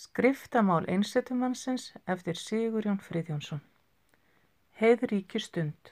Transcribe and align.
Skriftamál 0.00 0.86
einsetumannsins 0.88 1.82
eftir 2.12 2.38
Sigurjón 2.40 3.00
Friðjónsson. 3.04 3.58
Heiðríki 4.80 5.40
stund. 5.44 5.90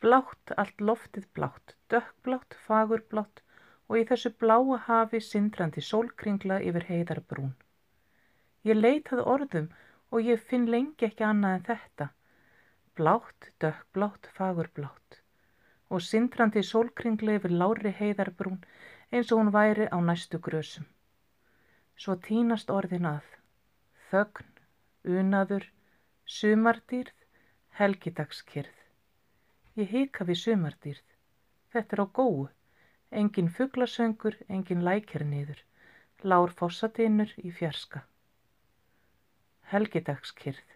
Blátt 0.00 0.52
allt 0.62 0.80
loftið 0.80 1.26
blátt, 1.36 1.74
dökkblátt, 1.92 2.56
fagurblátt 2.68 3.42
og 3.90 3.98
í 4.00 4.06
þessu 4.08 4.32
bláa 4.44 4.78
hafi 4.86 5.20
sindrandi 5.26 5.84
sólkringla 5.90 6.62
yfir 6.70 6.88
heiðarbrún. 6.88 7.52
Ég 8.70 8.80
leitað 8.80 9.24
orðum 9.34 9.68
og 10.08 10.32
ég 10.32 10.48
finn 10.48 10.64
lengi 10.76 11.10
ekki 11.10 11.28
annað 11.28 11.58
en 11.58 11.68
þetta. 11.68 12.10
Blátt, 12.96 13.52
dökkblátt, 13.60 14.32
fagurblátt 14.40 15.20
og 15.92 16.08
sindrandi 16.08 16.64
sólkringla 16.72 17.36
yfir 17.36 17.58
lári 17.60 17.92
heiðarbrún 18.00 18.64
eins 19.12 19.28
og 19.28 19.44
hún 19.44 19.56
væri 19.60 19.92
á 19.92 20.00
næstu 20.00 20.40
grösum. 20.40 20.88
Svo 21.94 22.16
tínast 22.26 22.70
orðin 22.74 23.06
að. 23.06 23.26
Þögn, 24.10 24.48
unaður, 25.18 25.66
sumardýrð, 26.26 27.14
helgidagskyrð. 27.78 28.80
Ég 29.78 29.90
hika 29.90 30.26
við 30.26 30.40
sumardýrð. 30.42 31.04
Þetta 31.74 31.96
er 31.96 32.02
á 32.02 32.06
góu. 32.18 32.48
Engin 33.10 33.50
fugglasöngur, 33.56 34.36
engin 34.48 34.82
lækir 34.86 35.24
niður. 35.26 35.60
Lár 36.22 36.50
fossatinnur 36.58 37.30
í 37.38 37.50
fjarska. 37.54 38.04
Helgidagskyrð. 39.70 40.66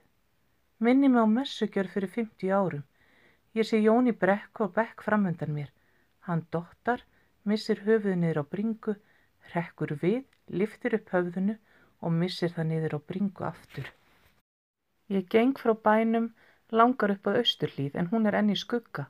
Minni 0.78 1.08
mig 1.10 1.22
á 1.22 1.26
messugjör 1.26 1.90
fyrir 1.90 2.10
50 2.14 2.54
árum. 2.54 2.84
Ég 3.58 3.66
sé 3.66 3.78
Jóni 3.82 4.12
brekku 4.14 4.68
og 4.68 4.74
bekk 4.76 5.02
framöndan 5.02 5.54
mér. 5.54 5.70
Hann 6.26 6.44
dottar, 6.52 7.02
missir 7.42 7.80
höfuð 7.86 8.18
niður 8.20 8.42
á 8.42 8.44
bringu, 8.52 8.94
rekkur 9.54 9.94
við, 10.02 10.26
liftir 10.50 10.96
upp 10.98 11.12
höfðunu 11.14 11.56
og 12.00 12.14
missir 12.14 12.52
það 12.54 12.68
niður 12.70 12.96
á 12.96 13.00
bringu 13.10 13.46
aftur. 13.48 13.88
Ég 15.08 15.28
geng 15.32 15.54
frá 15.58 15.74
bænum, 15.74 16.32
langar 16.70 17.14
upp 17.14 17.30
að 17.30 17.40
austurlíð 17.42 17.96
en 18.00 18.10
hún 18.12 18.28
er 18.28 18.36
enn 18.40 18.52
í 18.52 18.58
skugga. 18.58 19.08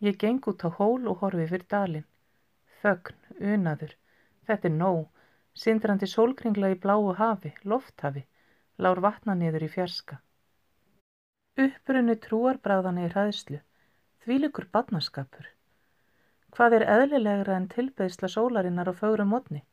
Ég 0.00 0.18
geng 0.22 0.44
út 0.50 0.62
á 0.62 0.70
hól 0.78 1.08
og 1.10 1.22
horfi 1.22 1.48
fyrir 1.50 1.66
dalin. 1.72 2.06
Þögn, 2.82 3.16
unaður, 3.54 3.96
þetta 4.46 4.68
er 4.68 4.76
nóg, 4.76 5.02
sindrandi 5.56 6.06
sólkringla 6.12 6.70
í 6.74 6.78
bláu 6.78 7.12
hafi, 7.18 7.52
lofthafi, 7.64 8.26
lár 8.78 9.00
vatna 9.00 9.34
niður 9.34 9.66
í 9.66 9.72
fjarska. 9.72 10.20
Upprunni 11.56 12.18
trúarbráðana 12.20 13.06
í 13.06 13.12
hraðslu, 13.12 13.62
þvílikur 14.24 14.68
badnaskapur. 14.72 15.46
Hvað 16.52 16.74
er 16.78 16.84
eðlilegra 16.92 17.56
en 17.56 17.70
tilbeðsla 17.72 18.28
sólarinnar 18.32 18.92
á 18.92 18.94
fögrum 18.96 19.32
modni? 19.32 19.64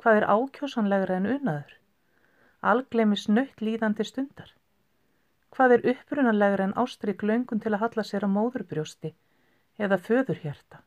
Hvað 0.00 0.18
er 0.18 0.24
ákjósanlegra 0.32 1.16
en 1.20 1.26
unaður? 1.28 1.72
Algleimis 2.70 3.26
nöytt 3.28 3.58
líðandi 3.60 4.06
stundar. 4.08 4.54
Hvað 5.52 5.74
er 5.76 5.82
upprunalegra 5.92 6.68
en 6.68 6.76
ástrík 6.80 7.24
löngun 7.26 7.60
til 7.60 7.74
að 7.74 7.82
halla 7.82 8.04
sér 8.08 8.24
á 8.24 8.28
móðurbrjósti 8.32 9.10
eða 9.76 9.98
föðurhjarta? 10.06 10.80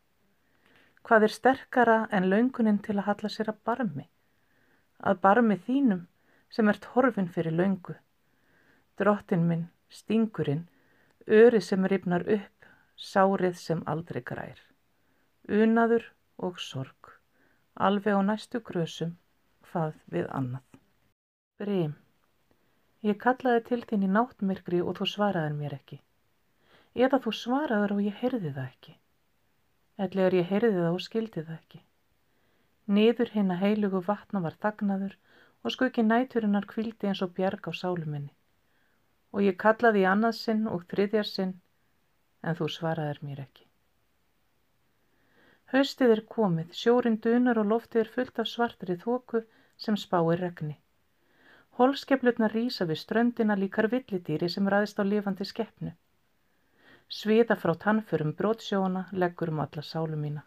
Hvað 1.06 1.28
er 1.28 1.36
sterkara 1.36 2.00
en 2.10 2.30
löngunin 2.32 2.82
til 2.82 2.98
að 2.98 3.08
halla 3.12 3.34
sér 3.36 3.54
að 3.54 3.62
barmi? 3.70 4.08
Að 4.98 5.22
barmi 5.28 5.60
þínum 5.68 6.06
sem 6.50 6.74
ert 6.74 6.90
horfin 6.96 7.30
fyrir 7.38 7.54
löngu. 7.54 8.00
Drottin 8.98 9.46
minn, 9.50 9.68
stingurinn, 9.90 10.68
örið 11.28 11.68
sem 11.70 11.86
ripnar 11.86 12.26
upp, 12.26 12.70
sárið 12.98 13.60
sem 13.62 13.86
aldrei 13.86 14.26
grær. 14.26 14.62
Unaður 15.50 16.10
og 16.38 16.58
sorg, 16.62 17.13
alveg 17.76 18.14
á 18.14 18.22
næstu 18.22 18.62
grösum, 18.62 19.14
hvað 19.70 19.94
við 20.14 20.28
annað. 20.40 20.80
Brím, 21.62 21.94
ég 23.02 23.18
kallaði 23.24 23.64
til 23.70 23.82
þín 23.90 24.06
í 24.08 24.12
náttmyrkri 24.18 24.82
og 24.82 25.00
þú 25.00 25.08
svaraði 25.14 25.56
mér 25.58 25.78
ekki. 25.80 26.00
Eða 26.94 27.20
þú 27.24 27.34
svaraður 27.40 27.96
og 27.96 28.04
ég 28.06 28.20
heyrði 28.22 28.54
það 28.54 28.68
ekki. 28.68 28.96
Ellegar 30.06 30.38
ég 30.38 30.50
heyrði 30.52 30.78
það 30.78 30.94
og 30.94 31.04
skildi 31.08 31.44
það 31.48 31.58
ekki. 31.58 31.82
Niður 32.86 33.34
hinn 33.34 33.52
að 33.54 33.62
heilugu 33.64 34.02
vatna 34.06 34.42
var 34.44 34.58
þagnaður 34.62 35.18
og 35.64 35.74
skuggi 35.74 36.04
næturinnar 36.06 36.68
kvildi 36.70 37.10
eins 37.10 37.22
og 37.26 37.34
bjarg 37.38 37.70
á 37.70 37.72
sáluminni. 37.74 38.34
Og 39.34 39.46
ég 39.48 39.58
kallaði 39.58 40.04
í 40.04 40.10
annað 40.10 40.36
sinn 40.38 40.66
og 40.70 40.84
þriðjar 40.92 41.30
sinn, 41.30 41.54
en 42.44 42.58
þú 42.60 42.68
svaraðir 42.70 43.24
mér 43.26 43.46
ekki. 43.48 43.66
Haustið 45.74 46.12
er 46.14 46.20
komið, 46.30 46.74
sjórin 46.78 47.16
dunar 47.18 47.58
og 47.58 47.66
loftið 47.72 48.02
er 48.04 48.10
fullt 48.16 48.40
af 48.42 48.50
svartri 48.50 48.94
þóku 49.04 49.40
sem 49.86 49.96
spáir 49.98 50.42
regni. 50.44 50.76
Holskeflutnar 51.80 52.54
rýsa 52.54 52.86
við 52.86 53.00
ströndina 53.02 53.56
líkar 53.58 53.88
villidýri 53.90 54.50
sem 54.54 54.68
ræðist 54.70 55.00
á 55.02 55.04
lifandi 55.08 55.48
skeppnu. 55.50 55.96
Sviða 57.20 57.58
frá 57.58 57.74
tannförum 57.86 58.36
brótsjóna 58.38 59.08
leggur 59.24 59.50
um 59.50 59.64
alla 59.64 59.82
sálu 59.88 60.20
mína. 60.26 60.44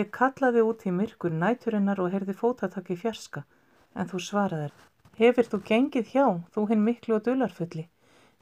Ég 0.00 0.10
kallaði 0.18 0.64
út 0.68 0.84
í 0.84 0.92
myrkur 0.98 1.32
næturinnar 1.44 2.02
og 2.04 2.12
heyrði 2.12 2.36
fótatak 2.42 2.92
í 2.92 2.98
fjarska, 3.00 3.46
en 3.96 4.12
þú 4.12 4.20
svaraðir. 4.26 4.76
Hefur 5.16 5.48
þú 5.54 5.62
gengið 5.72 6.12
hjá, 6.12 6.26
þú 6.52 6.66
hinn 6.68 6.84
miklu 6.84 7.16
og 7.16 7.24
dularfulli? 7.30 7.86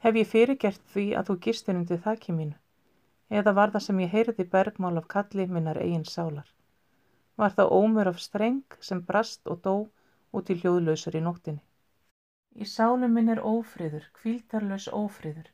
Hef 0.03 0.19
ég 0.19 0.29
fyrirgert 0.35 0.83
því 0.91 1.07
að 1.15 1.31
þú 1.31 1.37
gistir 1.47 1.79
undir 1.79 2.03
þakki 2.09 2.35
mínu? 2.35 2.59
Eða 3.39 3.53
var 3.57 3.71
það 3.73 3.83
sem 3.85 3.99
ég 4.03 4.13
heyrði 4.15 4.45
bergmál 4.53 4.97
af 4.99 5.07
kalli 5.13 5.45
minnar 5.47 5.79
eigin 5.83 6.07
sálar? 6.13 6.47
Var 7.39 7.53
það 7.57 7.73
ómur 7.77 8.09
af 8.11 8.19
streng 8.19 8.79
sem 8.87 9.03
brast 9.11 9.47
og 9.53 9.61
dó 9.67 9.75
út 10.39 10.49
í 10.51 10.57
hljóðlausar 10.61 11.15
í 11.19 11.21
nóttinni? 11.27 11.63
Í 12.63 12.65
sálu 12.67 13.07
minn 13.07 13.31
er 13.31 13.39
ófriður, 13.51 14.09
kvíldarlaus 14.19 14.89
ófriður, 14.91 15.47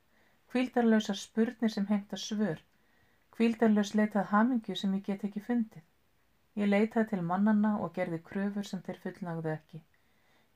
kvíldarlausar 0.50 1.20
spurnir 1.22 1.74
sem 1.76 1.86
hengta 1.92 2.18
svör, 2.18 2.64
kvíldarlaus 3.38 3.94
leitað 4.00 4.32
hamingju 4.32 4.76
sem 4.82 4.96
ég 4.98 5.06
get 5.12 5.28
ekki 5.30 5.44
fundið. 5.50 5.86
Ég 6.58 6.72
leitaði 6.74 7.12
til 7.12 7.22
mannanna 7.32 7.76
og 7.86 7.94
gerði 8.00 8.24
kröfur 8.32 8.66
sem 8.66 8.82
þeir 8.88 9.04
fullnagðu 9.04 9.52
ekki. 9.54 9.84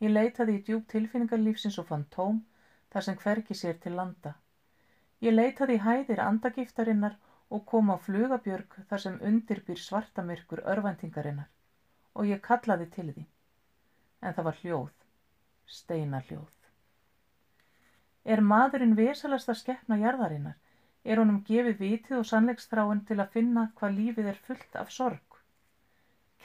Ég 0.01 0.15
leitaði 0.15 0.55
í 0.57 0.63
djúb 0.65 0.87
tilfinningarlífsins 0.89 1.77
og 1.77 1.91
fann 1.91 2.07
tóm 2.15 2.41
þar 2.89 3.05
sem 3.07 3.19
hverki 3.21 3.57
sér 3.59 3.77
til 3.83 3.93
landa. 3.99 4.33
Ég 5.21 5.35
leitaði 5.35 5.77
í 5.77 5.83
hæðir 5.85 6.21
andagiftarinnar 6.23 7.17
og 7.55 7.65
kom 7.71 7.91
á 7.93 7.97
flugabjörg 8.05 8.77
þar 8.89 9.03
sem 9.03 9.19
undirbýr 9.29 9.79
svartamirkur 9.81 10.63
örvendingarinnar 10.73 11.49
og 12.15 12.29
ég 12.29 12.41
kallaði 12.47 12.87
til 12.95 13.11
því. 13.11 13.25
En 14.21 14.33
það 14.37 14.47
var 14.47 14.57
hljóð, 14.61 14.95
steina 15.77 16.21
hljóð. 16.29 16.49
Er 18.23 18.41
maðurinn 18.53 18.97
vesalasta 18.97 19.55
skeppna 19.57 19.97
jarðarinnar? 20.01 20.57
Er 21.03 21.17
honum 21.17 21.39
gefið 21.45 21.79
vitið 21.81 22.17
og 22.19 22.27
sannleikstráin 22.31 23.05
til 23.09 23.17
að 23.21 23.31
finna 23.35 23.63
hvað 23.77 23.95
lífið 23.99 24.27
er 24.33 24.41
fullt 24.47 24.75
af 24.81 24.91
sorg? 24.97 25.39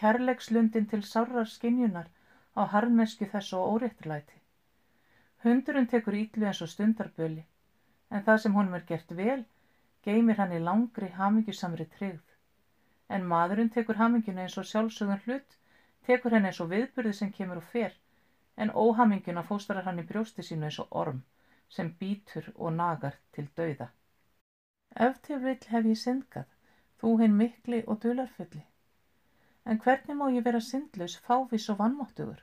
Kærleikslundin 0.01 0.89
til 0.93 1.03
sárrar 1.05 1.49
skinjunar 1.49 2.09
á 2.57 2.63
harnesku 2.73 3.29
þessu 3.33 3.59
og 3.61 3.77
óréttlæti. 3.77 4.41
Hundurinn 5.45 5.89
tekur 5.93 6.17
ítlu 6.17 6.49
eins 6.49 6.63
og 6.65 6.73
stundarböli, 6.73 7.45
en 8.11 8.25
það 8.27 8.41
sem 8.43 8.57
honum 8.59 8.79
er 8.79 8.87
gert 8.89 9.13
vel, 9.21 9.43
geymir 10.07 10.41
hann 10.41 10.55
í 10.55 10.63
langri 10.63 11.11
hamingjusamri 11.19 11.87
tryggð. 11.97 12.35
En 13.09 13.27
maðurinn 13.33 13.73
tekur 13.75 13.99
haminguna 14.01 14.45
eins 14.45 14.59
og 14.61 14.67
sjálfsögðun 14.71 15.23
hlut, 15.27 15.57
tekur 16.07 16.37
henn 16.37 16.49
eins 16.51 16.61
og 16.63 16.71
viðburði 16.73 17.15
sem 17.19 17.33
kemur 17.39 17.63
og 17.63 17.69
fer, 17.73 17.95
en 18.57 18.71
óhaminguna 18.71 19.43
fóstrar 19.51 19.85
hann 19.87 20.03
í 20.03 20.07
brjósti 20.11 20.45
sínu 20.47 20.69
eins 20.69 20.79
og 20.83 20.95
orm, 21.03 21.23
sem 21.69 21.93
býtur 22.01 22.53
og 22.55 22.73
nagar 22.79 23.19
til 23.35 23.49
dauða. 23.59 23.91
Ef 25.07 25.19
til 25.27 25.43
vill 25.43 25.71
hef 25.73 25.91
ég 25.93 26.01
syndgað, 26.03 26.47
þú 27.01 27.17
hinn 27.21 27.37
mikli 27.37 27.83
og 27.87 28.01
dularfulli. 28.05 28.63
En 29.67 29.81
hvernig 29.83 30.17
má 30.17 30.29
ég 30.33 30.45
vera 30.47 30.61
syndlaus, 30.63 31.17
fávís 31.27 31.67
og 31.73 31.81
vannmáttugur? 31.81 32.39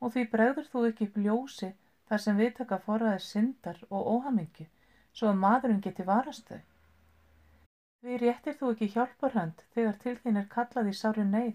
Og 0.00 0.14
því 0.14 0.22
bregður 0.30 0.70
þú 0.70 0.84
ekki 0.88 1.08
upp 1.08 1.18
ljósi 1.26 1.70
þar 2.08 2.22
sem 2.24 2.38
viðtaka 2.38 2.78
forraðir 2.86 3.24
syndar 3.26 3.80
og 3.90 4.08
óhamingju, 4.14 4.66
svo 5.14 5.30
að 5.30 5.42
maðurinn 5.44 5.82
geti 5.86 6.06
varast 6.08 6.48
þau. 6.50 6.60
Því 8.04 8.16
réttir 8.20 8.56
þú 8.60 8.72
ekki 8.72 8.90
hjálparhönd 8.94 9.62
þegar 9.76 10.00
til 10.02 10.16
þín 10.24 10.40
er 10.40 10.48
kallað 10.54 10.90
í 10.90 10.96
sári 10.98 11.24
neyð, 11.28 11.54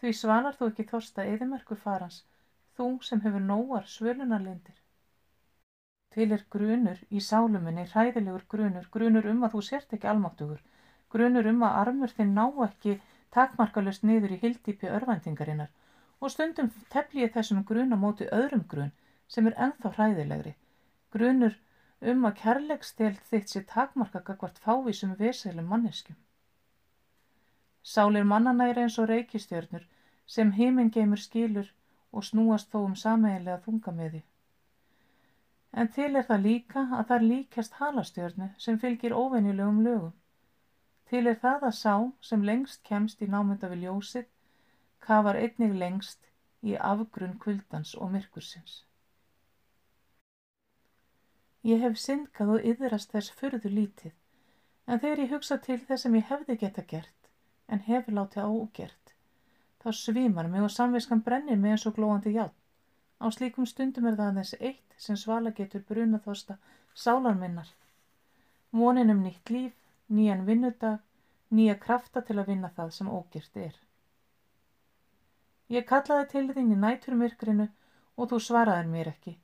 því 0.00 0.12
svanar 0.20 0.56
þú 0.58 0.70
ekki 0.72 0.88
þorsta 0.92 1.26
eðimerkur 1.32 1.78
farans, 1.82 2.22
þú 2.76 2.88
sem 3.08 3.22
hefur 3.26 3.44
nóar 3.50 3.86
svölunarlindir. 3.92 4.80
Til 6.16 6.30
er 6.32 6.42
grunur 6.50 7.02
í 7.12 7.20
sáluminni, 7.20 7.84
hræðilegur 7.92 8.46
grunur, 8.54 8.88
grunur 8.96 9.28
um 9.32 9.44
að 9.46 9.54
þú 9.56 9.62
sért 9.68 9.94
ekki 9.96 10.10
almáttugur, 10.12 10.62
grunur 11.12 11.48
um 11.52 11.62
að 11.68 11.78
armur 11.82 12.14
þinn 12.18 12.34
ná 12.38 12.44
ekki 12.66 12.96
takmarkalust 13.36 14.06
niður 14.08 14.34
í 14.36 14.40
hildýpi 14.42 14.88
örvendingarinnar 14.98 15.72
og 16.20 16.32
stundum 16.32 16.70
tefli 16.92 17.24
ég 17.26 17.34
þessum 17.34 17.64
gruna 17.70 17.98
móti 18.00 18.28
öðrum 18.40 18.64
grun 18.70 18.92
sem 19.28 19.46
er 19.50 19.56
ennþá 19.66 19.92
hræðilegri, 19.96 20.54
grunur 21.12 21.56
um 22.00 22.24
að 22.28 22.38
kærleiksdelt 22.42 23.22
þitt 23.30 23.52
sé 23.52 23.62
takmarka 23.72 24.20
gagvart 24.20 24.58
fávísum 24.58 25.16
veselum 25.18 25.68
manneskjum. 25.72 26.16
Sálir 27.82 28.24
mannana 28.24 28.68
er 28.68 28.78
eins 28.82 28.98
og 28.98 29.08
reykistjörnur 29.08 29.86
sem 30.26 30.52
heiminn 30.52 30.90
geymur 30.90 31.22
skilur 31.22 31.72
og 32.12 32.24
snúast 32.24 32.72
þó 32.72 32.82
um 32.84 32.96
sameiginlega 32.96 33.62
þungamiði. 33.64 34.22
En 35.72 35.88
til 35.92 36.16
er 36.16 36.24
það 36.28 36.46
líka 36.48 36.86
að 36.98 37.08
þar 37.10 37.26
líkjast 37.30 37.76
halastjörnu 37.80 38.48
sem 38.58 38.78
fylgir 38.78 39.14
óvenjulegum 39.14 39.82
lögum. 39.84 40.14
Til 41.10 41.26
er 41.26 41.38
það 41.42 41.68
að 41.68 41.76
sá 41.80 41.94
sem 42.20 42.42
lengst 42.42 42.82
kemst 42.82 43.22
í 43.22 43.28
námynda 43.30 43.68
við 43.72 43.86
ljósið 43.86 44.26
kafar 45.06 45.38
einnig 45.38 45.76
lengst 45.82 46.24
í 46.62 46.74
afgrunn 46.90 47.38
kvöldans 47.38 47.94
og 47.94 48.10
myrkursins. 48.14 48.82
Ég 51.66 51.82
hef 51.82 51.96
syndkað 51.98 52.52
og 52.54 52.66
yðrast 52.70 53.10
þess 53.14 53.32
fyrðu 53.38 53.72
lítið, 53.72 54.12
en 54.86 55.00
þegar 55.02 55.22
ég 55.24 55.32
hugsa 55.34 55.56
til 55.62 55.78
þess 55.88 56.06
sem 56.06 56.14
ég 56.14 56.28
hefði 56.28 56.56
geta 56.60 56.84
gert, 56.92 57.30
en 57.66 57.82
hefur 57.88 58.14
látið 58.18 58.44
ágert, 58.46 59.14
þá 59.82 59.88
svimar 60.00 60.50
mig 60.52 60.62
og 60.62 60.70
samviskan 60.70 61.24
brennir 61.26 61.58
mig 61.58 61.74
eins 61.74 61.86
og 61.90 61.96
glóandi 61.96 62.36
játn. 62.36 62.54
Á 63.18 63.26
slíkum 63.32 63.66
stundum 63.66 64.06
er 64.06 64.18
það 64.18 64.30
aðeins 64.30 64.54
eitt 64.60 64.94
sem 65.00 65.16
svala 65.16 65.50
getur 65.56 65.82
brunaþosta 65.88 66.58
sálar 66.94 67.34
minnar. 67.40 67.68
Vonin 68.72 69.10
um 69.10 69.22
nýtt 69.24 69.50
líf, 69.50 69.72
nýjan 70.12 70.44
vinnudag, 70.46 71.00
nýja 71.50 71.78
krafta 71.80 72.22
til 72.22 72.36
að 72.38 72.52
vinna 72.52 72.70
það 72.76 72.92
sem 72.98 73.10
ógirt 73.10 73.56
er. 73.56 73.74
Ég 75.72 75.88
kallaði 75.88 76.28
til 76.30 76.46
þín 76.52 76.76
í 76.76 76.78
næturmyrkrinu 76.84 77.66
og 78.16 78.30
þú 78.30 78.40
svaraði 78.42 78.92
mér 78.92 79.10
ekki. 79.14 79.34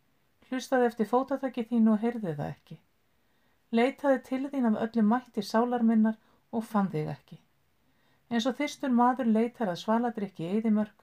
Hlustaði 0.52 0.88
eftir 0.90 1.08
fótatakki 1.08 1.64
þín 1.68 1.88
og 1.88 2.02
heyrði 2.02 2.34
það 2.36 2.48
ekki. 2.50 2.76
Leitaði 3.72 4.18
til 4.26 4.42
þín 4.52 4.68
af 4.68 4.82
öllu 4.86 5.04
mætti 5.12 5.44
sálar 5.50 5.86
minnar 5.90 6.18
og 6.52 6.66
fann 6.72 6.90
þig 6.92 7.08
ekki. 7.14 7.38
Eins 8.28 8.48
og 8.50 8.58
þyrstur 8.58 8.92
maður 8.92 9.32
leitar 9.32 9.72
að 9.72 9.80
svaladrykki 9.84 10.50
eðimörk, 10.58 10.98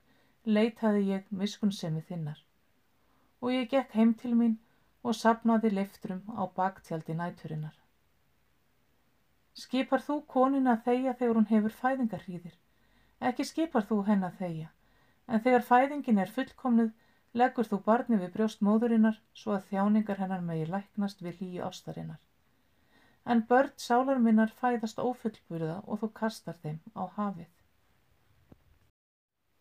leitaði 0.46 1.02
ég 1.10 1.34
miskunnsemi 1.42 2.06
þinnar 2.06 2.46
og 3.42 3.54
ég 3.54 3.70
gekk 3.72 3.94
heim 3.96 4.14
til 4.22 4.34
mín 4.36 4.56
og 5.04 5.16
sapnaði 5.16 5.72
leftrum 5.74 6.24
á 6.36 6.44
baktjaldi 6.56 7.16
næturinnar. 7.16 7.76
Skipar 9.56 10.04
þú 10.04 10.22
konin 10.34 10.68
að 10.72 10.84
þeia 10.88 11.14
þegar 11.20 11.40
hún 11.40 11.50
hefur 11.52 11.76
fæðingarhýðir? 11.82 12.56
Ekki 13.30 13.46
skipar 13.48 13.88
þú 13.88 14.02
henn 14.08 14.26
að 14.28 14.42
þeia, 14.42 14.68
en 15.28 15.44
þegar 15.46 15.68
fæðingin 15.72 16.22
er 16.24 16.34
fullkomnuð 16.36 16.92
leggur 17.34 17.68
þú 17.70 17.82
barni 17.86 18.18
við 18.22 18.34
brjóst 18.34 18.64
móðurinnar 18.66 19.20
svo 19.42 19.54
að 19.58 19.70
þjáningar 19.70 20.22
hennar 20.24 20.42
megi 20.42 20.66
læknast 20.70 21.22
við 21.22 21.40
hlýju 21.42 21.68
ástarinnar. 21.68 22.22
En 23.26 23.46
börn 23.50 23.76
sálar 23.78 24.20
minnar 24.20 24.56
fæðast 24.62 25.00
ófullburða 25.00 25.78
og 25.86 26.02
þú 26.02 26.12
kastar 26.22 26.58
þeim 26.64 26.80
á 26.98 27.04
hafið. 27.18 27.52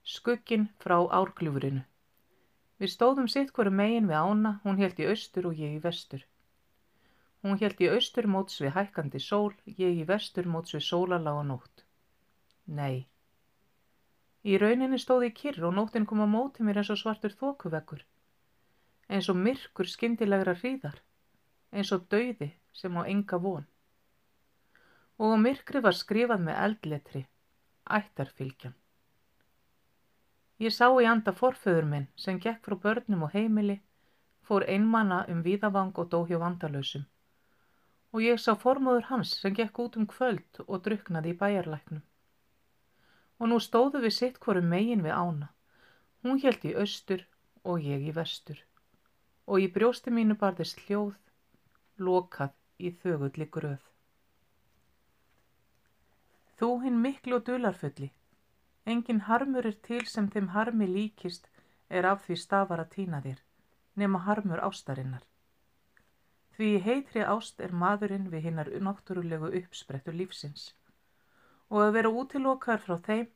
Skuggin 0.09 0.69
frá 0.81 0.99
árglúfurinu 1.21 1.85
Við 2.79 2.91
stóðum 2.93 3.27
sitt 3.27 3.49
hverju 3.55 3.75
megin 3.75 4.07
við 4.07 4.21
ána, 4.23 4.51
hún 4.63 4.77
held 4.79 5.01
í 5.03 5.07
austur 5.11 5.49
og 5.51 5.59
ég 5.59 5.75
í 5.75 5.83
vestur. 5.83 6.21
Hún 7.43 7.59
held 7.59 7.81
í 7.83 7.89
austur 7.91 8.29
móts 8.31 8.61
við 8.63 8.75
hækkandi 8.77 9.21
sól, 9.23 9.51
ég 9.67 9.99
í 9.99 10.05
vestur 10.07 10.47
móts 10.47 10.77
við 10.77 10.85
sólalága 10.87 11.43
nótt. 11.49 11.83
Nei. 12.81 13.09
Í 14.49 14.57
rauninni 14.61 14.97
stóði 15.03 15.29
ég 15.29 15.35
kyrr 15.37 15.67
og 15.69 15.75
nóttin 15.77 16.07
kom 16.09 16.23
á 16.25 16.29
móti 16.35 16.65
mér 16.65 16.81
eins 16.81 16.91
og 16.95 17.01
svartur 17.01 17.35
þókuveggur. 17.37 18.01
Eins 19.13 19.29
og 19.29 19.37
myrkur 19.37 19.89
skindilegra 19.93 20.55
hríðar. 20.61 21.03
Eins 21.73 21.93
og 21.93 22.07
dauði 22.13 22.55
sem 22.81 22.97
á 22.97 23.03
enga 23.05 23.41
von. 23.45 23.67
Og 25.21 25.35
á 25.35 25.39
myrkri 25.43 25.83
var 25.85 25.97
skrifað 26.01 26.47
með 26.47 26.61
eldletri. 26.65 27.25
Ættarfylgjan. 27.99 28.77
Ég 30.65 30.75
sá 30.75 30.87
í 30.91 31.07
anda 31.07 31.37
forföður 31.41 31.87
minn 31.93 32.09
sem 32.17 32.41
gekk 32.43 32.65
frá 32.67 32.77
börnum 32.85 33.27
og 33.29 33.35
heimili, 33.37 33.77
fór 34.49 34.65
einmanna 34.67 35.21
um 35.31 35.45
víðavang 35.45 35.93
og 36.03 36.09
dó 36.15 36.25
hjá 36.27 36.41
vandalösum. 36.43 37.05
Og 38.13 38.25
ég 38.25 38.41
sá 38.43 38.55
formóður 38.57 39.11
hans 39.13 39.37
sem 39.43 39.55
gekk 39.55 39.79
út 39.85 39.99
um 40.01 40.09
kvöld 40.09 40.63
og 40.67 40.81
druknaði 40.87 41.35
í 41.35 41.39
bæjarlæknum. 41.43 42.03
Og 43.39 43.51
nú 43.51 43.59
stóðu 43.63 44.03
við 44.03 44.15
sitt 44.17 44.39
hverju 44.43 44.65
megin 44.67 45.05
við 45.07 45.15
ána. 45.15 45.51
Hún 46.23 46.41
held 46.43 46.65
í 46.67 46.75
austur 46.75 47.25
og 47.63 47.85
ég 47.85 48.09
í 48.11 48.15
vestur. 48.15 48.59
Og 49.47 49.63
í 49.65 49.69
brjósti 49.73 50.11
mínu 50.11 50.37
barðist 50.41 50.83
hljóð, 50.87 51.15
lokað 51.99 52.55
í 52.79 52.91
þögulli 53.03 53.47
gröð. 53.47 53.83
Þú 56.59 56.71
hinn 56.83 56.99
miklu 57.03 57.39
og 57.39 57.47
dularfulli, 57.47 58.11
Engin 58.89 59.21
harmur 59.29 59.67
er 59.69 59.77
til 59.87 60.05
sem 60.09 60.29
þeim 60.33 60.47
harmi 60.55 60.87
líkist 60.89 61.49
er 61.97 62.07
af 62.11 62.23
því 62.27 62.37
stafar 62.43 62.81
að 62.81 62.93
týna 62.95 63.19
þér, 63.25 63.43
nema 64.01 64.21
harmur 64.27 64.63
ástarinnar. 64.69 65.25
Því 66.57 66.71
heitri 66.87 67.25
ást 67.35 67.61
er 67.67 67.75
maðurinn 67.83 68.31
við 68.33 68.47
hinnar 68.49 68.71
náttúrulegu 68.87 69.51
uppsprettu 69.61 70.15
lífsins. 70.21 70.71
Og 71.71 71.83
að 71.85 71.95
vera 71.99 72.13
útilokaður 72.23 72.85
frá 72.87 72.97
þeim 73.09 73.27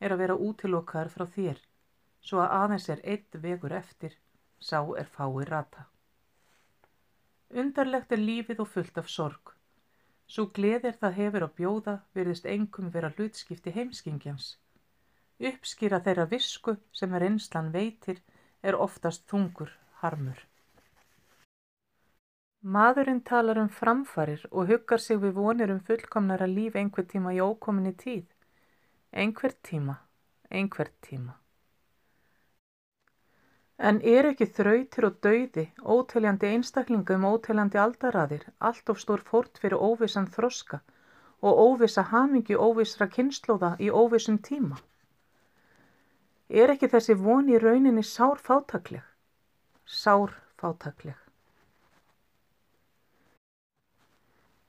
er 0.00 0.14
að 0.14 0.22
vera 0.22 0.36
útilokaður 0.48 1.12
frá 1.14 1.26
þér, 1.36 1.62
svo 2.20 2.42
að 2.44 2.54
aðeins 2.58 2.88
er 2.94 3.04
eitt 3.14 3.40
vegur 3.44 3.74
eftir, 3.76 4.16
sá 4.60 4.78
er 5.02 5.08
fái 5.16 5.44
rata. 5.50 5.86
Undarlegt 7.50 8.12
er 8.12 8.22
lífið 8.22 8.62
og 8.62 8.72
fullt 8.74 8.98
af 9.02 9.10
sorg. 9.10 9.54
Svo 10.30 10.46
gleðir 10.54 10.94
það 11.02 11.16
hefur 11.20 11.46
á 11.46 11.50
bjóða 11.60 11.94
verðist 12.14 12.46
engum 12.46 12.92
vera 12.94 13.10
hlutskipti 13.16 13.74
heimskingjans 13.74 14.52
Uppskýra 15.40 16.02
þeirra 16.04 16.26
visku 16.28 16.74
sem 16.92 17.14
reynslan 17.16 17.70
veitir 17.72 18.18
er 18.60 18.76
oftast 18.76 19.22
þungur 19.30 19.70
harmur. 20.02 20.36
Maðurinn 22.60 23.22
talar 23.24 23.56
um 23.56 23.68
framfarir 23.72 24.42
og 24.50 24.68
huggar 24.68 25.00
sig 25.00 25.16
við 25.20 25.32
vonir 25.32 25.70
um 25.72 25.78
fullkomnara 25.80 26.46
líf 26.46 26.74
einhver 26.76 27.06
tíma 27.08 27.32
í 27.32 27.40
ókominni 27.40 27.94
tíð. 27.96 28.26
Einhver 29.12 29.54
tíma, 29.64 29.94
einhver 30.50 30.90
tíma. 31.00 31.38
En 33.78 34.02
er 34.04 34.28
ekki 34.28 34.44
þrautir 34.44 35.06
og 35.08 35.16
dauði, 35.24 35.64
óteljandi 35.80 36.50
einstaklinga 36.52 37.16
um 37.16 37.24
óteljandi 37.30 37.80
aldaraðir, 37.80 38.44
allt 38.58 38.92
of 38.92 39.00
stór 39.00 39.24
fórt 39.24 39.56
fyrir 39.56 39.80
óvissan 39.80 40.28
þroska 40.28 40.82
og 41.40 41.62
óvissa 41.64 42.04
hamingi 42.12 42.60
óvissra 42.60 43.08
kynnslóða 43.08 43.72
í 43.80 43.88
óvissum 43.88 44.36
tíma? 44.36 44.76
Er 46.50 46.76
ekki 46.76 46.92
þessi 46.92 47.16
von 47.16 47.48
í 47.48 47.56
rauninni 47.56 48.04
sár 48.04 48.36
fátakleg? 48.36 49.06
Sár 49.86 50.36
fátakleg. 50.60 51.19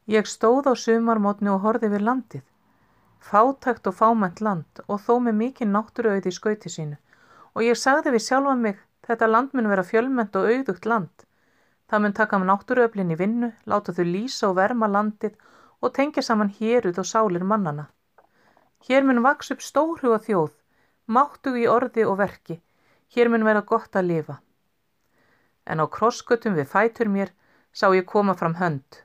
Ég 0.07 0.25
stóð 0.25 0.71
á 0.71 0.73
sumarmótni 0.73 1.51
og 1.53 1.61
horfi 1.65 1.89
við 1.91 2.05
landið. 2.07 2.43
Fátakt 3.19 3.87
og 3.87 3.97
fámænt 3.99 4.41
land 4.41 4.81
og 4.87 5.01
þó 5.05 5.19
með 5.25 5.37
mikið 5.41 5.71
náttúruauði 5.73 6.31
í 6.31 6.37
skauti 6.37 6.69
sínu. 6.69 6.97
Og 7.55 7.61
ég 7.67 7.77
sagði 7.77 8.15
við 8.15 8.25
sjálfa 8.25 8.55
mig, 8.55 8.79
þetta 9.05 9.27
land 9.27 9.53
mun 9.53 9.69
vera 9.69 9.85
fjölmönd 9.85 10.35
og 10.35 10.47
auðugt 10.49 10.85
land. 10.85 11.27
Það 11.89 12.01
mun 12.01 12.17
taka 12.17 12.39
með 12.39 12.51
náttúruöflin 12.51 13.13
í 13.13 13.19
vinnu, 13.19 13.51
láta 13.65 13.93
þau 13.93 14.05
lýsa 14.05 14.49
og 14.49 14.57
verma 14.57 14.87
landið 14.87 15.37
og 15.81 15.93
tengja 15.93 16.23
saman 16.23 16.49
héruð 16.49 17.03
og 17.03 17.09
sálir 17.09 17.43
mannana. 17.43 17.89
Hér 18.87 19.05
mun 19.05 19.21
vaks 19.21 19.51
upp 19.53 19.61
stórhuga 19.61 20.17
þjóð 20.25 20.57
máttug 21.11 21.57
í 21.59 21.67
orði 21.67 22.05
og 22.07 22.17
verki, 22.21 22.57
hér 23.13 23.29
mun 23.29 23.45
vera 23.45 23.61
gott 23.67 23.95
að 23.99 24.07
lifa. 24.11 24.37
En 25.65 25.83
á 25.83 25.85
krossgötum 25.85 26.55
við 26.57 26.69
fætur 26.71 27.09
mér 27.11 27.31
sá 27.73 27.89
ég 27.95 28.05
koma 28.05 28.35
fram 28.37 28.55
hönd, 28.61 29.03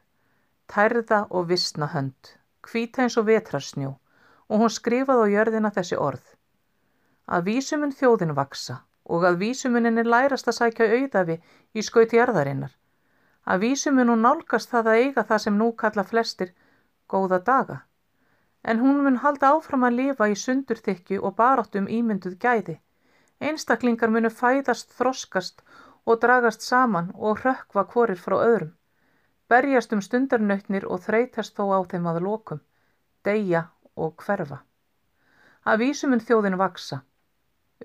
tærða 0.72 1.20
og 1.30 1.48
vissna 1.50 1.88
hönd, 1.94 2.32
hvita 2.66 3.04
eins 3.04 3.16
og 3.20 3.26
vetrarsnjó 3.30 3.92
og 4.48 4.62
hún 4.62 4.74
skrifaði 4.78 5.26
á 5.26 5.34
jörðina 5.34 5.72
þessi 5.78 5.98
orð. 6.08 6.26
Að 7.26 7.48
vísumun 7.50 7.96
þjóðin 7.98 8.36
vaksa 8.38 8.80
og 9.04 9.26
að 9.26 9.40
vísumuninni 9.42 10.06
lærast 10.06 10.48
að 10.50 10.58
sækja 10.60 10.92
auðafi 10.98 11.40
í 11.74 11.82
skauti 11.82 12.20
jarðarinnar. 12.20 12.72
Að 13.46 13.60
vísumun 13.66 14.14
hún 14.14 14.24
nálgast 14.26 14.70
það 14.70 14.92
að 14.92 15.02
eiga 15.02 15.26
það 15.26 15.44
sem 15.44 15.58
nú 15.58 15.72
kalla 15.82 16.06
flestir 16.06 16.54
góða 17.10 17.42
daga 17.50 17.82
en 18.66 18.80
hún 18.82 19.02
mun 19.04 19.20
halda 19.22 19.52
áfram 19.54 19.84
að 19.86 19.96
lifa 20.00 20.26
í 20.32 20.34
sundurþykju 20.42 21.20
og 21.26 21.34
baráttum 21.40 21.86
ímynduð 21.98 22.34
gæði. 22.44 22.74
Einstaklingar 23.48 24.10
munu 24.10 24.30
fæðast, 24.40 24.90
þroskast 24.98 25.62
og 26.06 26.18
dragast 26.24 26.66
saman 26.66 27.12
og 27.14 27.42
hrökkva 27.42 27.84
hvorir 27.92 28.18
frá 28.24 28.36
öðrum. 28.48 28.72
Berjast 29.48 29.92
um 29.94 30.02
stundarnautnir 30.02 30.86
og 30.90 31.02
þreytast 31.06 31.56
þó 31.56 31.70
á 31.76 31.78
þeim 31.90 32.06
að 32.10 32.22
lokum, 32.26 32.60
deyja 33.24 33.66
og 33.96 34.14
hverfa. 34.26 34.60
Að 35.66 35.82
vísum 35.82 36.10
mun 36.14 36.22
þjóðin 36.22 36.58
vaksa, 36.58 37.00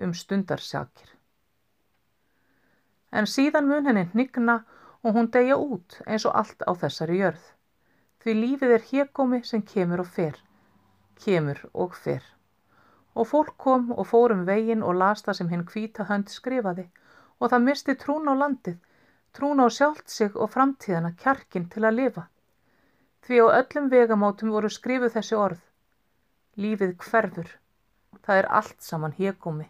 um 0.00 0.14
stundarsakir. 0.14 1.10
En 3.12 3.26
síðan 3.26 3.68
mun 3.68 3.86
henni 3.86 4.08
hnigna 4.12 4.62
og 5.02 5.18
hún 5.18 5.30
deyja 5.34 5.58
út 5.58 6.00
eins 6.06 6.26
og 6.26 6.38
allt 6.38 6.62
á 6.66 6.72
þessari 6.84 7.18
jörð. 7.20 7.44
Því 8.22 8.38
lífið 8.38 8.74
er 8.78 8.88
hégómi 8.90 9.42
sem 9.44 9.62
kemur 9.66 10.02
og 10.06 10.10
fer 10.18 10.38
kemur 11.24 11.58
og 11.72 11.96
fer 12.04 12.22
Og 13.14 13.28
fólk 13.28 13.56
kom 13.60 13.90
og 13.92 14.06
fór 14.08 14.32
um 14.32 14.46
veginn 14.48 14.82
og 14.82 14.96
las 14.96 15.22
það 15.24 15.38
sem 15.38 15.50
hinn 15.52 15.64
hvíta 15.68 16.06
hönd 16.08 16.30
skrifaði 16.32 16.86
og 17.38 17.50
það 17.52 17.64
misti 17.66 17.94
trún 18.00 18.30
á 18.30 18.34
landið, 18.38 18.78
trún 19.32 19.64
á 19.64 19.66
sjálft 19.72 20.08
sig 20.12 20.36
og 20.36 20.50
framtíðana, 20.54 21.14
kjarkin 21.22 21.68
til 21.72 21.84
að 21.88 21.98
lifa. 21.98 22.24
Því 23.24 23.38
á 23.40 23.46
öllum 23.60 23.88
vegamótum 23.92 24.52
voru 24.52 24.70
skrifuð 24.70 25.14
þessi 25.16 25.36
orð. 25.38 25.62
Lífið 26.62 26.96
hverfur. 27.06 27.48
Það 28.22 28.40
er 28.40 28.48
allt 28.60 28.82
saman 28.84 29.16
hégómi. 29.16 29.68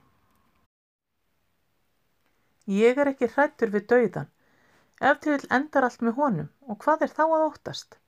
Ég 2.66 2.98
er 2.98 3.10
ekki 3.12 3.30
hrættur 3.34 3.72
við 3.74 3.86
dauðan. 3.92 4.30
Ef 5.00 5.18
til 5.22 5.34
vil 5.34 5.50
endar 5.58 5.86
allt 5.86 6.02
með 6.06 6.18
honum 6.18 6.50
og 6.70 6.78
hvað 6.84 7.06
er 7.06 7.14
þá 7.16 7.24
að 7.26 7.46
óttast? 7.48 7.98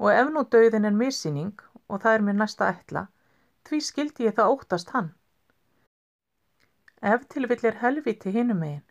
Og 0.00 0.12
ef 0.12 0.28
nú 0.32 0.44
dauðin 0.54 0.88
er 0.88 0.96
missýning 0.96 1.64
og 1.88 2.02
það 2.02 2.14
er 2.14 2.26
mér 2.26 2.38
næsta 2.40 2.68
ætla, 2.72 3.06
því 3.68 3.80
skildi 3.84 4.28
ég 4.28 4.36
það 4.36 4.52
óttast 4.54 4.92
hann. 4.96 5.10
Ef 7.00 7.24
til 7.32 7.48
vill 7.48 7.64
er 7.64 7.80
helviti 7.80 8.32
hinum 8.32 8.60
megin 8.64 8.89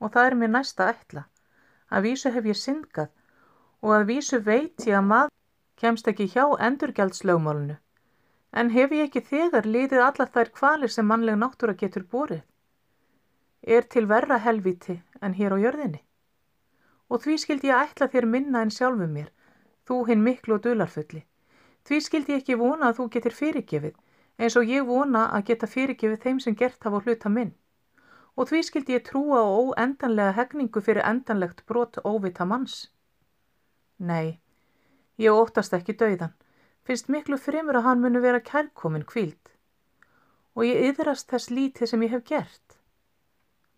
og 0.00 0.12
það 0.14 0.30
er 0.30 0.36
mér 0.40 0.52
næsta 0.54 0.88
ætla, 0.92 1.24
að 1.90 2.08
vísu 2.08 2.32
hef 2.34 2.48
ég 2.50 2.58
syngað 2.60 3.10
og 3.84 3.94
að 3.98 4.06
vísu 4.10 4.40
veit 4.40 4.86
ég 4.88 4.98
að 4.98 5.08
maður 5.10 5.34
kemst 5.80 6.08
ekki 6.10 6.26
hjá 6.34 6.44
endurgjaldslögmálunu, 6.68 7.76
en 8.60 8.70
hef 8.70 8.92
ég 8.96 9.08
ekki 9.08 9.22
þegar 9.30 9.68
liðið 9.68 10.04
allar 10.06 10.30
þær 10.34 10.50
kvalir 10.58 10.92
sem 10.96 11.06
mannleg 11.06 11.38
náttúra 11.40 11.74
getur 11.76 12.06
borið? 12.14 12.42
Er 13.62 13.86
til 13.94 14.06
verra 14.08 14.38
helviti 14.38 14.98
en 15.20 15.34
hér 15.34 15.56
á 15.56 15.58
jörðinni? 15.64 16.00
Og 17.08 17.22
því 17.24 17.36
skildi 17.40 17.70
ég 17.70 17.90
ætla 17.90 18.08
þér 18.12 18.26
minna 18.28 18.62
en 18.64 18.72
sjálfu 18.72 19.08
mér, 19.08 19.30
þú 19.88 20.04
hinn 20.08 20.24
miklu 20.24 20.56
og 20.56 20.64
dularfulli. 20.64 21.24
Því 21.84 22.00
skildi 22.00 22.32
ég 22.32 22.42
ekki 22.42 22.56
vona 22.60 22.90
að 22.90 22.98
þú 22.98 23.08
getur 23.16 23.36
fyrirgefið, 23.38 23.96
eins 24.38 24.56
og 24.56 24.68
ég 24.68 24.86
vona 24.88 25.26
að 25.36 25.50
geta 25.50 25.68
fyrirgefið 25.68 26.22
þeim 26.24 26.40
sem 26.40 26.56
gert 26.56 26.84
hafa 26.84 27.00
hluta 27.04 27.32
minn. 27.32 27.52
Og 28.34 28.48
því 28.50 28.60
skildi 28.66 28.96
ég 28.96 29.04
trúa 29.06 29.40
á 29.42 29.46
óendanlega 29.46 30.34
hegningu 30.38 30.82
fyrir 30.82 31.06
endanlegt 31.06 31.62
brot 31.70 32.00
óvita 32.02 32.46
manns. 32.50 32.90
Nei, 33.98 34.40
ég 35.22 35.30
óttast 35.30 35.76
ekki 35.78 35.94
dauðan, 36.00 36.34
finnst 36.82 37.10
miklu 37.14 37.38
fremur 37.38 37.78
að 37.78 37.86
hann 37.88 38.02
munu 38.02 38.22
vera 38.24 38.42
kærkomin 38.42 39.06
kvíld. 39.06 39.52
Og 40.54 40.66
ég 40.66 40.90
yðrast 40.90 41.30
þess 41.30 41.50
lítið 41.50 41.92
sem 41.92 42.02
ég 42.06 42.14
hef 42.14 42.24
gert. 42.30 42.78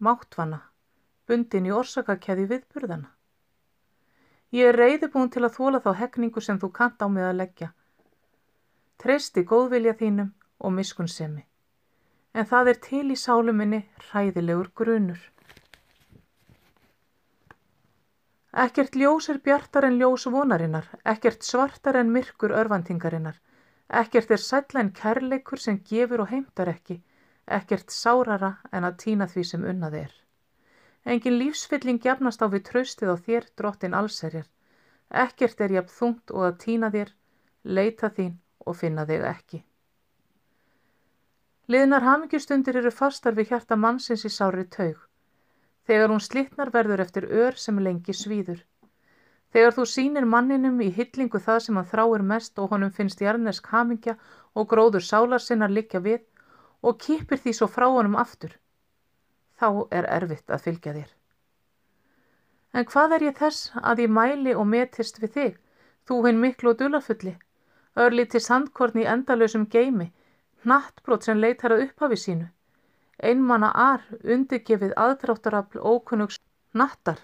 Máttvana, 0.00 0.62
bundin 1.28 1.68
í 1.68 1.72
orsakakæði 1.72 2.48
viðburðana. 2.52 3.12
Ég 4.56 4.70
er 4.72 4.78
reyðubúin 4.80 5.32
til 5.32 5.44
að 5.44 5.56
þóla 5.58 5.82
þá 5.84 5.90
hegningu 6.00 6.40
sem 6.40 6.60
þú 6.60 6.72
kant 6.72 7.02
á 7.02 7.08
mig 7.12 7.24
að 7.26 7.40
leggja 7.42 7.72
Treysti 8.96 9.42
góðvilja 9.44 9.92
þínum 9.92 10.28
og 10.64 10.72
miskunnsemi. 10.72 11.42
En 12.36 12.44
það 12.44 12.70
er 12.72 12.78
til 12.84 13.06
í 13.14 13.16
sáluminni 13.16 13.78
hræðilegur 14.08 14.68
grunur. 14.76 15.20
Ekkert 18.64 18.96
ljós 18.96 19.28
er 19.32 19.38
bjartar 19.44 19.84
en 19.88 19.96
ljós 20.00 20.26
vonarinnar, 20.32 20.86
ekkert 21.12 21.44
svartar 21.44 21.96
en 22.00 22.12
myrkur 22.12 22.54
örvantingarinnar, 22.56 23.36
ekkert 24.00 24.30
er 24.36 24.40
sætla 24.40 24.80
en 24.80 24.92
kærleikur 25.00 25.60
sem 25.60 25.76
gefur 25.90 26.24
og 26.24 26.30
heimtar 26.30 26.70
ekki, 26.72 26.96
ekkert 27.58 27.92
sárara 27.92 28.54
en 28.72 28.88
að 28.88 28.96
týna 29.04 29.28
því 29.32 29.44
sem 29.50 29.66
unnað 29.72 29.98
er. 30.00 30.14
Engin 31.04 31.38
lífsfylling 31.38 32.00
gefnast 32.02 32.40
á 32.42 32.48
við 32.52 32.64
traustið 32.70 33.12
á 33.12 33.16
þér, 33.28 33.48
drottin 33.60 33.94
allserjar. 33.94 34.48
Ekkert 35.24 35.60
er 35.60 35.76
jafn 35.76 35.96
þungt 35.98 36.32
og 36.34 36.48
að 36.48 36.58
týna 36.64 36.90
þér, 36.96 37.12
leita 37.78 38.10
þín 38.16 38.36
og 38.66 38.80
finna 38.80 39.04
þig 39.06 39.28
ekki. 39.30 39.62
Liðnar 41.66 42.04
hamingjustundir 42.06 42.76
eru 42.78 42.90
fastar 42.94 43.34
við 43.34 43.48
hjarta 43.50 43.76
mannsins 43.76 44.22
í 44.28 44.30
sári 44.30 44.64
taug. 44.70 44.98
Þegar 45.86 46.12
hún 46.12 46.22
slittnar 46.22 46.70
verður 46.74 47.02
eftir 47.02 47.24
ör 47.26 47.56
sem 47.58 47.78
lengi 47.82 48.14
svíður. 48.14 48.60
Þegar 49.50 49.74
þú 49.74 49.86
sínir 49.90 50.26
manninum 50.30 50.78
í 50.84 50.92
hyllingu 50.94 51.40
það 51.42 51.58
sem 51.64 51.80
hann 51.80 51.88
þráir 51.90 52.22
mest 52.28 52.58
og 52.62 52.70
honum 52.70 52.92
finnst 52.94 53.22
jarnesk 53.22 53.66
hamingja 53.72 54.14
og 54.54 54.68
gróður 54.70 55.02
sálar 55.08 55.42
sinna 55.42 55.66
likja 55.66 56.02
við 56.04 56.22
og 56.82 57.00
kýpir 57.02 57.42
því 57.42 57.54
svo 57.58 57.68
frá 57.70 57.86
honum 57.90 58.14
aftur. 58.22 58.54
Þá 59.58 59.68
er 59.90 60.10
erfitt 60.18 60.54
að 60.54 60.62
fylgja 60.68 60.94
þér. 60.98 61.10
En 62.76 62.86
hvað 62.92 63.16
er 63.16 63.26
ég 63.30 63.38
þess 63.40 63.72
að 63.82 64.04
ég 64.04 64.14
mæli 64.20 64.54
og 64.54 64.70
metist 64.70 65.18
við 65.18 65.34
þig, 65.38 65.58
þú 66.06 66.20
hinn 66.26 66.42
miklu 66.42 66.74
og 66.74 66.78
dulafulli? 66.82 67.34
örlíti 67.96 68.40
sandkorn 68.44 69.00
í 69.00 69.06
endalösum 69.08 69.64
geimi, 69.72 70.10
hnattbrot 70.64 71.26
sem 71.26 71.40
leitar 71.40 71.74
að 71.74 71.86
upphafi 71.86 72.18
sínu, 72.22 72.46
einmanna 73.22 73.70
ar 73.74 74.04
undirgefið 74.22 74.94
aðdráttarafl 74.96 75.80
ókunnugs 75.80 76.38
nattar. 76.74 77.20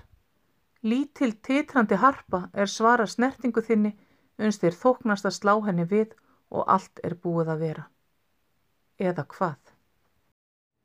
Lítil 0.82 1.32
titrandi 1.46 1.98
harpa 2.02 2.48
er 2.52 2.70
svara 2.70 3.06
snertingu 3.06 3.62
þinni, 3.62 3.92
unst 4.38 4.64
þér 4.64 4.78
þóknast 4.82 5.28
að 5.28 5.36
slá 5.38 5.54
henni 5.66 5.86
við 5.86 6.16
og 6.50 6.66
allt 6.66 7.00
er 7.06 7.14
búið 7.14 7.52
að 7.54 7.62
vera. 7.66 7.84
Eða 8.98 9.24
hvað? 9.34 9.60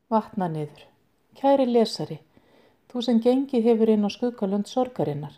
Vatna 0.09 0.47
niður. 0.51 0.85
Kæri 1.37 1.65
lesari, 1.69 2.19
þú 2.89 3.01
sem 3.05 3.19
gengið 3.21 3.67
hefur 3.71 3.91
inn 3.93 4.07
á 4.07 4.09
skuggalönd 4.09 4.69
sorgarinnar. 4.69 5.35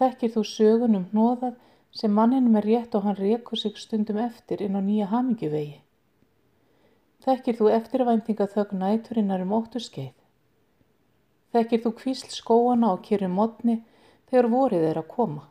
Þekkir 0.00 0.32
þú 0.36 0.44
sögunum 0.46 1.08
hnóðað 1.10 1.56
sem 1.92 2.12
manninum 2.14 2.56
er 2.60 2.66
rétt 2.66 2.94
og 2.94 3.04
hann 3.06 3.18
rekur 3.18 3.58
sig 3.58 3.76
stundum 3.76 4.18
eftir 4.22 4.62
inn 4.62 4.78
á 4.78 4.82
nýja 4.82 5.08
hamingjuvegi. 5.10 5.80
Þekkir 7.24 7.56
þú 7.58 7.70
eftirvæntinga 7.76 8.46
þögg 8.54 8.74
næturinnar 8.80 9.42
um 9.44 9.56
óttu 9.58 9.82
skeið. 9.82 10.14
Þekkir 11.52 11.82
þú 11.84 11.92
kvísl 11.98 12.30
skóana 12.32 12.92
og 12.94 13.02
kýrin 13.04 13.34
modni 13.34 13.80
þegar 14.30 14.48
vorið 14.54 14.86
er 14.90 15.00
að 15.02 15.10
koma. 15.16 15.48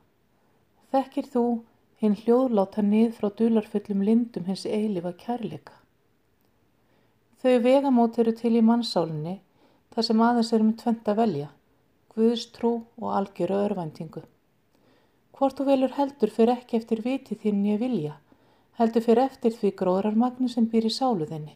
Þekkir 0.93 1.27
þú 1.33 1.43
hinn 1.99 2.15
hljóðláta 2.15 2.81
nið 2.81 3.11
frá 3.17 3.29
dularfullum 3.41 4.01
lindum 4.07 4.47
hins 4.47 4.65
eilifa 4.65 5.11
kærleika. 5.19 5.75
Þau 7.43 7.59
vegamót 7.63 8.17
eru 8.19 8.33
til 8.35 8.55
í 8.55 8.63
mannsálinni 8.65 9.37
þar 9.93 10.07
sem 10.07 10.21
aðeins 10.23 10.53
er 10.55 10.63
um 10.63 10.73
tvent 10.79 11.11
að 11.11 11.21
velja, 11.21 11.49
Guðstrú 12.15 12.71
og 12.99 13.15
algjöru 13.15 13.59
örvæntingu. 13.67 14.23
Hvort 15.39 15.55
þú 15.55 15.65
velur 15.69 15.93
heldur 15.95 16.31
fyrir 16.35 16.57
ekki 16.57 16.75
eftir 16.75 16.99
viti 16.99 17.35
þín 17.41 17.61
ég 17.63 17.77
vilja, 17.79 18.17
heldur 18.75 19.05
fyrir 19.05 19.29
eftir 19.29 19.53
því 19.55 19.69
gróðrarmagni 19.81 20.49
sem 20.51 20.67
býr 20.73 20.89
í 20.89 20.91
sáluðinni 20.91 21.55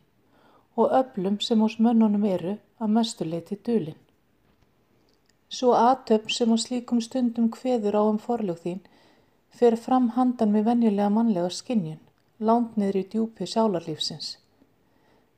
og 0.80 0.96
öllum 1.00 1.36
sem 1.44 1.60
hos 1.60 1.76
mönnunum 1.84 2.24
eru 2.30 2.54
að 2.80 2.94
mestuleiti 2.96 3.58
dulin. 3.68 4.00
Svo 5.52 5.76
aðtöfn 5.76 6.32
sem 6.38 6.56
á 6.56 6.58
slíkum 6.64 7.04
stundum 7.04 7.52
hveður 7.58 8.00
á 8.00 8.04
um 8.08 8.24
forlög 8.24 8.64
þín 8.64 8.80
fer 9.52 9.76
fram 9.76 10.14
handan 10.16 10.56
með 10.56 10.70
venjulega 10.72 11.12
mannlega 11.20 11.52
skinnjun, 11.60 12.00
lánt 12.40 12.80
niður 12.80 13.02
í 13.04 13.06
djúpi 13.12 13.52
sálarlífsins. 13.52 14.38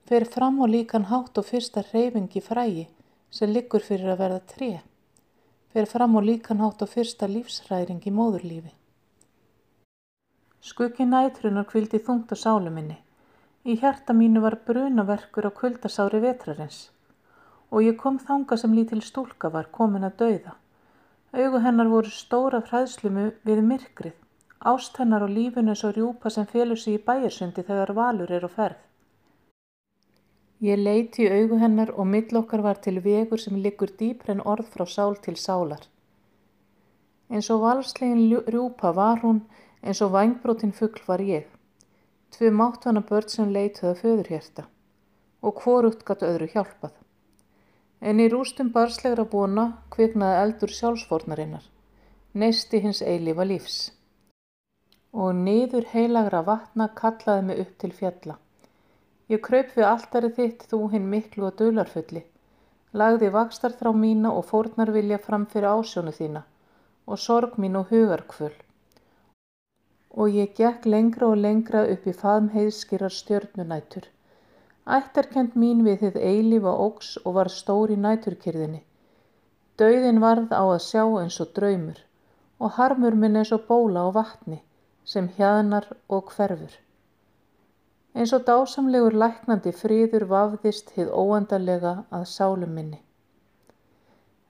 Fer 0.06 0.30
fram 0.38 0.62
á 0.62 0.70
líkan 0.70 1.10
hátt 1.10 1.42
og 1.42 1.50
fyrsta 1.50 1.82
reyfingi 1.90 2.46
frægi 2.46 2.92
sem 3.32 3.50
liggur 3.50 3.82
fyrir 3.82 4.14
að 4.14 4.22
verða 4.22 4.44
treð 4.54 4.84
fer 5.75 5.88
fram 5.91 6.13
á 6.15 6.22
líkanhátt 6.24 6.84
á 6.84 6.88
fyrsta 6.88 7.27
lífsræring 7.27 8.03
í 8.08 8.12
móðurlífi. 8.17 8.70
Skuggi 10.63 11.03
nætrunar 11.03 11.67
kvildi 11.67 12.00
þungt 12.05 12.32
á 12.32 12.36
sálu 12.39 12.72
minni. 12.72 12.96
Í 13.67 13.75
hjarta 13.82 14.15
mínu 14.15 14.44
var 14.46 14.55
brunaverkur 14.67 15.50
á 15.50 15.51
kuldasári 15.60 16.22
vetrarins 16.24 16.77
og 17.74 17.84
ég 17.84 17.98
kom 18.00 18.22
þanga 18.29 18.55
sem 18.62 18.75
lítil 18.77 19.01
stúlka 19.03 19.51
var 19.51 19.67
komin 19.77 20.08
að 20.08 20.15
dauða. 20.22 20.53
Augu 21.36 21.60
hennar 21.65 21.91
voru 21.91 22.13
stóra 22.13 22.62
fræðslumu 22.63 23.25
við 23.44 23.62
myrkrið, 23.70 24.15
ást 24.72 24.96
hennar 25.01 25.25
og 25.27 25.34
lífun 25.36 25.74
eins 25.74 25.84
og 25.84 25.98
rjúpa 25.98 26.32
sem 26.32 26.48
félur 26.48 26.79
sig 26.79 26.96
í 26.96 27.03
bæjarsundi 27.10 27.65
þegar 27.67 27.91
valur 28.00 28.32
er 28.32 28.48
á 28.48 28.51
ferð. 28.58 28.79
Ég 30.66 30.80
leiti 30.82 31.26
í 31.26 31.30
augu 31.30 31.58
hennar 31.62 31.92
og 31.94 32.08
mill 32.10 32.38
okkar 32.40 32.62
var 32.66 32.80
til 32.84 33.02
vegur 33.06 33.42
sem 33.42 33.58
liggur 33.64 33.92
dýpr 34.00 34.32
en 34.34 34.46
orð 34.54 34.70
frá 34.74 34.86
sál 34.90 35.18
til 35.26 35.36
sálar. 35.38 35.84
Eins 37.30 37.50
og 37.54 37.62
valslegin 37.66 38.24
rjúpa 38.54 38.94
var 39.00 39.20
hún, 39.24 39.42
eins 39.84 40.02
og 40.02 40.14
vangbrótin 40.16 40.74
fuggl 40.74 41.04
var 41.08 41.22
ég. 41.22 41.46
Tvö 42.34 42.50
máttvana 42.52 43.04
börn 43.10 43.30
sem 43.30 43.52
leituða 43.58 43.94
föðurhjerta 44.02 44.66
og 45.46 45.62
hvorugt 45.62 46.06
gatt 46.08 46.24
öðru 46.26 46.48
hjálpað. 46.54 46.96
En 48.02 48.20
í 48.20 48.26
rústum 48.34 48.72
barslegra 48.74 49.26
búna 49.34 49.66
kviknaði 49.94 50.40
eldur 50.46 50.74
sjálfsfornarinnar, 50.78 51.68
neisti 52.34 52.82
hins 52.82 53.02
eilifa 53.02 53.46
lífs. 53.46 53.78
Og 55.14 55.36
niður 55.46 55.86
heilagra 55.94 56.42
vatna 56.50 56.90
kallaði 57.02 57.46
mig 57.52 57.62
upp 57.66 57.78
til 57.84 57.94
fjalla. 58.00 58.40
Ég 59.34 59.41
kraup 59.48 59.72
við 59.77 59.88
altari 59.89 60.29
þitt 60.38 60.67
þú 60.72 60.82
hinn 60.91 61.10
miklu 61.10 61.48
og 61.48 61.55
dularfulli, 61.62 62.22
lagði 62.94 63.32
vakstarþrá 63.34 63.94
mína 64.03 64.34
og 64.38 64.46
fórnarvilja 64.51 65.17
fram 65.24 65.48
fyrir 65.53 65.72
ásjónu 65.72 66.13
þína 66.20 66.44
og 67.08 67.20
sorg 67.20 67.58
mín 67.62 67.79
og 67.79 67.89
hugarkvöl. 67.89 68.53
og 70.15 70.29
ég 70.32 70.53
gekk 70.55 70.86
lengra 70.86 71.27
og 71.27 71.41
lengra 71.44 71.82
upp 71.94 72.05
í 72.08 72.13
faðm 72.15 72.48
heiðskýrar 72.53 73.12
stjörnunætur. 73.12 74.05
Ættarkend 74.98 75.58
mín 75.60 75.84
við 75.88 76.03
þið 76.03 76.20
eilífa 76.29 76.72
ógs 76.86 77.10
og 77.25 77.36
var 77.39 77.51
stór 77.51 77.91
í 77.91 77.98
næturkyrðinni. 78.05 78.82
Dauðin 79.82 80.22
varð 80.24 80.55
á 80.55 80.63
að 80.63 80.86
sjá 80.88 81.03
eins 81.20 81.41
og 81.44 81.51
draumur 81.58 82.00
og 82.60 82.77
harmur 82.77 83.17
minn 83.20 83.36
eins 83.36 83.51
og 83.51 83.65
bóla 83.67 84.08
á 84.08 84.10
vatni 84.15 84.62
sem 85.03 85.27
hjaðnar 85.38 85.89
og 86.08 86.32
hverfur. 86.32 86.85
Eins 88.16 88.32
og 88.36 88.46
dásamlegur 88.48 89.16
læknandi 89.22 89.72
fríður 89.76 90.24
vafðist 90.30 90.94
hið 90.96 91.10
óendanlega 91.12 91.90
að 92.16 92.22
sálum 92.34 92.72
minni. 92.78 93.02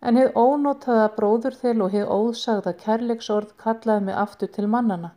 En 0.06 0.20
hið 0.20 0.36
ónotaða 0.38 1.08
bróðurþel 1.16 1.82
og 1.82 1.96
hið 1.96 2.12
ósagða 2.16 2.74
kærleiksorð 2.84 3.56
kallaði 3.64 4.06
mig 4.10 4.20
aftur 4.24 4.52
til 4.58 4.68
mannana. 4.74 5.10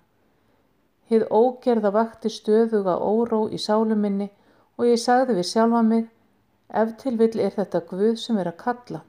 Hið 1.12 1.26
ógerða 1.40 1.92
vakti 1.98 2.32
stöðuga 2.32 2.94
óró 3.10 3.42
í 3.52 3.60
sálu 3.60 3.98
minni 4.06 4.30
og 4.78 4.88
ég 4.88 5.02
sagði 5.02 5.36
við 5.40 5.48
sjálfa 5.50 5.82
mig, 5.90 6.08
ef 6.68 6.96
til 7.02 7.16
vill 7.20 7.36
er 7.44 7.52
þetta 7.58 7.84
Guð 7.90 8.16
sem 8.22 8.40
er 8.40 8.48
að 8.48 8.60
kalla. 8.64 9.02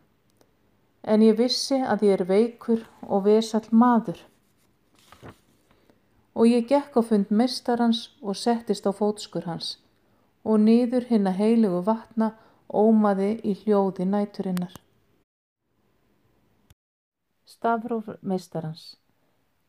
En 1.03 1.23
ég 1.23 1.39
vissi 1.39 1.79
að 1.79 2.03
ég 2.09 2.19
er 2.19 2.25
veikur 2.27 2.83
og 3.07 3.23
vesall 3.29 3.71
maður. 3.71 4.19
Og 6.39 6.47
ég 6.47 6.69
gekk 6.71 6.95
á 6.95 7.01
fund 7.03 7.31
mestarans 7.35 8.05
og 8.23 8.37
settist 8.39 8.87
á 8.87 8.95
fótskur 8.95 9.43
hans 9.49 9.75
og 10.47 10.61
nýður 10.63 11.09
hinn 11.09 11.27
að 11.27 11.39
heilugu 11.41 11.81
vatna 11.89 12.29
ómaði 12.71 13.33
í 13.43 13.55
hljóði 13.63 14.07
næturinnar. 14.07 14.71
Stafróf 17.43 18.07
mestarans 18.21 18.95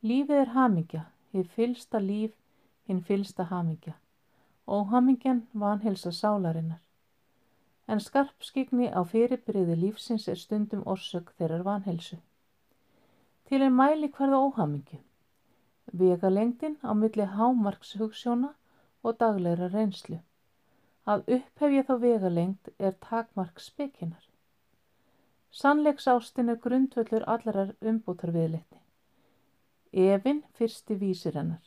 Lífið 0.01 0.39
er 0.45 0.53
hamingja, 0.55 1.03
hið 1.35 1.51
fylsta 1.57 1.99
líf, 2.01 2.31
hinn 2.87 3.03
fylsta 3.05 3.49
hamingja. 3.51 3.97
Óhamingjan 4.71 5.43
vanhelsa 5.53 6.13
sálarinnar. 6.15 6.79
En 7.91 8.01
skarpskygni 8.01 8.89
á 8.95 9.03
fyrirbyrði 9.03 9.77
lífsins 9.77 10.29
er 10.31 10.39
stundum 10.39 10.87
orsök 10.87 11.35
þeirrar 11.37 11.67
vanhelsu. 11.67 12.17
Til 13.51 13.61
er 13.67 13.75
mæli 13.75 14.09
hverða 14.15 14.39
óhamingju. 14.47 15.01
Vega 15.93 16.31
lengdin 16.31 16.77
á 16.87 16.95
milli 16.95 17.27
hámarks 17.37 17.97
hugssjóna 17.99 18.55
og 19.03 19.17
daglegra 19.19 19.69
reynslu. 19.73 20.21
Að 21.07 21.25
upphefja 21.37 21.83
þá 21.89 21.95
vega 22.05 22.31
lengd 22.31 22.71
er 22.79 22.95
takmark 23.07 23.61
spekinar. 23.61 24.23
Sannleiks 25.51 26.07
ástin 26.07 26.53
er 26.53 26.61
grundvöldur 26.63 27.25
allarar 27.27 27.73
umbútar 27.81 28.31
viðleitni. 28.37 28.79
Efinn 29.93 30.45
fyrsti 30.55 30.95
vísir 31.01 31.35
hennar. 31.35 31.65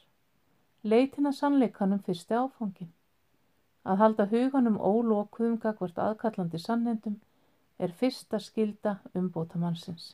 Leitin 0.84 1.28
að 1.28 1.36
sannleikanum 1.40 2.00
fyrsti 2.06 2.38
áfangin. 2.40 2.94
Að 3.84 4.00
halda 4.00 4.26
huganum 4.32 4.78
ólókuðum 4.80 5.58
gagvart 5.60 6.00
aðkallandi 6.00 6.62
sannendum 6.64 7.20
er 7.80 7.92
fyrsta 7.92 8.40
skilda 8.40 9.02
umbóta 9.14 9.60
mannsins. 9.60 10.14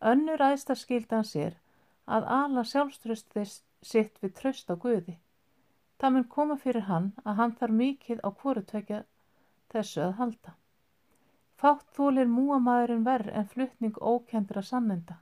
Önnur 0.00 0.42
aðsta 0.46 0.76
skildan 0.78 1.26
sér 1.26 1.58
að 2.16 2.28
ala 2.36 2.64
sjálfströst 2.66 3.28
þess 3.34 3.62
sitt 3.92 4.18
við 4.22 4.34
tröst 4.40 4.70
á 4.72 4.74
Guði. 4.84 5.16
Það 6.00 6.14
mun 6.14 6.28
koma 6.34 6.56
fyrir 6.56 6.86
hann 6.88 7.10
að 7.24 7.36
hann 7.40 7.56
þarf 7.60 7.76
mikið 7.80 8.22
á 8.26 8.28
hvoru 8.30 8.62
tvekja 8.70 9.02
þessu 9.72 10.02
að 10.06 10.16
halda. 10.20 10.54
Fátt 11.60 11.90
þólir 11.96 12.30
múamæðurinn 12.32 13.04
verð 13.04 13.34
en 13.36 13.48
fluttning 13.52 13.98
ókendra 14.00 14.62
sannenda. 14.64 15.18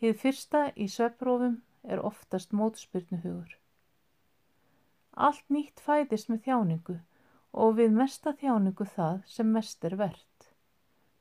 Hið 0.00 0.18
fyrsta 0.20 0.66
í 0.76 0.88
sveprófum 0.88 1.56
er 1.82 2.02
oftast 2.10 2.52
mótspyrnuhugur. 2.52 3.56
Allt 5.16 5.48
nýtt 5.48 5.80
fæðist 5.84 6.28
með 6.32 6.44
þjáningu 6.46 6.98
og 7.64 7.74
við 7.80 7.96
mesta 7.96 8.32
þjáningu 8.42 8.86
það 8.94 9.22
sem 9.34 9.52
mest 9.56 9.84
er 9.88 9.96
verðt. 10.00 10.50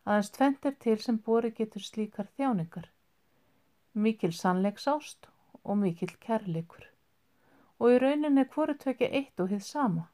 Aðeins 0.06 0.32
tvent 0.36 0.68
er 0.70 0.78
til 0.84 0.98
sem 1.04 1.18
bori 1.26 1.52
getur 1.56 1.84
slíkar 1.84 2.30
þjáningar. 2.36 2.88
Mikil 3.94 4.34
sannleiksást 4.34 5.28
og 5.64 5.78
mikil 5.78 6.12
kærleikur. 6.22 6.86
Og 7.80 7.96
í 7.96 8.00
rauninni 8.04 8.46
hvoru 8.54 8.76
tökja 8.78 9.10
eitt 9.10 9.40
og 9.40 9.50
hið 9.54 9.64
sama. 9.66 10.10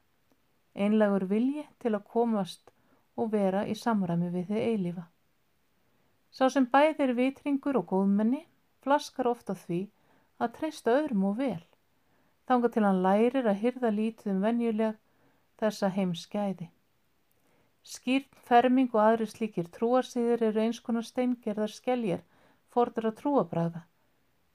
Einlegur 0.74 1.26
vilji 1.28 1.66
til 1.82 1.94
að 1.96 2.06
komast 2.12 2.72
og 3.16 3.32
vera 3.32 3.64
í 3.66 3.74
samræmi 3.74 4.30
við 4.32 4.52
þið 4.52 4.62
eilífa. 4.70 5.04
Sá 6.30 6.48
sem 6.52 6.66
bæðir 6.72 7.14
vitringur 7.16 7.78
og 7.80 7.88
góðmenni 7.92 8.42
flaskar 8.84 9.28
ofta 9.30 9.54
því 9.56 9.86
að 10.38 10.54
treysta 10.58 10.94
öðrum 11.00 11.24
og 11.30 11.38
vel, 11.40 11.62
þanga 12.46 12.70
til 12.72 12.84
hann 12.84 13.02
lærir 13.06 13.48
að 13.48 13.62
hyrða 13.62 13.92
lítið 13.98 14.32
um 14.34 14.42
venjuleg 14.44 14.98
þessa 15.60 15.90
heimskæði. 15.96 16.68
Skýrt, 17.86 18.32
ferming 18.48 18.90
og 18.92 19.02
aðri 19.02 19.28
slíkir 19.30 19.70
trúarsýðir 19.72 20.44
eru 20.50 20.64
eins 20.64 20.80
konar 20.82 21.06
steingerðar 21.06 21.72
skelljar 21.72 22.24
fordra 22.76 23.12
trúabræða. 23.20 23.82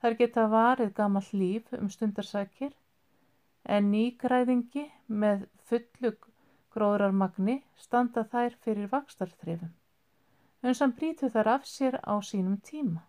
Þar 0.01 0.17
geta 0.21 0.47
varið 0.53 0.93
gammal 0.97 1.27
líf 1.41 1.73
um 1.77 1.89
stundarsakir 1.93 2.71
en 3.75 3.91
nýgræðingi 3.93 4.87
með 5.23 5.45
fullug 5.69 6.27
gróðrarmagni 6.75 7.59
standa 7.85 8.23
þær 8.31 8.57
fyrir 8.65 8.89
vakstarþrifum. 8.93 9.71
Unsan 10.63 10.93
brítu 10.97 11.29
þar 11.33 11.49
af 11.55 11.67
sér 11.69 11.97
á 12.05 12.13
sínum 12.21 12.57
tíma. 12.69 13.03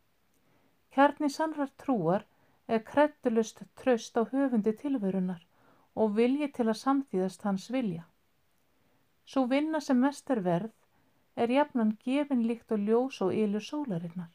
Kjarni 0.92 1.29
sannrar 1.33 1.72
trúar 1.83 2.27
er 2.66 2.85
kreddulust 2.90 3.62
tröst 3.81 4.16
á 4.20 4.22
höfundi 4.33 4.72
tilverunar 4.83 5.42
og 5.94 6.16
vilji 6.16 6.48
til 6.57 6.68
að 6.68 6.81
samtíðast 6.83 7.44
hans 7.48 7.68
vilja. 7.72 8.05
Svo 9.25 9.46
vinna 9.48 9.81
sem 9.81 10.01
mest 10.01 10.31
er 10.31 10.40
verð 10.44 10.72
er 11.37 11.53
jafnan 11.57 11.96
gefin 12.05 12.46
líkt 12.48 12.72
og 12.72 12.81
ljós 12.88 13.20
og 13.25 13.35
ylu 13.37 13.61
sólarinnar. 13.61 14.33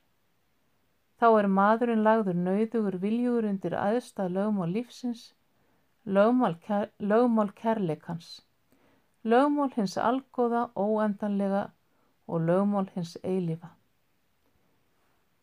Þá 1.18 1.28
er 1.40 1.48
maðurinn 1.50 2.04
lagður 2.06 2.36
nauðugur 2.48 2.96
viljugur 3.02 3.46
undir 3.52 3.76
aðstað 3.84 4.36
lögmál 4.36 4.68
lífsins, 4.74 5.22
lögmál, 6.06 6.58
kær, 6.66 6.92
lögmál 7.00 7.50
kærleikans, 7.58 8.28
lögmál 9.24 9.72
hins 9.74 9.98
algóða, 9.98 10.68
óendanlega 10.78 11.64
og 12.28 12.46
lögmál 12.50 12.92
hins 12.94 13.16
eilifa. 13.24 13.72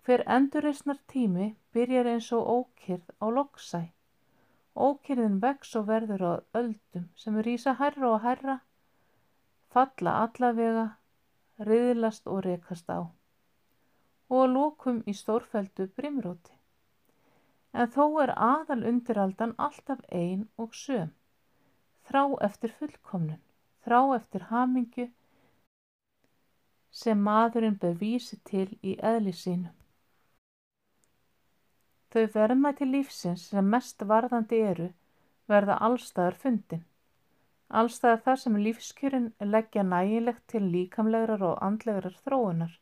Hver 0.05 0.23
endurreysnar 0.37 1.01
tími 1.11 1.51
byrjar 1.75 2.13
eins 2.13 2.31
og 2.37 2.49
ókyrð 2.55 3.11
á 3.19 3.27
loksæ. 3.41 3.83
Ókyrðin 4.77 5.41
vex 5.43 5.75
og 5.81 5.89
verður 5.91 6.25
á 6.29 6.33
öldum 6.61 7.11
sem 7.19 7.43
rýsa 7.47 7.75
herra 7.81 8.11
og 8.13 8.23
herra, 8.23 8.59
falla 9.75 10.19
allavega, 10.23 10.87
riðlast 11.59 12.31
og 12.31 12.45
rekast 12.47 12.91
á 12.91 13.11
og 14.29 14.49
lókum 14.53 15.03
í 15.11 15.15
stórfældu 15.17 15.89
brimróti. 15.97 16.55
En 17.73 17.91
þó 17.91 18.07
er 18.23 18.33
aðal 18.49 18.85
undiraldan 18.91 19.55
alltaf 19.59 20.01
ein 20.13 20.49
og 20.57 20.75
söm, 20.79 21.11
þrá 22.09 22.23
eftir 22.49 22.73
fullkomnun, 22.79 23.43
þrá 23.85 24.01
eftir 24.17 24.49
hamingju 24.51 25.09
sem 26.95 27.25
maðurinn 27.29 27.81
bevísi 27.83 28.39
til 28.51 28.69
í 28.83 28.95
eðli 29.13 29.33
sínum. 29.35 29.73
Þau 32.15 32.27
verðmæti 32.35 32.87
lífsins 32.87 33.49
sem 33.51 33.71
mest 33.75 34.05
varðandi 34.07 34.61
eru 34.71 34.93
verða 35.51 35.81
allstaðar 35.89 36.37
fundin. 36.43 36.85
Allstaðar 37.81 38.21
þar 38.27 38.41
sem 38.43 38.59
lífskjörin 38.67 39.27
leggja 39.55 39.83
nægilegt 39.83 40.45
til 40.53 40.63
líkamlegar 40.71 41.43
og 41.43 41.59
andlegar 41.69 42.15
þróunar. 42.23 42.79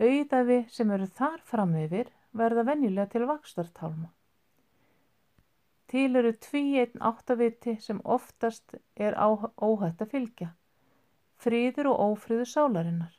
Auðafi 0.00 0.62
sem 0.72 0.90
eru 0.96 1.06
þar 1.06 1.40
fram 1.44 1.74
yfir 1.76 2.08
verða 2.32 2.64
venjulega 2.70 3.10
til 3.12 3.26
vakstartálma. 3.28 4.08
Til 5.90 6.16
eru 6.16 6.30
tví 6.46 6.62
einn 6.80 7.02
áttaviti 7.02 7.74
sem 7.82 8.00
oftast 8.16 8.76
er 8.94 9.16
óhætt 9.20 10.04
að 10.04 10.12
fylgja. 10.12 10.52
Fríður 11.40 11.90
og 11.92 12.04
ófríður 12.04 12.48
sálarinnar. 12.48 13.16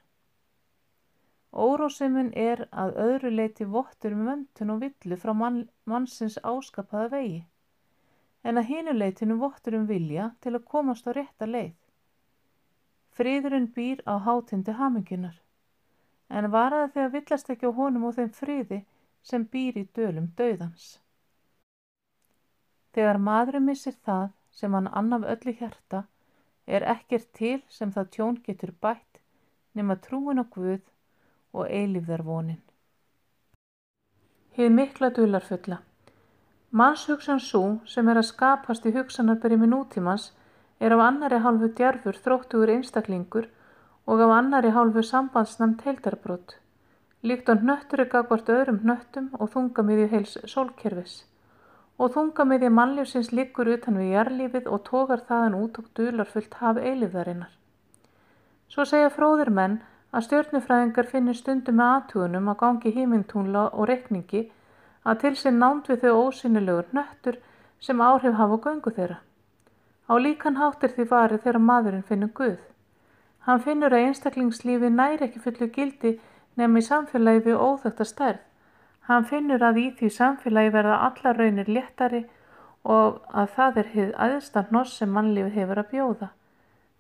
Órósemin 1.52 2.32
er 2.38 2.64
að 2.72 2.96
öðru 3.06 3.32
leiti 3.36 3.68
vottur 3.68 4.16
um 4.16 4.24
vöntun 4.30 4.72
og 4.72 4.86
villu 4.86 5.18
frá 5.20 5.34
mann, 5.36 5.66
mannsins 5.84 6.38
áskapaða 6.48 7.10
vegi, 7.12 7.42
en 8.48 8.62
að 8.62 8.70
hinu 8.72 8.94
leitinu 8.96 9.36
vottur 9.42 9.76
um 9.76 9.88
vilja 9.90 10.30
til 10.40 10.56
að 10.56 10.68
komast 10.74 11.10
á 11.10 11.12
rétta 11.18 11.50
leið. 11.50 11.76
Fríðurinn 13.12 13.68
býr 13.76 14.00
á 14.08 14.16
hátindi 14.24 14.78
hamingunar, 14.80 15.36
en 16.32 16.52
varaði 16.56 16.94
þegar 16.96 17.14
villast 17.16 17.52
ekki 17.54 17.70
á 17.70 17.78
honum 17.80 18.08
og 18.10 18.16
þeim 18.18 18.32
fríði 18.40 18.80
sem 19.30 19.46
býr 19.54 19.78
í 19.82 19.86
dölum 19.98 20.32
döðans. 20.38 20.88
Þegar 22.96 23.20
maðurinn 23.28 23.68
missir 23.68 23.96
það 24.08 24.32
sem 24.52 24.74
hann 24.76 24.90
annaf 25.02 25.28
öllu 25.34 25.54
hjarta, 25.60 26.04
er 26.68 26.88
ekkert 26.96 27.30
til 27.38 27.60
sem 27.70 27.92
það 27.92 28.12
tjón 28.16 28.42
getur 28.48 28.74
bætt 28.84 29.22
nema 29.76 29.96
trúin 30.08 30.44
á 30.44 30.46
Guð 30.56 30.84
og 31.54 31.68
eilífðar 31.68 32.24
vonin. 32.24 32.62
hið 34.56 34.72
mikla 34.76 35.10
dularfulla. 35.16 35.78
Mannshugsan 36.72 37.40
svo 37.40 37.64
sem 37.88 38.08
er 38.12 38.20
að 38.20 38.28
skapast 38.30 38.86
í 38.86 38.92
hugsanarbyrjumi 38.96 39.68
nútímans 39.72 40.32
er 40.80 40.96
af 40.96 41.04
annari 41.06 41.40
hálfu 41.44 41.70
djarfur 41.78 42.20
þróttugur 42.26 42.72
einstaklingur 42.76 43.48
og 44.06 44.22
af 44.22 44.34
annari 44.38 44.72
hálfu 44.76 45.04
sambandsnamt 45.04 45.82
heildarbrot, 45.86 46.56
líkt 47.24 47.50
á 47.50 47.56
hnöttur 47.56 48.02
er 48.02 48.10
gagvart 48.14 48.50
öðrum 48.50 48.80
hnöttum 48.86 49.30
og 49.40 49.52
þungamiðju 49.54 50.08
heils 50.14 50.38
sólkerfis. 50.54 51.26
Og 52.02 52.14
þungamiðja 52.16 52.72
mannlífsins 52.74 53.32
liggur 53.32 53.70
utan 53.76 54.00
við 54.02 54.14
jarlífið 54.16 54.70
og 54.74 54.84
tógar 54.88 55.22
þaðan 55.28 55.58
út 55.60 55.78
og 55.78 55.92
dularfullt 55.98 56.58
haf 56.62 56.78
eilifðarinnar. 56.78 57.52
Svo 58.72 58.86
segja 58.90 59.12
fróðir 59.14 59.52
menn 59.54 59.82
að 60.12 60.26
stjörnufræðingar 60.28 61.08
finnir 61.12 61.38
stundum 61.38 61.78
með 61.78 61.94
aðtugunum 61.96 62.50
að 62.52 62.60
gangi 62.64 62.96
hímintúnla 62.96 63.68
og 63.72 63.88
rekningi 63.92 64.48
að 65.04 65.22
til 65.24 65.36
sér 65.40 65.56
nánd 65.58 65.88
við 65.92 66.06
þau 66.06 66.26
ósynilegur 66.26 66.90
nöttur 66.96 67.38
sem 67.80 68.02
áhrif 68.02 68.36
hafa 68.40 68.58
á 68.58 68.64
göngu 68.66 68.94
þeirra. 68.98 69.20
Á 70.12 70.14
líkan 70.18 70.60
háttir 70.60 70.92
því 70.96 71.08
varið 71.14 71.44
þegar 71.46 71.66
maðurinn 71.70 72.08
finnur 72.08 72.34
Guð. 72.36 72.71
Hann 73.48 73.64
finnur 73.66 73.94
að 73.94 74.08
einstaklingslífi 74.08 74.90
næri 74.94 75.26
ekki 75.28 75.42
fullu 75.46 75.68
gildi 75.76 76.12
nefn 76.60 76.78
í 76.78 76.84
samfélagi 76.86 77.46
við 77.48 77.64
óþögta 77.68 78.06
stærð. 78.06 78.44
Hann 79.10 79.26
finnur 79.26 79.64
að 79.66 79.80
í 79.82 79.88
því 79.98 80.10
samfélagi 80.18 80.74
verða 80.76 81.00
alla 81.08 81.34
raunir 81.38 81.72
léttari 81.72 82.22
og 82.84 83.18
að 83.34 83.50
það 83.56 83.80
er 83.82 83.90
hið 83.96 84.14
aðstant 84.28 84.72
noss 84.76 84.94
sem 84.98 85.10
mannlífið 85.16 85.58
hefur 85.58 85.82
að 85.82 85.92
bjóða. 85.96 86.30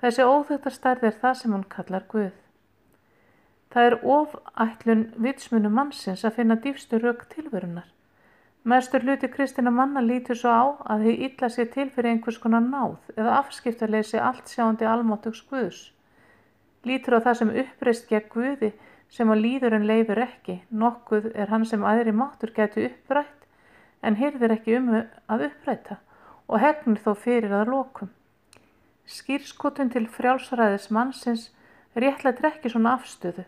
Þessi 0.01 0.25
óþögta 0.25 0.73
stærð 0.73 1.08
er 1.12 1.17
það 1.21 1.38
sem 1.38 1.54
hann 1.54 1.67
kallar 1.69 2.06
Guð. 2.10 2.34
Það 3.71 3.88
er 3.88 3.97
ofætlun 4.15 5.04
vitsmunu 5.23 5.69
mannsins 5.71 6.25
að 6.25 6.38
finna 6.39 6.58
dýfstu 6.63 6.99
rauk 6.99 7.27
tilverunar. 7.32 7.86
Mestur 8.63 9.06
hluti 9.06 9.30
kristina 9.32 9.71
manna 9.73 10.01
lítur 10.01 10.38
svo 10.38 10.51
á 10.51 10.65
að 10.93 11.06
þið 11.06 11.23
illa 11.27 11.47
sér 11.49 11.69
til 11.73 11.88
fyrir 11.93 12.12
einhvers 12.12 12.41
konar 12.41 12.65
náð 12.65 13.13
eða 13.15 13.38
afskiptarleysi 13.39 14.19
allt 14.21 14.51
sjáandi 14.51 14.86
almáttugs 14.89 15.41
Guðs. 15.49 15.80
Lítur 16.87 17.17
á 17.17 17.25
það 17.25 17.37
sem 17.39 17.53
uppreist 17.63 18.09
gegn 18.09 18.31
Guði 18.33 18.71
sem 19.11 19.29
að 19.29 19.43
líðurinn 19.45 19.87
leifir 19.89 20.21
ekki, 20.23 20.61
nokkuð 20.71 21.31
er 21.35 21.51
hann 21.51 21.65
sem 21.67 21.83
aðri 21.85 22.13
mátur 22.15 22.53
getur 22.55 22.89
upprætt 22.89 23.47
en 24.01 24.17
hyrðir 24.17 24.55
ekki 24.57 24.77
um 24.79 24.91
að 24.95 25.47
uppræta 25.49 25.99
og 26.47 26.59
hegnir 26.63 27.01
þó 27.03 27.13
fyrir 27.15 27.53
að 27.53 27.73
lokum. 27.75 28.09
Skýrskotun 29.05 29.91
til 29.93 30.07
frjálsræðis 30.09 30.89
mannsins 30.91 31.49
réttlega 31.95 32.53
ekki 32.53 32.71
svona 32.71 32.95
afstöðu 32.97 33.45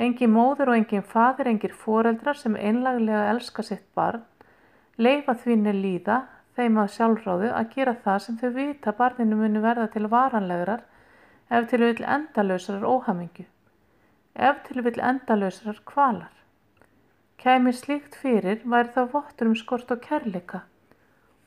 Engin 0.00 0.30
móður 0.32 0.70
og 0.72 0.78
engin 0.78 1.02
fadir, 1.04 1.48
engir 1.50 1.74
foreldrar 1.76 2.38
sem 2.40 2.54
einlaglega 2.56 3.26
elska 3.34 3.62
sitt 3.66 3.82
barn, 3.94 4.22
leifa 4.96 5.34
þvinni 5.42 5.74
líða 5.76 6.22
þeim 6.56 6.78
að 6.80 6.94
sjálfráðu 6.94 7.50
að 7.56 7.74
gera 7.74 7.94
það 8.04 8.22
sem 8.24 8.38
þau 8.40 8.50
vita 8.54 8.94
barninu 8.96 9.36
muni 9.36 9.60
verða 9.60 9.90
til 9.92 10.06
varanlegurar 10.14 10.86
ef 11.50 11.70
til 11.70 11.82
vil 11.82 12.04
endalösrar 12.16 12.84
óhamingju, 12.86 13.44
ef 14.34 14.62
til 14.68 14.84
vil 14.84 15.00
endalösrar 15.00 15.80
kvalar. 15.84 16.32
Kæmi 17.38 17.72
slíkt 17.72 18.14
fyrir 18.22 18.60
væri 18.64 18.92
það 18.94 19.12
vottur 19.14 19.48
um 19.50 19.56
skort 19.56 19.90
og 19.90 20.00
kærleika 20.00 20.60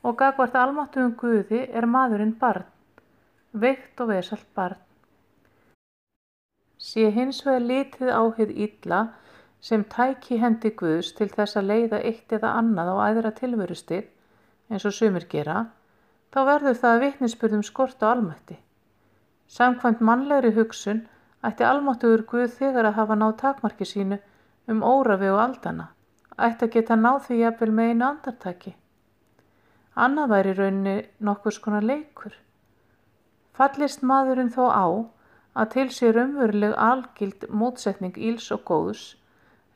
og 0.04 0.18
gagvart 0.20 0.56
almáttugum 0.60 1.14
Guði 1.16 1.62
er 1.70 1.86
maðurinn 1.88 2.34
barn, 2.40 2.66
veikt 3.54 4.02
og 4.04 4.10
vesalt 4.10 4.48
barn. 4.56 4.80
Sé 6.78 7.08
hins 7.16 7.40
vegar 7.46 7.64
litið 7.64 8.12
á 8.12 8.24
hið 8.38 8.52
illa 8.66 9.00
sem 9.64 9.86
tæki 9.96 10.42
hendi 10.42 10.74
Guðs 10.82 11.14
til 11.16 11.30
þess 11.32 11.56
að 11.56 11.70
leiða 11.70 12.02
eitt 12.04 12.36
eða 12.36 12.58
annað 12.60 12.92
á 12.92 12.96
æðra 13.08 13.32
tilverustig, 13.38 14.10
eins 14.68 14.84
og 14.90 14.98
sumir 14.98 15.30
gera, 15.32 15.70
þá 16.36 16.40
verður 16.50 16.80
það 16.82 17.02
vittnisspurðum 17.06 17.64
skort 17.64 18.04
á 18.04 18.12
almætti. 18.12 18.58
Samkvæmt 19.54 20.00
mannlegri 20.02 20.50
hugsun 20.56 21.04
ætti 21.48 21.66
almáttugur 21.68 22.24
Guð 22.30 22.54
þegar 22.60 22.88
að 22.90 22.96
hafa 23.00 23.18
náð 23.22 23.34
takmarki 23.42 23.86
sínu 23.86 24.18
um 24.74 24.80
órafi 24.92 25.28
og 25.30 25.42
aldana, 25.44 25.90
ætti 26.48 26.66
að 26.68 26.72
geta 26.76 26.96
náð 26.98 27.20
því 27.26 27.38
jafnvel 27.42 27.76
með 27.80 27.92
einu 27.92 28.06
andartaki. 28.08 28.74
Annað 30.06 30.32
væri 30.34 30.54
raunni 30.58 30.96
nokkus 31.30 31.60
konar 31.62 31.86
leikur. 31.86 32.34
Fallist 33.54 34.02
maðurinn 34.02 34.50
þó 34.56 34.64
á 34.74 34.86
að 35.62 35.70
til 35.76 35.90
sé 35.94 36.10
raunveruleg 36.16 36.74
algild 36.88 37.46
mótsetning 37.50 38.18
íls 38.18 38.50
og 38.56 38.66
góðs, 38.72 39.04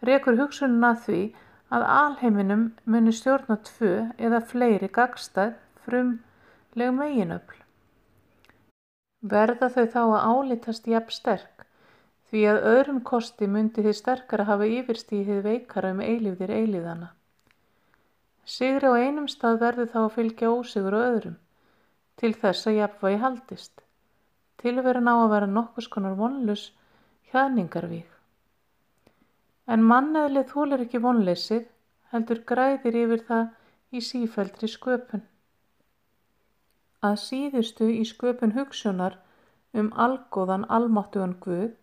rekur 0.09 0.39
hugsununa 0.41 0.95
því 1.05 1.21
að 1.69 1.87
alheiminum 1.99 2.65
muni 2.85 3.13
stjórna 3.13 3.59
tvö 3.69 3.93
eða 4.17 4.41
fleiri 4.41 4.89
gagstæð 4.97 5.53
frumleg 5.85 6.97
meginöfl. 6.97 7.66
Verða 9.33 9.69
þau 9.73 9.85
þá 9.93 10.01
að 10.01 10.25
álitast 10.31 10.87
jafn 10.87 11.15
sterk, 11.15 11.65
því 12.29 12.41
að 12.51 12.65
öðrum 12.71 12.99
kosti 13.09 13.47
myndi 13.47 13.83
þið 13.85 13.95
sterkara 13.99 14.45
hafa 14.47 14.67
yfirstíðið 14.79 15.41
veikara 15.47 15.91
um 15.95 16.01
eilífðir 16.05 16.53
eilíðana. 16.59 17.09
Sigri 18.47 18.87
á 18.87 18.93
einum 18.95 19.27
stað 19.27 19.59
verður 19.63 19.89
þá 19.93 19.99
að 20.03 20.13
fylgja 20.17 20.51
ósigur 20.53 20.95
á 20.95 20.99
öðrum, 21.07 21.37
til 22.19 22.33
þess 22.41 22.69
að 22.69 22.77
jafnvægi 22.81 23.21
haldist. 23.23 23.81
Tilveran 24.61 25.09
á 25.11 25.15
að 25.15 25.31
vera 25.33 25.49
nokkus 25.55 25.89
konar 25.91 26.15
vonlus 26.19 26.69
hjaðningarvík. 27.31 28.09
En 29.67 29.83
manneðlið 29.83 30.47
þúlir 30.53 30.85
ekki 30.85 31.01
vonleysið, 31.03 31.65
heldur 32.13 32.43
græðir 32.47 33.01
yfir 33.03 33.25
það 33.27 33.49
í 33.91 34.03
sífældri 34.03 34.69
sköpun. 34.71 35.25
Að 37.05 37.17
síðustu 37.21 37.88
í 37.93 38.03
sköpun 38.10 38.55
hugsunar 38.55 39.19
um 39.77 39.91
algóðan 39.93 40.65
almáttugan 40.77 41.36
Guð 41.43 41.75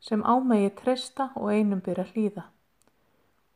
sem 0.00 0.24
ámegi 0.24 0.74
treysta 0.80 1.30
og 1.36 1.52
einum 1.52 1.80
byrja 1.84 2.04
hlýða. 2.10 2.44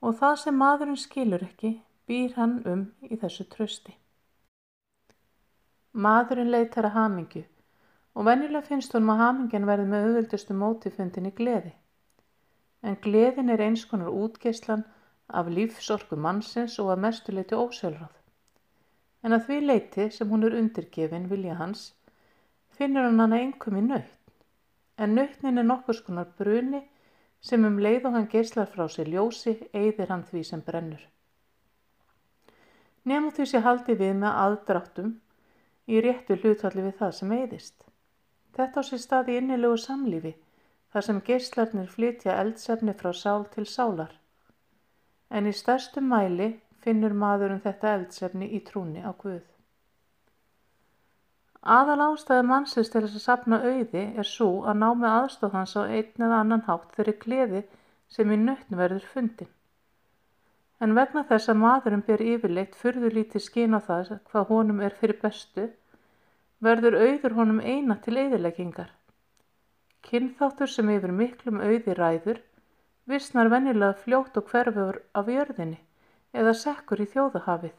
Og 0.01 0.17
það 0.21 0.39
sem 0.45 0.57
maðurinn 0.61 1.01
skilur 1.01 1.45
ekki 1.45 1.75
býr 2.09 2.33
hann 2.39 2.57
um 2.73 2.87
í 3.05 3.17
þessu 3.21 3.45
trösti. 3.53 3.95
Maðurinn 5.93 6.53
leitar 6.53 6.89
að 6.89 6.97
hamingju 6.99 7.45
og 8.15 8.27
venjulega 8.29 8.69
finnst 8.69 8.97
honum 8.97 9.15
að 9.15 9.23
hamingjan 9.25 9.69
verði 9.69 9.87
með 9.93 10.09
auðvöldustu 10.09 10.57
móti 10.57 10.93
fundin 10.97 11.29
í 11.29 11.37
gleði. 11.37 11.73
En 12.83 13.01
gleðin 13.05 13.53
er 13.53 13.63
eins 13.65 13.85
konar 13.89 14.13
útgeislan 14.13 14.85
af 15.29 15.49
lífsorku 15.49 16.17
mannsins 16.17 16.79
og 16.81 16.93
að 16.95 17.03
mestu 17.07 17.33
leiti 17.33 17.57
ósjálfráð. 17.57 18.24
En 19.25 19.33
að 19.33 19.47
því 19.47 19.61
leiti 19.65 20.09
sem 20.13 20.29
hún 20.29 20.45
er 20.45 20.57
undirgefin 20.59 21.31
vilja 21.31 21.57
hans, 21.61 21.87
finnur 22.77 23.07
hann 23.09 23.23
hana 23.23 23.41
einhverjum 23.41 23.81
í 23.81 23.87
nöytt. 23.87 24.21
En 25.01 25.17
nöytnin 25.17 25.59
er 25.59 25.67
nokkus 25.67 26.03
konar 26.05 26.29
bruni 26.39 26.83
sem 27.45 27.65
um 27.65 27.81
leið 27.87 28.09
og 28.09 28.19
hann 28.19 28.31
geislar 28.33 28.69
frá 28.71 28.85
sér 28.89 29.11
ljósi, 29.15 29.57
eigðir 29.73 30.13
hann 30.13 30.25
því 30.29 30.43
sem 30.51 30.63
brennur. 30.65 31.03
Nefnum 33.05 33.33
því 33.37 33.47
sé 33.49 33.61
haldi 33.65 33.97
við 34.01 34.15
með 34.21 34.39
aðdráttum 34.45 35.11
í 35.93 36.01
réttu 36.05 36.39
hlutvalli 36.41 36.87
við 36.87 36.95
það 37.01 37.17
sem 37.19 37.35
eigðist. 37.37 37.77
Þetta 38.57 38.81
á 38.81 38.83
sér 38.89 39.03
stað 39.03 39.33
í 39.33 39.39
innilegu 39.41 39.81
samlífi 39.83 40.33
þar 40.95 41.07
sem 41.09 41.21
geyslarnir 41.27 41.91
flytja 41.91 42.37
eldsefni 42.41 42.95
frá 42.97 43.11
sál 43.19 43.45
til 43.53 43.67
sálar. 43.69 44.13
En 45.29 45.49
í 45.51 45.53
stærstu 45.53 46.01
mæli 46.01 46.53
finnur 46.85 47.17
maðurinn 47.17 47.65
þetta 47.65 47.97
eldsefni 47.99 48.53
í 48.57 48.61
trúni 48.69 49.03
á 49.03 49.11
Guð. 49.17 49.43
Aðal 51.65 52.01
ástæði 52.11 52.45
mannsins 52.45 52.91
til 52.93 53.01
þess 53.07 53.17
að 53.17 53.25
sapna 53.25 53.59
auði 53.65 54.03
er 54.21 54.27
svo 54.29 54.49
að 54.69 54.81
ná 54.83 54.89
með 55.01 55.15
aðstóð 55.19 55.55
hans 55.57 55.73
á 55.81 55.83
einn 55.89 56.27
eða 56.27 56.41
annan 56.43 56.65
hátt 56.67 56.91
þeirri 56.97 57.15
gleði 57.23 57.63
sem 58.17 58.35
í 58.35 58.37
nöttn 58.41 58.77
verður 58.77 59.07
fundin. 59.13 59.49
En 60.85 60.93
vegna 60.99 61.23
þess 61.31 61.49
að 61.49 61.63
maðurinn 61.63 62.05
ber 62.05 62.21
yfirleitt 62.21 62.77
fyrðulítið 62.77 63.47
skín 63.47 63.79
á 63.79 63.81
það 63.87 64.13
hvað 64.29 64.51
honum 64.51 64.83
er 64.85 64.99
fyrir 64.99 65.21
bestu 65.23 65.71
verður 66.65 66.99
auður 67.01 67.39
honum 67.39 67.65
eina 67.65 67.97
til 68.05 68.19
eðileggingar. 68.21 68.93
Kinnþáttur 70.05 70.69
sem 70.69 70.93
yfir 70.93 71.17
miklum 71.17 71.65
auði 71.65 71.97
ræður 71.97 72.45
vissnar 73.09 73.49
vennilega 73.49 73.97
fljótt 74.05 74.37
og 74.37 74.53
hverfur 74.53 75.01
af 75.17 75.33
jörðinni 75.33 75.81
eða 76.43 76.55
sekkur 76.61 77.03
í 77.05 77.09
þjóðahafið. 77.15 77.75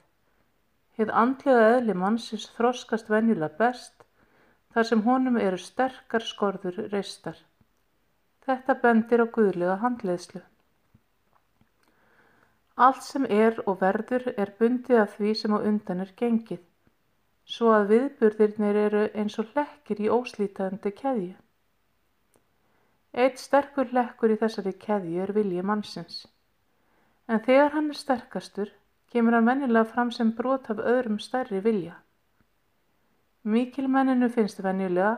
Hið 0.97 1.13
andlega 1.21 1.69
eðli 1.75 1.95
mannsins 2.01 2.47
þroskast 2.57 3.11
vennilega 3.11 3.59
best 3.59 4.05
þar 4.75 4.89
sem 4.89 5.03
honum 5.07 5.39
eru 5.47 5.59
sterkar 5.61 6.23
skorður 6.23 6.79
reistar. 6.93 7.37
Þetta 8.45 8.77
bendir 8.83 9.23
á 9.23 9.27
guðlega 9.37 9.79
handleðslu. 9.83 10.43
Allt 12.85 13.03
sem 13.07 13.25
er 13.31 13.59
og 13.65 13.81
verður 13.81 14.31
er 14.35 14.55
bundið 14.59 15.01
af 15.03 15.19
því 15.19 15.35
sem 15.41 15.55
á 15.55 15.59
undan 15.59 16.03
er 16.05 16.15
gengið 16.19 16.63
svo 17.45 17.71
að 17.77 17.89
viðburðirnir 17.93 18.77
eru 18.87 19.01
eins 19.13 19.37
og 19.41 19.51
hlekkir 19.53 20.01
í 20.01 20.09
óslítandi 20.09 20.91
keðju. 20.97 21.35
Eitt 23.13 23.39
sterkur 23.39 23.91
hlekkur 23.93 24.33
í 24.33 24.39
þessari 24.41 24.73
keðju 24.85 25.21
er 25.23 25.33
vilji 25.35 25.61
mannsins. 25.63 26.23
En 27.27 27.39
þegar 27.41 27.71
hann 27.73 27.89
er 27.89 27.97
sterkastur, 27.97 28.69
kemur 29.09 29.33
hann 29.33 29.47
venjulega 29.49 29.89
fram 29.89 30.11
sem 30.13 30.31
brot 30.38 30.69
af 30.69 30.81
öðrum 30.91 31.17
stærri 31.19 31.61
vilja. 31.65 31.95
Mikil 33.43 33.88
menninu 33.89 34.29
finnst 34.33 34.61
venjulega 34.65 35.15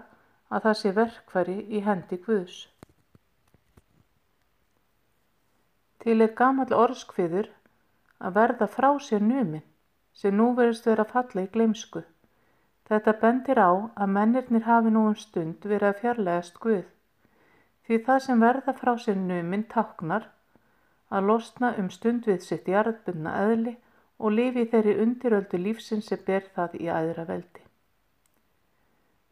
að 0.48 0.68
það 0.68 0.78
sé 0.82 0.94
verkfæri 0.96 1.56
í 1.68 1.82
hendi 1.84 2.20
Guðs. 2.24 2.58
Til 6.04 6.22
er 6.24 6.32
gamall 6.40 6.72
orðskviður 6.72 7.50
að 8.24 8.38
verða 8.40 8.68
frá 8.72 8.90
sér 9.04 9.24
numin, 9.24 9.66
sem 10.14 10.36
nú 10.38 10.54
verðist 10.56 10.88
vera 10.88 11.08
falla 11.12 11.44
í 11.44 11.52
gleimsku. 11.52 12.06
Þetta 12.88 13.18
bendir 13.22 13.60
á 13.60 13.72
að 13.76 14.14
mennirnir 14.16 14.64
hafi 14.64 14.96
nú 14.96 15.10
um 15.10 15.20
stund 15.20 15.68
verið 15.68 15.90
að 15.90 16.00
fjarlægast 16.06 16.64
Guð, 16.64 16.88
því 17.84 18.02
það 18.08 18.24
sem 18.30 18.48
verða 18.48 18.78
frá 18.80 18.94
sér 19.04 19.20
numin 19.20 19.68
táknar 19.74 20.32
að 21.10 21.30
losna 21.30 21.74
um 21.82 21.90
stund 21.94 22.28
við 22.28 22.42
sitt 22.46 22.68
jarðbundna 22.72 23.36
eðli 23.44 23.76
og 24.18 24.34
lifi 24.34 24.66
þeirri 24.72 24.96
undiröldu 25.04 25.60
lífsins 25.62 26.10
sem 26.12 26.24
ber 26.28 26.48
það 26.56 26.78
í 26.82 26.90
aðra 27.00 27.26
veldi. 27.30 27.64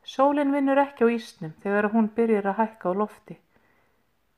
Sólinn 0.06 0.54
vinnur 0.54 0.80
ekki 0.84 1.08
á 1.08 1.16
ísnum 1.18 1.56
þegar 1.64 1.90
hún 1.94 2.12
byrjar 2.18 2.52
að 2.52 2.60
hækka 2.62 2.94
á 2.94 3.00
lofti, 3.02 3.38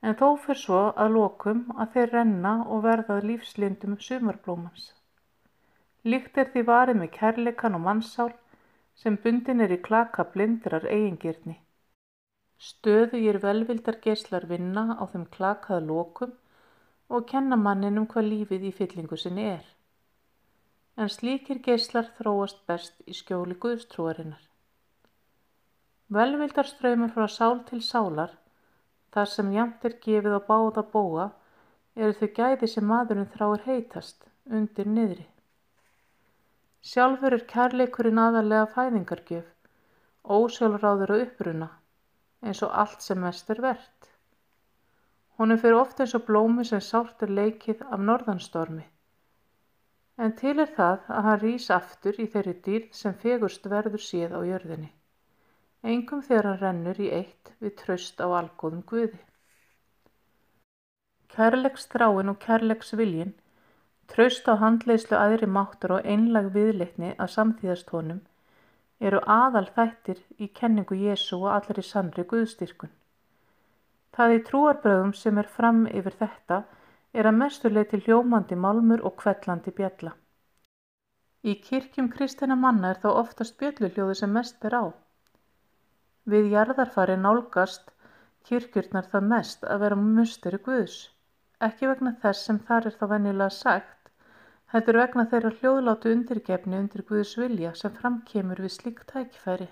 en 0.02 0.16
þó 0.16 0.28
fyrir 0.44 0.62
svo 0.62 0.82
að 0.96 1.14
lokum 1.18 1.66
að 1.76 1.92
þeir 1.96 2.14
renna 2.16 2.54
og 2.72 2.84
verðað 2.86 3.28
lífslindum 3.32 3.98
sumarblómans. 4.08 4.94
Líkt 6.08 6.38
er 6.40 6.52
því 6.54 6.64
varið 6.72 7.00
með 7.02 7.14
kærleikan 7.20 7.76
og 7.76 7.84
mannsál 7.84 8.32
sem 8.96 9.18
bundin 9.24 9.62
er 9.66 9.74
í 9.76 9.82
klaka 9.88 10.24
blindrar 10.34 10.88
eigingirni. 10.88 11.58
Stöðu 12.58 13.20
ég 13.20 13.36
er 13.36 13.44
velvildar 13.44 14.00
geyslar 14.02 14.48
vinna 14.50 14.96
á 14.98 15.04
þeim 15.12 15.28
klakaða 15.36 15.84
lokum 15.90 16.32
og 17.10 17.28
kenna 17.32 17.56
manninum 17.56 18.08
hvað 18.12 18.30
lífið 18.32 18.68
í 18.70 18.74
fyllingu 18.80 19.18
sinni 19.20 19.46
er. 19.54 19.66
En 20.98 21.10
slíkir 21.14 21.62
geyslar 21.66 22.10
þróast 22.18 22.64
best 22.68 23.02
í 23.06 23.16
skjóli 23.16 23.56
Guðstrúarinnar. 23.64 24.44
Velvildar 26.18 26.68
ströymur 26.68 27.12
frá 27.16 27.28
sál 27.28 27.62
til 27.70 27.82
sálar, 27.84 28.32
þar 29.14 29.30
sem 29.32 29.52
jamt 29.54 29.86
er 29.88 29.98
gefið 30.04 30.38
á 30.40 30.42
báða 30.50 30.84
bóa, 30.94 31.26
eru 31.96 32.14
þau 32.20 32.30
gæði 32.40 32.70
sem 32.72 32.88
maðurinn 32.88 33.32
þráir 33.34 33.66
heitast, 33.66 34.28
undir 34.60 34.88
niðri. 34.88 35.26
Sjálfur 36.88 37.36
er 37.36 37.46
kærleikurinn 37.52 38.22
aðalega 38.24 38.70
fæðingargjöf, 38.76 39.48
ósjálfráður 40.38 41.14
og 41.16 41.24
uppruna, 41.26 41.70
eins 42.46 42.62
og 42.64 42.72
allt 42.84 43.04
sem 43.04 43.20
mest 43.20 43.50
er 43.52 43.64
verðt. 43.66 43.97
Honum 45.38 45.60
fyrir 45.62 45.78
oft 45.78 46.00
eins 46.02 46.16
og 46.18 46.26
blómi 46.28 46.66
sem 46.66 46.82
sárt 46.82 47.24
er 47.26 47.34
leikið 47.40 47.84
af 47.88 48.04
norðanstormi. 48.10 48.86
En 50.18 50.34
til 50.40 50.56
er 50.64 50.72
það 50.78 51.10
að 51.18 51.26
hann 51.30 51.42
rýs 51.44 51.70
aftur 51.78 52.22
í 52.24 52.28
þeirri 52.36 52.56
dýrð 52.68 52.94
sem 53.00 53.18
fegurst 53.24 53.68
verður 53.74 54.04
séð 54.10 54.34
á 54.34 54.42
jörðinni. 54.52 54.92
Engum 55.84 56.24
þegar 56.30 56.52
hann 56.52 56.62
rennur 56.62 57.02
í 57.02 57.12
eitt 57.22 57.52
við 57.62 57.76
tröst 57.84 58.24
á 58.26 58.28
algóðum 58.40 58.82
guði. 58.92 59.20
Kærleiksstráin 61.36 62.34
og 62.34 62.40
kærleiksviljin 62.48 63.36
Traust 64.12 64.46
á 64.48 64.56
handleyslu 64.62 65.18
aðri 65.20 65.48
máttur 65.52 65.94
og 65.98 66.06
einlag 66.12 66.46
viðleitni 66.54 67.10
að 67.24 67.32
samþýðast 67.34 67.90
honum 67.96 68.22
eru 69.10 69.20
aðal 69.34 69.66
þættir 69.76 70.22
í 70.44 70.48
kenningu 70.60 70.96
Jésu 71.00 71.42
og 71.42 71.50
allri 71.56 71.84
sannri 71.84 72.24
Guðstyrkun. 72.32 72.94
Það 74.18 74.36
í 74.36 74.38
trúarbröðum 74.46 75.12
sem 75.14 75.38
er 75.38 75.50
fram 75.56 75.84
yfir 75.88 76.16
þetta 76.20 76.64
er 77.14 77.28
að 77.30 77.36
mestuleið 77.42 77.92
til 77.92 78.00
hljómandi 78.06 78.56
málmur 78.64 79.04
og 79.10 79.14
kvellandi 79.22 79.74
bjalla. 79.80 80.14
Í 81.46 81.54
kirkjum 81.68 82.08
kristina 82.16 82.56
manna 82.62 82.94
er 82.94 83.02
þá 83.04 83.12
oftast 83.12 83.60
bjölluljóði 83.60 84.16
sem 84.22 84.34
mest 84.38 84.58
ber 84.64 84.78
á. 84.82 84.86
Við 86.34 86.50
jarðarfari 86.56 87.20
nálgast 87.22 87.94
kirkjurnar 88.50 89.06
það 89.12 89.30
mest 89.34 89.68
að 89.74 89.86
vera 89.86 90.00
musteri 90.02 90.60
Guðs, 90.66 90.98
ekki 91.68 91.90
vegna 91.92 92.16
þess 92.24 92.50
sem 92.50 92.60
þar 92.70 92.90
er 92.90 92.98
þá 93.00 93.06
venjulega 93.14 93.56
sagt, 93.56 94.12
heldur 94.74 95.00
vegna 95.04 95.28
þeirra 95.32 95.54
hljóðlátu 95.60 96.14
undirgefni 96.16 96.82
undir 96.82 97.06
Guðs 97.12 97.38
vilja 97.40 97.74
sem 97.82 97.94
framkemur 98.02 98.66
við 98.66 98.74
slíkt 98.80 99.08
tækifæri. 99.14 99.70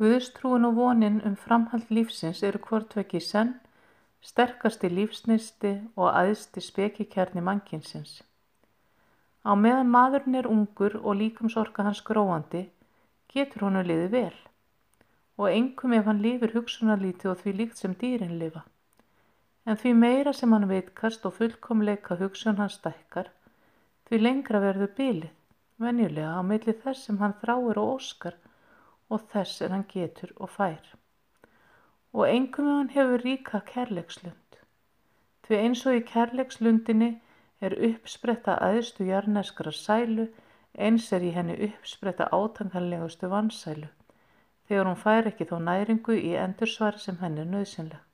Guðstrúin 0.00 0.64
og 0.64 0.78
vonin 0.78 1.20
um 1.28 1.34
framhald 1.36 1.90
lífsins 1.92 2.40
eru 2.48 2.62
hvortvekki 2.64 3.20
senn, 3.20 3.54
sterkasti 4.24 4.88
lífsnisti 4.88 5.74
og 5.96 6.08
aðsti 6.08 6.64
spekikærni 6.64 7.44
mannkinsins. 7.44 8.22
Á 9.44 9.52
meðan 9.56 9.92
maðurinn 9.92 10.40
er 10.40 10.48
ungur 10.48 10.96
og 11.02 11.20
líkumsorka 11.20 11.84
hans 11.84 12.00
gróandi, 12.00 12.66
getur 13.28 13.68
honu 13.68 13.84
liði 13.84 14.08
vel 14.16 14.38
og 15.40 15.48
engum 15.52 15.94
ef 15.96 16.08
hann 16.08 16.20
lifir 16.24 16.52
hugsunarlíti 16.56 17.28
og 17.30 17.38
því 17.40 17.52
líkt 17.60 17.78
sem 17.80 17.94
dýrin 18.00 18.36
lifa 18.40 18.64
en 19.70 19.78
því 19.80 19.92
meira 20.02 20.32
sem 20.36 20.52
hann 20.56 20.68
veitkast 20.68 21.26
og 21.28 21.36
fullkomleika 21.36 22.16
hugsun 22.20 22.58
hans 22.60 22.78
stækkar, 22.80 23.28
því 24.08 24.20
lengra 24.20 24.60
verður 24.64 24.92
bílið, 24.96 25.32
venjulega 25.80 26.32
á 26.36 26.42
milli 26.50 26.74
þess 26.84 27.06
sem 27.06 27.20
hann 27.20 27.36
þráir 27.42 27.80
og 27.82 27.96
óskar 27.98 28.38
og 29.10 29.26
þess 29.32 29.62
en 29.66 29.74
hann 29.76 29.86
getur 29.92 30.32
og 30.36 30.52
fær. 30.56 30.92
Og 32.12 32.26
engum 32.28 32.68
ef 32.70 32.76
hann 32.78 32.92
hefur 32.96 33.24
ríka 33.26 33.60
kærleikslund, 33.72 34.58
því 35.46 35.62
eins 35.64 35.86
og 35.86 35.98
í 35.98 36.04
kærleikslundinni 36.12 37.10
er 37.60 37.78
uppspretta 37.90 38.58
aðstu 38.68 39.06
jarneskra 39.10 39.72
sælu, 39.76 40.28
eins 40.74 41.12
er 41.12 41.26
í 41.26 41.32
henni 41.36 41.58
uppspretta 41.68 42.30
átanganlegustu 42.34 43.30
vansælu, 43.32 43.90
þegar 44.68 44.92
hún 44.92 45.02
fær 45.06 45.32
ekki 45.32 45.50
þó 45.50 45.58
næringu 45.70 46.18
í 46.18 46.36
endursvari 46.44 47.02
sem 47.02 47.18
henni 47.24 47.44
er 47.44 47.52
nöðsynleg 47.56 48.06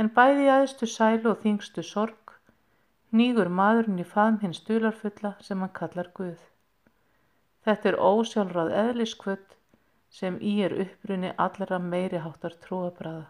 en 0.00 0.10
bæði 0.16 0.48
aðstu 0.52 0.86
sælu 0.92 1.30
og 1.32 1.38
þingstu 1.44 1.82
sorg 1.90 2.34
nýgur 3.18 3.48
maðurinn 3.60 4.02
í 4.02 4.08
faðm 4.08 4.42
hins 4.42 4.60
dularfulla 4.68 5.32
sem 5.46 5.62
hann 5.64 5.72
kallar 5.78 6.10
Guð. 6.18 6.40
Þetta 7.66 7.88
er 7.90 7.96
ósjálfráð 7.98 8.68
eðliskvöld 8.80 9.54
sem 10.16 10.36
í 10.38 10.52
er 10.62 10.74
upprunni 10.84 11.32
allra 11.44 11.80
meiri 11.82 12.20
háttar 12.22 12.54
trúabraða. 12.62 13.24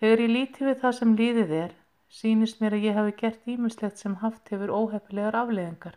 Þegar 0.00 0.22
ég 0.24 0.32
líti 0.34 0.66
við 0.66 0.76
það 0.82 0.94
sem 0.98 1.16
líðið 1.16 1.54
er, 1.56 1.72
sínist 2.20 2.60
mér 2.60 2.76
að 2.76 2.84
ég 2.88 2.98
hafi 2.98 3.16
gert 3.22 3.48
ímislegt 3.54 4.04
sem 4.04 4.18
haft 4.20 4.52
hefur 4.52 4.72
óhefnilegar 4.76 5.40
afleðingar 5.40 5.96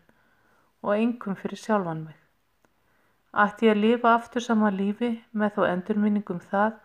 og 0.83 0.95
engum 0.95 1.37
fyrir 1.39 1.59
sjálfan 1.59 2.05
mig. 2.07 2.17
Ætti 3.43 3.67
ég 3.67 3.75
að 3.75 3.83
lifa 3.83 4.15
aftur 4.15 4.47
sama 4.47 4.71
lífi 4.71 5.11
með 5.31 5.55
þó 5.57 5.61
endurminningum 5.73 6.41
það 6.51 6.81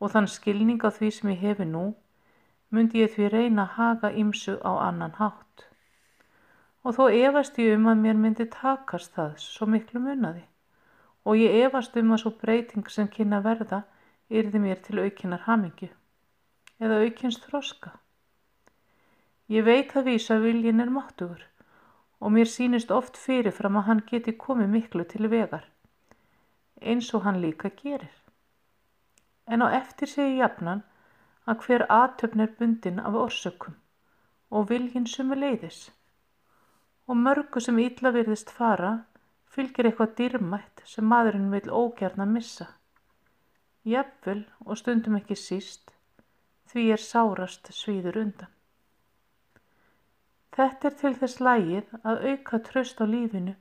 og 0.00 0.14
þann 0.14 0.32
skilning 0.36 0.84
á 0.84 0.92
því 0.92 1.12
sem 1.16 1.32
ég 1.32 1.44
hefi 1.48 1.68
nú, 1.68 1.84
myndi 2.68 3.04
ég 3.04 3.12
því 3.16 3.28
reyna 3.38 3.68
að 3.68 3.76
haga 3.80 4.12
ímsu 4.24 4.56
á 4.60 4.72
annan 4.88 5.16
hátt. 5.20 5.71
Og 6.82 6.96
þó 6.96 7.04
efast 7.14 7.58
ég 7.62 7.76
um 7.76 7.90
að 7.92 8.00
mér 8.04 8.16
myndi 8.18 8.48
takast 8.50 9.14
það 9.14 9.36
svo 9.38 9.68
miklu 9.70 10.00
munnaði 10.02 10.46
og 11.24 11.38
ég 11.38 11.60
efast 11.66 11.96
um 11.96 12.14
að 12.14 12.22
svo 12.24 12.32
breyting 12.40 12.88
sem 12.90 13.08
kynna 13.08 13.38
verða 13.44 13.82
yrði 14.32 14.62
mér 14.62 14.80
til 14.82 14.98
aukinar 15.02 15.44
hamingju. 15.46 15.90
Eða 16.82 17.02
aukins 17.04 17.38
þroska. 17.44 17.92
Ég 19.52 19.66
veit 19.66 19.94
að 19.94 20.08
vísa 20.10 20.38
viljin 20.42 20.80
er 20.82 20.90
máttugur. 20.90 21.44
Og 22.22 22.30
mér 22.34 22.48
sínist 22.50 22.90
oft 22.94 23.18
fyrirfram 23.18 23.78
að 23.80 23.86
hann 23.88 24.02
geti 24.08 24.34
komið 24.38 24.68
miklu 24.74 25.04
til 25.10 25.28
vegar. 25.30 25.64
Eins 26.80 27.10
og 27.14 27.24
hann 27.26 27.40
líka 27.42 27.70
gerir. 27.82 28.14
En 29.46 29.62
á 29.62 29.70
eftir 29.74 30.10
segi 30.10 30.38
jafnan 30.38 30.82
að 31.46 31.66
hver 31.66 31.86
aðtöfn 31.90 32.44
er 32.44 32.54
bundin 32.58 33.02
af 33.02 33.18
orsökum. 33.24 33.74
Og 34.50 34.70
viljinn 34.70 35.06
sumu 35.06 35.38
leiðis 35.38 35.90
og 37.12 37.18
mörgu 37.20 37.60
sem 37.60 37.76
illa 37.82 38.10
virðist 38.14 38.50
fara 38.56 38.92
fylgir 39.52 39.90
eitthvað 39.90 40.14
dýrmætt 40.20 40.82
sem 40.88 41.04
maðurinn 41.04 41.50
vil 41.52 41.68
ógjarna 41.68 42.24
missa. 42.24 42.70
Jafnvel 43.84 44.46
og 44.64 44.78
stundum 44.80 45.18
ekki 45.18 45.36
síst 45.36 45.92
því 46.72 46.86
er 46.94 47.04
sárast 47.04 47.68
svíður 47.76 48.16
undan. 48.22 48.48
Þetta 50.56 50.88
er 50.88 50.98
til 51.02 51.12
þess 51.20 51.44
lægið 51.44 51.92
að 52.00 52.24
auka 52.30 52.64
tröst 52.70 53.04
á 53.04 53.06
lífinu 53.12 53.56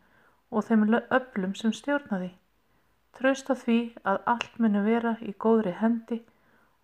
og 0.51 0.67
þeim 0.67 0.87
öflum 1.19 1.55
sem 1.59 1.75
stjórna 1.75 2.23
því. 2.23 2.33
Traust 3.19 3.51
á 3.51 3.55
því 3.59 3.79
að 4.07 4.21
allt 4.33 4.59
muni 4.63 4.87
vera 4.87 5.17
í 5.27 5.35
góðri 5.35 5.75
hendi 5.83 6.21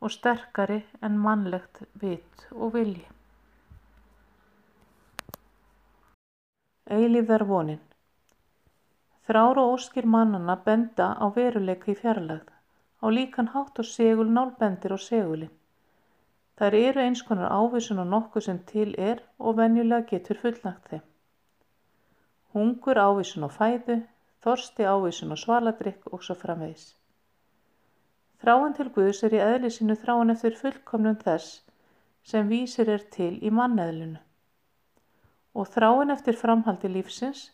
og 0.03 0.11
sterkari 0.11 0.81
en 0.99 1.15
mannlegt 1.23 1.85
vit 2.03 2.49
og 2.51 2.75
vilji. 2.75 3.07
Eilíðar 6.95 7.43
vonin 7.43 7.79
Þrár 9.27 9.57
og 9.59 9.73
óskir 9.73 10.05
mannana 10.07 10.53
benda 10.67 11.07
á 11.19 11.27
veruleika 11.35 11.89
í 11.91 11.95
fjarlagð, 12.01 12.51
á 13.03 13.05
líkan 13.11 13.49
hátt 13.55 13.81
og 13.81 13.87
segul 13.89 14.27
nálbendir 14.35 14.93
og 14.95 15.01
segulinn. 15.03 15.51
Þær 16.55 16.77
eru 16.79 17.01
eins 17.03 17.23
konar 17.27 17.51
ávísun 17.51 17.99
á 17.99 18.05
nokkuð 18.07 18.45
sem 18.45 18.61
til 18.69 18.93
er 19.09 19.19
og 19.37 19.57
venjulega 19.57 20.07
getur 20.11 20.39
fullnagt 20.43 20.87
þeim. 20.93 21.03
Hungur 22.55 23.01
ávísun 23.03 23.43
á 23.43 23.49
fæðu, 23.57 23.97
þorsti 24.47 24.87
ávísun 24.87 25.35
á 25.35 25.37
svaladrykk 25.43 26.07
og 26.13 26.23
svo 26.23 26.37
framvegis. 26.39 26.93
Þráin 28.39 28.77
til 28.79 28.87
Guðs 28.95 29.25
er 29.27 29.35
í 29.35 29.43
eðli 29.49 29.73
sínu 29.75 29.99
þráin 30.05 30.31
eftir 30.37 30.55
fullkomnum 30.61 31.19
þess 31.25 31.59
sem 32.23 32.47
vísir 32.47 32.95
er 32.95 33.03
til 33.17 33.33
í 33.43 33.51
manneðlunu 33.51 34.23
og 35.57 35.69
þráin 35.73 36.13
eftir 36.13 36.37
framhaldi 36.37 36.91
lífsins 36.93 37.47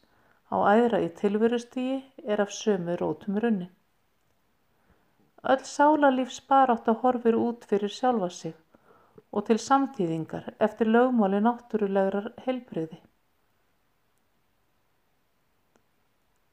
á 0.51 0.59
æðra 0.75 0.99
í 1.05 1.07
tilverustígi 1.19 2.01
er 2.27 2.43
af 2.43 2.51
sömu 2.51 2.97
rótum 2.99 3.39
runni. 3.39 3.69
Öll 5.43 5.63
sálarlífs 5.67 6.41
barátt 6.49 6.89
að 6.91 6.99
horfir 7.03 7.39
út 7.39 7.65
fyrir 7.69 7.91
sjálfa 7.91 8.29
sig 8.41 8.59
og 9.31 9.47
til 9.47 9.57
samtíðingar 9.59 10.51
eftir 10.67 10.91
lögmáli 10.91 11.39
náttúrulegrar 11.43 12.29
heilbriði. 12.45 12.99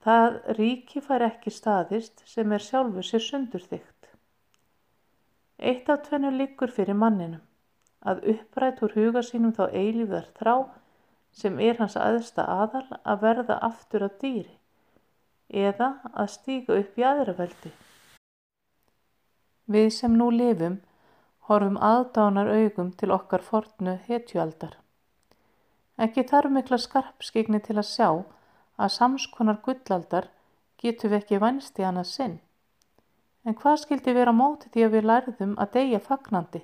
Það 0.00 0.38
ríki 0.56 1.02
fær 1.04 1.26
ekki 1.26 1.52
staðist 1.52 2.22
sem 2.30 2.52
er 2.56 2.64
sjálfu 2.64 3.02
sér 3.04 3.24
sundurþygt. 3.26 4.08
Eitt 5.60 5.90
af 5.92 6.06
tvennu 6.06 6.30
liggur 6.32 6.72
fyrir 6.72 6.96
manninum, 6.96 7.42
að 8.00 8.22
upprætt 8.32 8.80
úr 8.86 8.94
huga 8.96 9.20
sínum 9.26 9.52
þá 9.52 9.66
eilíðar 9.76 10.30
þrá 10.38 10.54
sem 11.32 11.58
er 11.60 11.78
hans 11.78 11.96
aðsta 11.96 12.46
aðal 12.46 12.86
að 13.04 13.22
verða 13.26 13.58
aftur 13.70 14.06
að 14.06 14.18
dýri 14.22 14.56
eða 15.50 15.94
að 16.12 16.30
stíga 16.30 16.76
upp 16.78 16.98
í 16.98 17.04
aðra 17.06 17.34
veldi. 17.38 17.72
Við 19.70 19.88
sem 19.94 20.14
nú 20.18 20.30
lifum 20.34 20.78
horfum 21.50 21.78
aðdánar 21.82 22.50
augum 22.50 22.92
til 22.94 23.10
okkar 23.14 23.42
fornu 23.42 23.96
hetjualdar. 24.06 24.76
Ekki 25.98 26.22
þarf 26.30 26.54
mikla 26.54 26.78
skarpskigni 26.78 27.60
til 27.64 27.76
að 27.80 27.88
sjá 27.90 28.08
að 28.80 28.94
samskonar 28.96 29.58
gullaldar 29.64 30.30
getum 30.80 31.10
við 31.12 31.18
ekki 31.18 31.40
vænst 31.42 31.80
í 31.82 31.86
annað 31.86 32.08
sinn. 32.12 32.36
En 33.44 33.56
hvað 33.56 33.82
skildi 33.82 34.14
vera 34.14 34.32
móti 34.36 34.70
því 34.72 34.86
að 34.86 34.94
við 34.94 35.08
lærðum 35.10 35.56
að 35.60 35.72
deyja 35.76 36.00
fagnandi, 36.06 36.62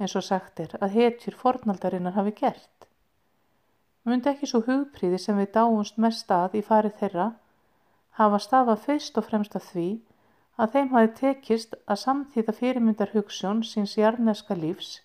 eins 0.00 0.16
og 0.18 0.24
sagt 0.26 0.62
er 0.64 0.74
að 0.80 0.96
hetjur 0.96 1.36
fornaldarinnar 1.38 2.16
hafi 2.16 2.34
gert? 2.40 2.88
Mundi 4.08 4.32
ekki 4.32 4.48
svo 4.50 4.62
hugpríði 4.66 5.18
sem 5.22 5.38
við 5.38 5.52
dáumst 5.56 6.00
mest 6.04 6.32
að 6.34 6.56
í 6.58 6.62
farið 6.66 6.96
þeirra 7.02 7.28
hafa 8.18 8.40
stafa 8.46 8.76
fyrst 8.86 9.20
og 9.20 9.28
fremst 9.28 9.54
af 9.58 9.68
því 9.70 9.88
að 10.62 10.74
þeim 10.74 10.90
hafi 10.94 11.12
tekist 11.20 11.76
að 11.86 12.00
samþýða 12.02 12.54
fyrirmyndar 12.58 13.12
hugssjón 13.14 13.62
síns 13.68 13.94
jarneska 14.00 14.58
lífs 14.58 14.96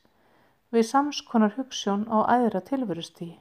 við 0.76 0.88
samskonar 0.90 1.54
hugssjón 1.56 2.08
á 2.12 2.18
æðra 2.36 2.62
tilverustíi. 2.70 3.38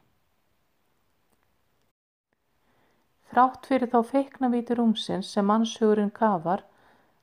Þrátt 3.33 3.67
fyrir 3.69 3.91
þá 3.93 3.99
feiknavíti 4.13 4.77
rúmsins 4.79 5.33
sem 5.35 5.47
mannshugurinn 5.51 6.13
kafar, 6.15 6.63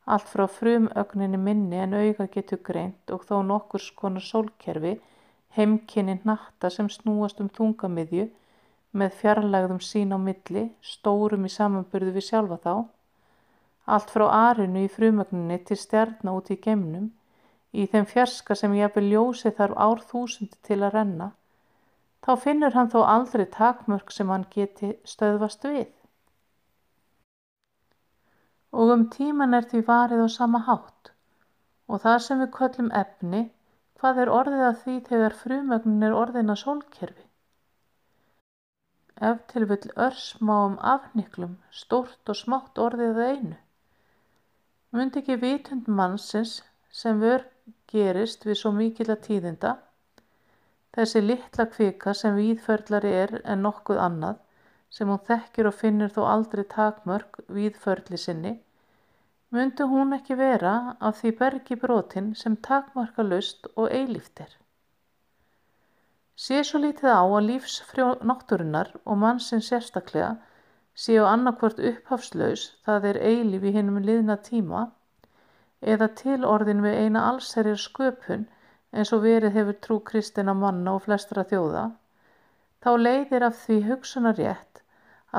allt 0.05 0.27
frá 0.27 0.43
frumögninni 0.51 1.39
minni 1.39 1.79
en 1.79 1.95
auga 1.95 2.27
getur 2.33 2.59
greint 2.67 3.13
og 3.15 3.23
þó 3.29 3.39
nokkur 3.47 3.81
skonar 3.81 4.25
sólkerfi, 4.25 4.97
heimkynni 5.57 6.19
natta 6.27 6.69
sem 6.73 6.89
snúast 6.89 7.41
um 7.43 7.49
þungamiðju 7.57 8.27
með 9.01 9.15
fjarlægðum 9.19 9.81
sín 9.81 10.13
á 10.13 10.19
milli, 10.21 10.63
stórum 10.81 11.45
í 11.47 11.51
samanburðu 11.53 12.13
við 12.17 12.27
sjálfa 12.29 12.59
þá, 12.65 12.73
allt 13.95 14.13
frá 14.13 14.25
arinu 14.29 14.85
í 14.85 14.91
frumögninni 14.95 15.59
til 15.67 15.77
stjarna 15.81 16.35
út 16.37 16.51
í 16.53 16.59
geimnum, 16.65 17.09
í 17.73 17.87
þeim 17.89 18.05
fjarska 18.09 18.57
sem 18.57 18.75
jafnvel 18.77 19.07
ljósi 19.09 19.51
þarf 19.57 19.79
árþúsundi 19.87 20.59
til 20.67 20.79
að 20.81 20.93
renna, 20.97 21.31
þá 22.23 22.31
finnur 22.45 22.77
hann 22.77 22.91
þó 22.93 23.01
aldrei 23.15 23.45
takmörk 23.57 24.13
sem 24.13 24.29
hann 24.29 24.45
geti 24.53 24.93
stöðvast 25.09 25.65
við. 25.67 25.89
Og 28.73 28.93
um 28.93 29.09
tíman 29.13 29.53
er 29.57 29.65
því 29.69 29.83
varið 29.89 30.23
á 30.25 30.29
sama 30.33 30.63
hátt. 30.67 31.11
Og 31.89 32.01
það 32.01 32.21
sem 32.25 32.39
við 32.41 32.53
köllum 32.55 32.89
efni, 32.95 33.41
hvað 34.03 34.17
er 34.19 34.29
orðið 34.35 34.61
að 34.67 34.79
því 34.81 34.93
þegar 35.07 35.33
frumögnin 35.39 36.01
er 36.03 36.13
orðina 36.19 36.53
sólkerfi? 36.59 37.21
Ef 39.29 39.37
til 39.47 39.63
vill 39.69 39.93
örsmáum 40.05 40.73
afniklum, 40.93 41.53
stórt 41.71 42.31
og 42.33 42.35
smátt 42.35 42.81
orðið 42.83 43.13
að 43.13 43.29
einu. 43.29 43.59
Mundi 44.91 45.21
ekki 45.21 45.37
vitund 45.39 45.87
mannsins 45.87 46.57
sem 46.91 47.23
vör 47.23 47.45
gerist 47.93 48.43
við 48.43 48.59
svo 48.59 48.73
mikilla 48.75 49.15
tíðinda, 49.23 49.77
þessi 50.91 51.23
litla 51.23 51.69
kvika 51.71 52.11
sem 52.11 52.35
víðförlari 52.35 53.15
er 53.21 53.37
en 53.45 53.63
nokkuð 53.63 54.03
annað, 54.03 54.43
sem 54.91 55.07
hún 55.07 55.23
þekkir 55.31 55.71
og 55.71 55.79
finnur 55.79 56.11
þó 56.11 56.25
aldrei 56.33 56.65
takmörk 56.75 57.39
víðförli 57.47 58.19
sinni, 58.19 58.57
myndi 59.53 59.85
hún 59.89 60.15
ekki 60.15 60.35
vera 60.37 60.73
af 61.07 61.19
því 61.19 61.31
bergi 61.39 61.75
brotin 61.81 62.29
sem 62.37 62.55
takmarka 62.67 63.25
lust 63.25 63.67
og 63.75 63.91
eilíftir. 63.97 64.49
Sé 66.43 66.63
svo 66.65 66.81
lítið 66.81 67.11
á 67.13 67.21
að 67.21 67.45
lífsfrjó 67.49 68.07
náttúrunar 68.29 68.89
og 69.05 69.19
mannsins 69.23 69.69
sérstaklega 69.69 70.31
séu 71.03 71.27
annarkvort 71.29 71.77
upphafslaus, 71.91 72.63
það 72.85 73.05
er 73.11 73.21
eilíf 73.29 73.69
í 73.69 73.75
hinnum 73.75 74.01
liðna 74.07 74.39
tíma, 74.49 74.87
eða 75.93 76.09
tilorðin 76.23 76.81
við 76.85 76.99
eina 77.05 77.27
allsherjar 77.29 77.81
sköpun 77.85 78.47
eins 78.93 79.13
og 79.13 79.21
verið 79.27 79.57
hefur 79.59 79.79
trú 79.85 79.99
kristina 80.09 80.57
manna 80.57 80.97
og 80.97 81.05
flestra 81.05 81.45
þjóða, 81.53 81.91
þá 82.81 82.91
leiðir 83.05 83.45
af 83.51 83.61
því 83.61 83.81
hugsunarétt 83.91 84.72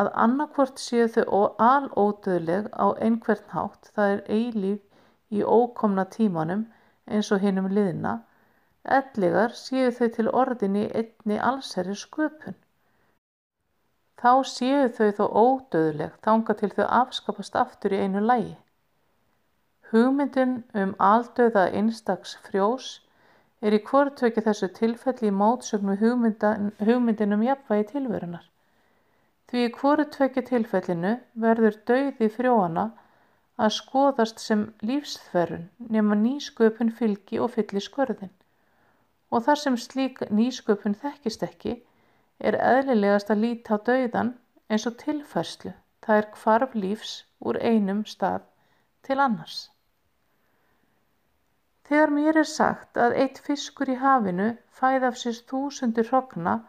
að 0.00 0.10
annarkvort 0.24 0.80
séu 0.82 1.06
þau 1.16 1.42
alódöðleg 1.64 2.70
á 2.74 2.86
einhvern 3.06 3.50
hátt, 3.54 3.90
það 3.94 4.14
er 4.14 4.22
eilíf 4.36 4.80
í 5.30 5.42
ókomna 5.58 6.04
tímanum 6.16 6.64
eins 7.06 7.30
og 7.34 7.42
hinnum 7.44 7.68
liðna, 7.76 8.14
ellegar 8.98 9.54
séu 9.58 9.92
þau 9.98 10.08
til 10.16 10.26
orðin 10.42 10.78
í 10.82 10.84
einni 11.00 11.38
allsherjar 11.50 12.00
sköpun. 12.00 12.56
Þá 14.20 14.32
séu 14.50 14.88
þau 14.98 15.08
þó 15.18 15.24
ódauðleg 15.44 16.18
þangað 16.26 16.60
til 16.60 16.72
þau 16.76 16.86
afskapast 16.98 17.56
aftur 17.62 17.94
í 17.94 18.02
einu 18.04 18.22
lagi. 18.24 18.54
Hugmyndin 19.92 20.54
um 20.82 20.94
aldauða 21.08 21.68
einstaks 21.80 22.34
frjós 22.46 22.88
er 23.60 23.76
í 23.76 23.82
hvortvöki 23.90 24.42
þessu 24.46 24.70
tilfelli 24.78 25.30
í 25.30 25.36
mótsögnu 25.42 25.96
hugmyndin 26.00 27.36
um 27.36 27.46
jafnvægi 27.46 27.86
tilverunar. 27.92 28.48
Því 29.54 29.60
í 29.68 29.72
hvortvöki 29.78 30.42
tilfellinu 30.42 31.10
verður 31.42 31.76
dauði 31.88 32.26
frjóana 32.36 32.82
að 33.66 33.74
skoðast 33.76 34.40
sem 34.42 34.64
lífsþverun 34.88 35.68
nema 35.96 36.16
nýsköpun 36.22 36.90
fylgi 36.96 37.38
og 37.44 37.52
fylli 37.52 37.82
skörðin. 37.84 38.32
Og 39.30 39.44
þar 39.46 39.60
sem 39.60 39.76
slík 39.78 40.18
nýsköpun 40.40 40.98
þekkist 41.04 41.46
ekki, 41.46 41.76
er 42.42 42.58
eðlilegast 42.72 43.30
að 43.30 43.44
líta 43.44 43.78
á 43.78 43.86
dauðan 43.90 44.34
eins 44.66 44.88
og 44.90 44.98
tilfærslu, 45.04 45.70
það 46.02 46.20
er 46.24 46.28
hvarf 46.40 46.74
lífs 46.74 47.14
úr 47.38 47.62
einum 47.62 48.02
stað 48.10 48.50
til 49.06 49.20
annars. 49.22 49.60
Þegar 51.86 52.16
mér 52.18 52.42
er 52.42 52.52
sagt 52.58 52.98
að 52.98 53.20
eitt 53.22 53.38
fiskur 53.38 53.94
í 53.94 54.00
hafinu 54.02 54.56
fæð 54.82 55.12
af 55.12 55.22
sér 55.22 55.42
þúsundir 55.46 56.10
hrogna, 56.10 56.64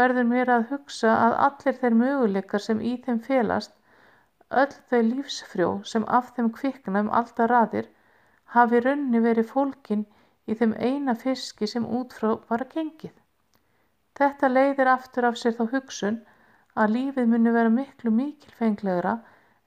verður 0.00 0.28
mér 0.28 0.50
að 0.56 0.68
hugsa 0.72 1.12
að 1.26 1.38
allir 1.46 1.78
þeir 1.80 1.96
möguleikar 2.02 2.64
sem 2.66 2.80
í 2.80 2.92
þeim 3.04 3.20
felast, 3.26 3.74
öll 4.62 4.74
þau 4.90 5.00
lífsfrjó 5.08 5.70
sem 5.92 6.06
af 6.18 6.32
þeim 6.36 6.50
kvikna 6.58 7.04
um 7.04 7.10
alltaf 7.20 7.50
raðir, 7.52 7.88
hafi 8.56 8.80
raunni 8.84 9.20
verið 9.26 9.50
fólkin 9.52 10.04
í 10.46 10.56
þeim 10.60 10.74
eina 10.78 11.14
fiski 11.24 11.68
sem 11.74 11.86
út 11.98 12.16
frá 12.18 12.32
var 12.48 12.64
að 12.64 12.74
gengið. 12.76 13.14
Þetta 14.18 14.52
leiðir 14.52 14.90
aftur 14.92 15.28
af 15.28 15.38
sér 15.40 15.56
þá 15.58 15.64
hugsun 15.76 16.18
að 16.74 16.94
lífið 16.96 17.30
muni 17.32 17.54
vera 17.54 17.72
miklu 17.72 18.12
mikilfenglegra 18.16 19.14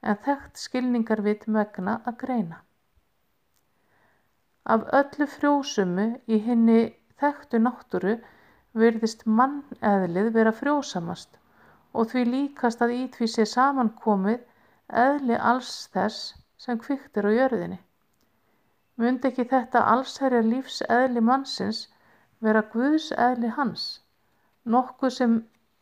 en 0.02 0.22
þekkt 0.26 0.62
skilningarvit 0.62 1.46
megna 1.56 2.00
að 2.06 2.18
greina. 2.22 2.60
Af 4.74 4.86
öllu 5.00 5.26
frjósumu 5.30 6.06
í 6.26 6.38
henni 6.46 6.80
þekktu 7.20 7.60
náttúru 7.62 8.16
virðist 8.82 9.26
manneðlið 9.40 10.30
vera 10.38 10.52
frjósamast 10.60 11.38
og 11.96 12.10
því 12.12 12.24
líkast 12.30 12.82
að 12.84 12.94
í 13.00 13.02
því 13.16 13.28
sé 13.34 13.46
samankomið 13.52 14.40
eðli 15.04 15.36
alls 15.52 15.74
þess 15.94 16.32
sem 16.60 16.78
kviktir 16.78 17.28
á 17.28 17.30
jörðinni. 17.32 17.78
Mundi 18.96 19.30
ekki 19.30 19.48
þetta 19.52 19.84
allsherja 19.92 20.42
lífs 20.44 20.82
eðli 20.88 21.22
mannsins 21.24 21.86
vera 22.44 22.64
Guðs 22.72 23.12
eðli 23.16 23.52
hans? 23.56 23.86
nokkuð 24.66 25.12
sem 25.16 25.34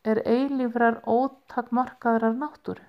er 0.05 0.21
eilífrar 0.29 1.01
ótakmarkaðrar 1.09 2.37
náttúru. 2.37 2.85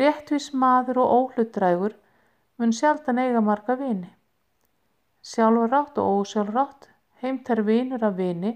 Réttvís 0.00 0.52
maður 0.54 1.02
og 1.02 1.12
óhlutdrægur 1.18 1.96
mun 2.62 2.72
sjaldan 2.72 3.18
eiga 3.18 3.42
marga 3.42 3.74
vini. 3.76 4.08
Sjálfrátt 5.22 5.98
og 6.00 6.20
ósjálfrátt 6.20 6.88
heimtar 7.20 7.60
vinur 7.66 8.04
af 8.04 8.16
vini 8.16 8.52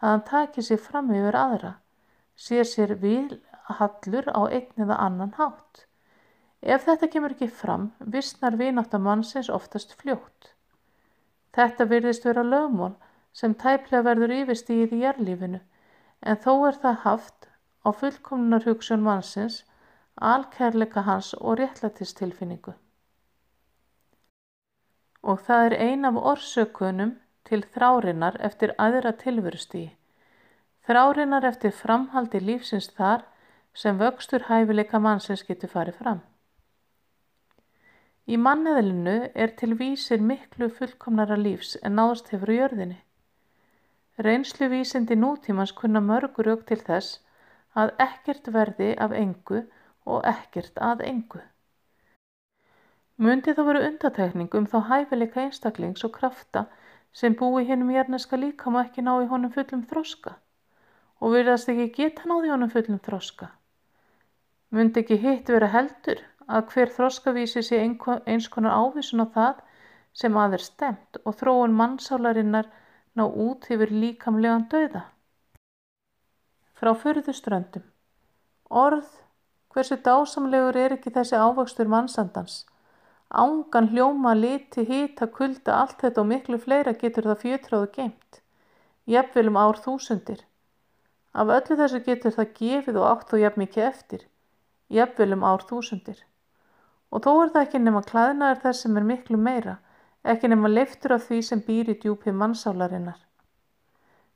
að 0.00 0.08
hann 0.08 0.24
taki 0.30 0.62
sig 0.62 0.80
fram 0.80 1.10
yfir 1.12 1.36
aðra, 1.36 1.72
sé 2.34 2.64
sér 2.64 2.94
vilhallur 3.02 4.30
á 4.32 4.40
einn 4.48 4.84
eða 4.84 4.96
annan 5.06 5.34
hátt. 5.36 5.84
Ef 6.62 6.86
þetta 6.86 7.10
kemur 7.12 7.34
ekki 7.36 7.50
fram, 7.60 7.90
vissnar 8.00 8.56
vinátta 8.56 8.98
mannsins 8.98 9.50
oftast 9.58 9.92
fljótt. 10.00 10.54
Þetta 11.54 11.84
virðist 11.92 12.24
vera 12.24 12.42
lögmól 12.42 12.96
sem 13.32 13.54
tæplega 13.54 14.02
verður 14.08 14.34
yfirstíð 14.40 14.96
í 14.96 15.02
jærlífinu, 15.04 15.60
en 16.22 16.40
þó 16.44 16.52
er 16.70 16.80
það 16.82 17.00
haft 17.04 17.48
á 17.86 17.88
fullkomnar 18.00 18.64
hugsun 18.66 19.04
mannsins, 19.04 19.62
alkærleika 20.16 21.04
hans 21.06 21.34
og 21.38 21.60
réttlætistilfinningu. 21.60 22.74
Og 25.22 25.40
það 25.46 25.64
er 25.66 25.76
ein 25.88 26.04
af 26.04 26.18
orsökunum 26.32 27.16
til 27.48 27.64
þrárinnar 27.74 28.38
eftir 28.48 28.74
aðra 28.78 29.12
tilverustíi. 29.22 29.90
Þrárinnar 30.86 31.44
eftir 31.44 31.74
framhaldi 31.74 32.40
lífsins 32.40 32.88
þar 32.96 33.24
sem 33.74 33.98
vöxtur 33.98 34.46
hæfileika 34.48 34.98
mannsins 34.98 35.44
getur 35.48 35.72
farið 35.74 35.98
fram. 36.02 36.20
Í 38.28 38.36
manneðlinu 38.36 39.18
er 39.34 39.52
til 39.56 39.74
vísir 39.80 40.20
miklu 40.30 40.68
fullkomnara 40.78 41.36
lífs 41.40 41.76
en 41.82 41.96
náðast 41.96 42.32
hefur 42.32 42.52
í 42.52 42.58
jörðinni. 42.58 42.98
Reynsluvísindi 44.26 45.16
nútímans 45.16 45.72
kunna 45.72 46.02
mörgur 46.04 46.50
auk 46.52 46.66
til 46.68 46.80
þess 46.88 47.20
að 47.82 47.94
ekkert 48.04 48.50
verði 48.56 48.90
af 49.06 49.14
engu 49.16 49.62
og 50.04 50.26
ekkert 50.32 50.80
að 50.90 51.04
engu. 51.12 51.40
Mundi 53.18 53.50
þá 53.50 53.62
veru 53.66 53.80
undatekning 53.82 54.52
um 54.54 54.66
þá 54.70 54.76
hæfileika 54.88 55.40
einstaklings 55.42 56.04
og 56.06 56.12
krafta 56.14 56.60
sem 57.20 57.34
búi 57.38 57.64
hinnum 57.66 57.90
jarneska 57.90 58.38
líkam 58.38 58.76
og 58.78 58.84
ekki 58.86 59.02
ná 59.02 59.16
í 59.24 59.26
honum 59.32 59.50
fullum 59.54 59.82
þroska 59.90 60.36
og 61.18 61.34
virðast 61.34 61.72
ekki 61.72 61.88
geta 61.96 62.28
náði 62.30 62.52
honum 62.52 62.70
fullum 62.70 63.00
þroska. 63.08 63.48
Mundi 64.70 65.02
ekki 65.02 65.18
hitt 65.24 65.50
vera 65.50 65.72
heldur 65.74 66.22
að 66.46 66.70
hver 66.72 66.94
þroskavísi 66.94 67.64
sé 67.66 67.82
eins 67.82 68.48
konar 68.54 68.78
ávísun 68.78 69.24
á 69.24 69.26
það 69.34 69.66
sem 70.22 70.38
að 70.44 70.56
er 70.60 70.66
stemt 70.68 71.20
og 71.24 71.36
þróun 71.42 71.76
mannsálarinnar 71.82 72.70
ná 73.18 73.26
út 73.26 73.66
yfir 73.66 73.90
líkamlegan 73.90 74.68
döða. 74.70 75.08
Frá 76.78 76.94
fyrðu 76.94 77.34
ströndum. 77.34 77.82
Orð, 78.70 79.10
hversu 79.74 79.98
dásamlegur 80.06 80.76
er 80.78 81.00
ekki 81.00 81.10
þessi 81.10 81.34
ávöxtur 81.34 81.90
mannsandans? 81.90 82.62
Ángan, 83.28 83.90
hljóma, 83.92 84.32
liti, 84.32 84.86
hita, 84.88 85.26
kulda, 85.28 85.74
allt 85.82 86.00
þetta 86.00 86.22
og 86.22 86.28
miklu 86.30 86.58
fleira 86.58 86.94
getur 86.96 87.26
það 87.28 87.42
fjötráðu 87.42 87.88
geimt. 87.96 88.38
Jafnvel 89.04 89.50
um 89.50 89.58
ár 89.60 89.76
þúsundir. 89.84 90.40
Af 91.36 91.52
öllu 91.52 91.76
þessu 91.76 92.00
getur 92.06 92.32
það 92.32 92.54
gefið 92.60 93.00
og 93.02 93.08
átt 93.10 93.28
þó 93.28 93.36
jafn 93.42 93.60
mikið 93.60 93.84
eftir. 93.84 94.24
Jafnvel 94.88 95.36
um 95.36 95.44
ár 95.44 95.66
þúsundir. 95.68 96.24
Og 97.12 97.20
þó 97.26 97.30
er 97.42 97.52
það 97.52 97.66
ekki 97.66 97.82
nema 97.84 98.02
klæðnaður 98.08 98.64
þess 98.64 98.82
sem 98.86 98.96
er 98.96 99.08
miklu 99.12 99.36
meira, 99.36 99.76
ekki 100.24 100.48
nema 100.48 100.72
leiftur 100.72 101.18
af 101.18 101.28
því 101.28 101.42
sem 101.50 101.64
býr 101.68 101.92
í 101.92 102.00
djúpi 102.00 102.32
mannsálarinnar. 102.32 103.20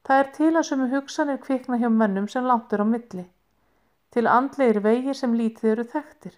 Það 0.04 0.20
er 0.20 0.32
til 0.36 0.52
að 0.52 0.68
sömu 0.68 0.92
hugsanir 0.92 1.40
kvikna 1.40 1.80
hjá 1.80 1.88
mönnum 1.88 2.28
sem 2.28 2.44
láttur 2.44 2.84
á 2.84 2.86
milli. 2.92 3.24
Til 4.12 4.28
andlegir 4.28 4.84
vegir 4.84 5.16
sem 5.16 5.32
lítið 5.32 5.76
eru 5.76 5.90
þekktir 5.96 6.36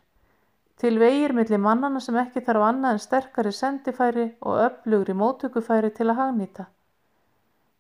til 0.81 0.99
vegir 0.99 1.33
milli 1.37 1.59
mannanna 1.67 2.01
sem 2.03 2.17
ekki 2.21 2.43
þarf 2.47 2.67
annað 2.69 2.97
en 2.97 3.03
sterkari 3.05 3.53
sendifæri 3.55 4.27
og 4.41 4.63
öflugri 4.67 5.15
móttökufæri 5.21 5.93
til 5.95 6.09
að 6.11 6.19
hagnýta. 6.21 6.67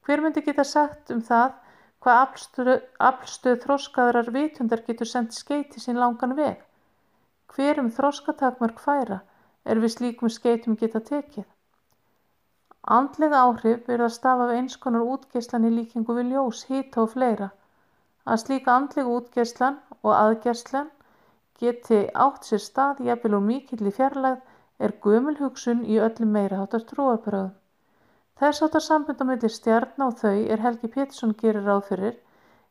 Hver 0.04 0.22
myndi 0.22 0.44
geta 0.46 0.64
sagt 0.68 1.10
um 1.10 1.22
það 1.24 1.54
hvað 2.04 2.20
aflstöð, 3.08 3.58
þróskaðrar 3.64 4.30
vitundar 4.32 4.84
getur 4.86 5.08
sendt 5.08 5.34
skeiti 5.34 5.80
sín 5.80 5.98
langan 6.00 6.36
veg? 6.36 6.60
Hver 7.54 7.80
um 7.80 7.90
þróskatakmörk 7.98 8.80
færa 8.86 9.20
er 9.64 9.80
við 9.80 9.94
slíkum 9.96 10.32
skeitum 10.36 10.76
geta 10.76 11.00
tekið? 11.00 11.46
Andlega 12.96 13.40
áhrif 13.48 13.86
verða 13.88 14.10
að 14.10 14.16
stafa 14.18 14.46
af 14.46 14.56
eins 14.58 14.76
konar 14.76 15.06
útgeislan 15.14 15.64
í 15.64 15.70
líkingu 15.72 16.16
við 16.18 16.34
ljós, 16.34 16.66
hýta 16.68 17.00
og 17.04 17.14
fleira. 17.14 17.48
Að 18.28 18.42
slíka 18.42 18.74
andlega 18.76 19.14
útgeislan 19.18 19.78
og 20.02 20.12
aðgerslan 20.12 20.90
geti 21.60 22.00
átt 22.26 22.48
sér 22.48 22.62
stað 22.62 23.04
jafnvel 23.08 23.38
úr 23.38 23.44
mikilli 23.48 23.92
fjarlægð 23.94 24.86
er 24.86 24.96
gömul 25.06 25.36
hugsun 25.38 25.84
í 25.86 26.00
öllum 26.06 26.32
meiriháttar 26.36 26.82
trúarbrögðum. 26.90 27.52
Þess 28.40 28.64
áttar 28.66 28.82
sambund 28.82 29.20
á 29.22 29.24
milli 29.28 29.48
stjarna 29.56 30.08
og 30.10 30.18
þau 30.18 30.38
er 30.54 30.62
Helgi 30.64 30.90
Pétursson 30.94 31.36
gerir 31.38 31.62
ráð 31.68 31.84
fyrir 31.90 32.16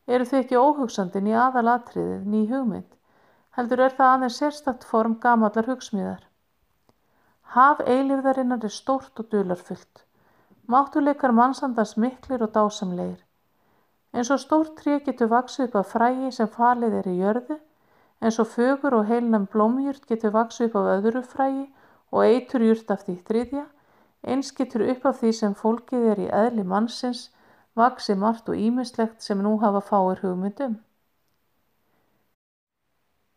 eru 0.06 0.26
þau 0.28 0.38
ekki 0.42 0.60
óhugsandin 0.60 1.30
í 1.30 1.36
aðalatriðið 1.46 2.26
ný 2.28 2.42
hugmynd, 2.50 2.90
heldur 3.56 3.80
er 3.86 3.96
það 3.96 4.14
aðeins 4.14 4.38
sérstakt 4.42 4.84
form 4.84 5.16
gamallar 5.22 5.70
hugsmíðar. 5.70 6.24
Haf 7.56 7.80
eilifðarinnar 7.80 8.66
er 8.68 8.74
stórt 8.74 9.20
og 9.22 9.30
dularfullt. 9.32 10.04
Máttuleikar 10.68 11.32
mannsandans 11.32 11.96
miklir 11.96 12.42
og 12.44 12.52
dásamlegir. 12.52 13.20
En 14.12 14.24
svo 14.28 14.36
stórt 14.40 14.76
tré 14.80 14.98
getur 15.06 15.32
vaksið 15.32 15.68
upp 15.68 15.78
af 15.80 15.92
frægi 15.94 16.32
sem 16.32 16.50
falið 16.58 16.98
er 17.00 17.08
í 17.08 17.16
jörðu 17.22 17.58
eins 18.24 18.38
og 18.40 18.48
fögur 18.56 18.94
og 18.96 19.06
heilnæm 19.10 19.46
blómjurt 19.52 20.06
getur 20.08 20.32
vaksið 20.32 20.70
upp 20.70 20.76
af 20.80 20.90
öðru 20.96 21.22
frægi 21.28 21.66
og 22.10 22.24
eiturjurt 22.24 22.90
af 22.90 23.04
því 23.04 23.16
þriðja, 23.28 23.64
eins 24.24 24.52
getur 24.56 24.86
upp 24.88 25.04
af 25.10 25.20
því 25.20 25.32
sem 25.40 25.54
fólkið 25.54 26.06
er 26.12 26.22
í 26.24 26.30
eðli 26.42 26.64
mannsins 26.64 27.28
vaksið 27.76 28.20
margt 28.22 28.48
og 28.48 28.56
ímislegt 28.56 29.22
sem 29.22 29.42
nú 29.44 29.58
hafa 29.60 29.82
fáir 29.90 30.22
hugmyndum. 30.24 30.78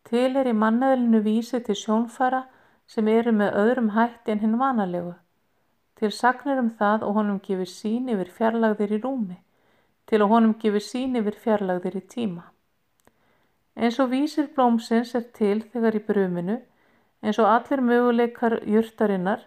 Til 0.08 0.36
er 0.40 0.48
í 0.48 0.56
manneðlinu 0.56 1.20
vísi 1.20 1.60
til 1.64 1.76
sjónfara 1.76 2.46
sem 2.88 3.08
eru 3.12 3.34
með 3.36 3.58
öðrum 3.62 3.90
hætti 3.92 4.32
en 4.32 4.40
hinn 4.44 4.60
vanalegu. 4.60 5.12
Til 6.00 6.12
sagnir 6.14 6.62
um 6.62 6.70
það 6.78 7.04
og 7.04 7.18
honum 7.18 7.40
gefur 7.44 7.68
sín 7.68 8.08
yfir 8.08 8.30
fjarlagðir 8.38 8.94
í 8.96 9.02
rúmi, 9.02 9.36
til 10.06 10.22
og 10.24 10.32
honum 10.32 10.54
gefur 10.62 10.84
sín 10.84 11.18
yfir 11.20 11.36
fjarlagðir 11.42 11.98
í 12.00 12.06
tíma. 12.14 12.46
Eins 13.78 14.00
og 14.02 14.10
vísir 14.10 14.48
blómsins 14.54 15.14
er 15.14 15.28
til 15.36 15.60
þegar 15.62 15.94
í 15.94 16.02
bruminu, 16.02 16.56
eins 17.22 17.38
og 17.38 17.46
allir 17.46 17.78
möguleikar 17.78 18.56
jurtarinnar 18.66 19.44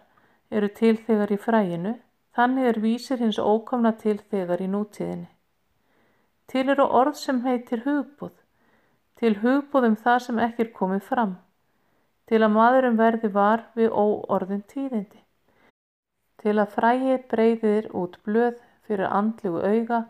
eru 0.50 0.70
til 0.72 0.96
þegar 0.96 1.34
í 1.34 1.38
fræinu, 1.40 1.92
þannig 2.32 2.68
er 2.70 2.80
vísir 2.80 3.20
hins 3.20 3.36
ókomna 3.36 3.92
til 4.00 4.16
þegar 4.30 4.64
í 4.64 4.70
nútíðinni. 4.72 5.28
Til 6.48 6.64
eru 6.72 6.88
orð 7.00 7.20
sem 7.20 7.42
heitir 7.44 7.84
hugbúð, 7.84 8.32
til 9.20 9.36
hugbúð 9.44 9.90
um 9.90 10.00
það 10.06 10.18
sem 10.26 10.40
ekki 10.46 10.66
er 10.66 10.72
komið 10.80 11.04
fram, 11.12 11.36
til 12.24 12.40
að 12.40 12.54
maðurum 12.56 12.98
verði 13.04 13.32
var 13.36 13.68
við 13.76 13.92
óorðin 13.92 14.64
tíðindi, 14.72 15.22
til 16.40 16.56
að 16.56 16.72
fræið 16.78 17.28
breyðir 17.28 17.92
út 17.92 18.16
blöð 18.24 18.56
fyrir 18.88 19.12
andlugu 19.12 19.60
auga 19.60 20.04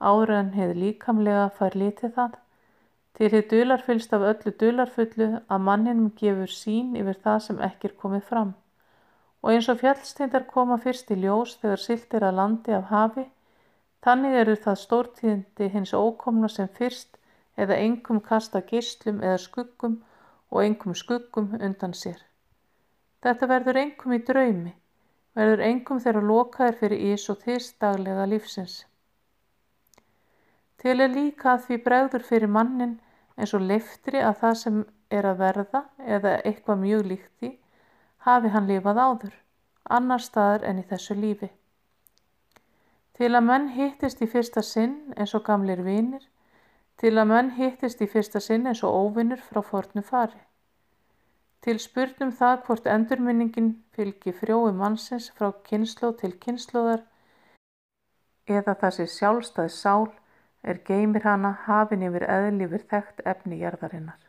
ára 0.00 0.42
en 0.42 0.54
hefur 0.58 0.78
líkamlega 0.84 1.50
fær 1.54 1.78
litið 1.78 2.16
það, 2.18 2.38
Til 3.18 3.28
hið 3.32 3.46
dularfyllst 3.50 4.12
af 4.16 4.24
öllu 4.30 4.52
dularfullu 4.62 5.28
að 5.54 5.64
manninum 5.68 6.10
gefur 6.20 6.52
sín 6.56 6.94
yfir 7.00 7.18
það 7.24 7.38
sem 7.46 7.62
ekki 7.68 7.90
er 7.90 7.96
komið 8.02 8.22
fram. 8.30 8.52
Og 9.42 9.52
eins 9.54 9.68
og 9.72 9.80
fjallsteindar 9.80 10.46
koma 10.52 10.76
fyrst 10.84 11.10
í 11.14 11.16
ljós 11.20 11.56
þegar 11.60 11.82
silt 11.84 12.16
er 12.16 12.26
að 12.28 12.38
landi 12.40 12.76
af 12.76 12.90
hafi, 12.92 13.24
þannig 14.04 14.36
eru 14.42 14.56
það 14.64 14.82
stórtíðindi 14.84 15.68
hins 15.74 15.94
ókomna 15.96 16.48
sem 16.48 16.68
fyrst 16.80 17.18
eða 17.56 17.78
engum 17.84 18.20
kasta 18.30 18.62
gistlum 18.72 19.22
eða 19.24 19.40
skuggum 19.46 19.96
og 20.50 20.64
engum 20.64 20.94
skuggum 20.96 21.54
undan 21.60 21.96
sér. 22.02 22.20
Þetta 23.24 23.48
verður 23.50 23.80
engum 23.84 24.14
í 24.16 24.20
draumi, 24.30 24.72
verður 25.36 25.64
engum 25.66 26.00
þegar 26.00 26.28
lokaðir 26.30 26.78
fyrir 26.80 27.04
ís 27.12 27.26
og 27.32 27.42
þýst 27.44 27.76
daglega 27.82 28.28
lífsins. 28.32 28.84
Til 30.80 30.96
er 31.04 31.12
líka 31.12 31.54
að 31.54 31.64
því 31.66 31.78
bregður 31.84 32.22
fyrir 32.24 32.48
mannin 32.48 32.96
eins 33.36 33.52
og 33.56 33.64
leiftri 33.68 34.20
að 34.24 34.38
það 34.42 34.54
sem 34.62 34.82
er 35.10 35.26
að 35.28 35.40
verða 35.42 35.82
eða 36.16 36.36
eitthvað 36.48 36.82
mjög 36.84 37.06
líkt 37.12 37.32
því 37.40 37.50
hafi 38.26 38.52
hann 38.54 38.68
lifað 38.68 39.00
áður, 39.00 39.34
annar 39.96 40.22
staðar 40.24 40.64
en 40.68 40.80
í 40.80 40.84
þessu 40.88 41.16
lífi. 41.16 41.50
Til 43.16 43.32
að 43.34 43.46
menn 43.48 43.68
hittist 43.76 44.22
í 44.24 44.28
fyrsta 44.32 44.62
sinn 44.64 45.12
eins 45.16 45.34
og 45.36 45.44
gamlir 45.44 45.82
vinir, 45.84 46.22
til 47.00 47.16
að 47.16 47.28
menn 47.32 47.50
hittist 47.56 48.00
í 48.00 48.08
fyrsta 48.08 48.40
sinn 48.40 48.68
eins 48.68 48.80
og 48.84 48.96
óvinnur 48.96 49.40
frá 49.40 49.60
fornu 49.64 50.04
fari. 50.04 50.40
Til 51.60 51.76
spurnum 51.80 52.32
það 52.32 52.62
hvort 52.66 52.86
endurminningin 52.88 53.70
fylgi 53.92 54.32
frjói 54.32 54.72
mannsins 54.72 55.28
frá 55.36 55.50
kynnslóð 55.66 56.16
til 56.22 56.32
kynnslóðar 56.40 57.04
eða 58.48 58.74
það 58.80 58.96
sé 58.96 59.06
sjálfstæð 59.18 59.68
sál 59.76 60.08
er 60.62 60.80
geymir 60.88 61.24
hana 61.24 61.52
hafin 61.66 62.04
yfir 62.08 62.26
eðli 62.36 62.66
yfir 62.68 62.84
þekkt 62.92 63.22
efni 63.32 63.60
jarðarinnar. 63.62 64.20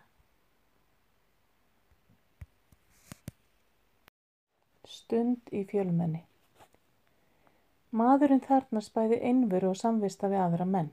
Stund 4.91 5.51
í 5.51 5.63
fjölmenni. 5.67 6.23
Maðurinn 7.91 8.43
þarnast 8.43 8.93
bæði 8.95 9.19
einveru 9.27 9.71
og 9.73 9.79
samvista 9.79 10.29
við 10.31 10.43
aðra 10.45 10.67
menn. 10.67 10.91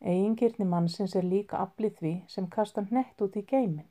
Eigingirni 0.00 0.64
mannsins 0.64 1.14
er 1.16 1.26
líka 1.28 1.58
aflið 1.60 1.96
því 1.98 2.12
sem 2.34 2.46
kastar 2.54 2.86
hnett 2.88 3.20
út 3.20 3.36
í 3.36 3.42
geimin. 3.50 3.88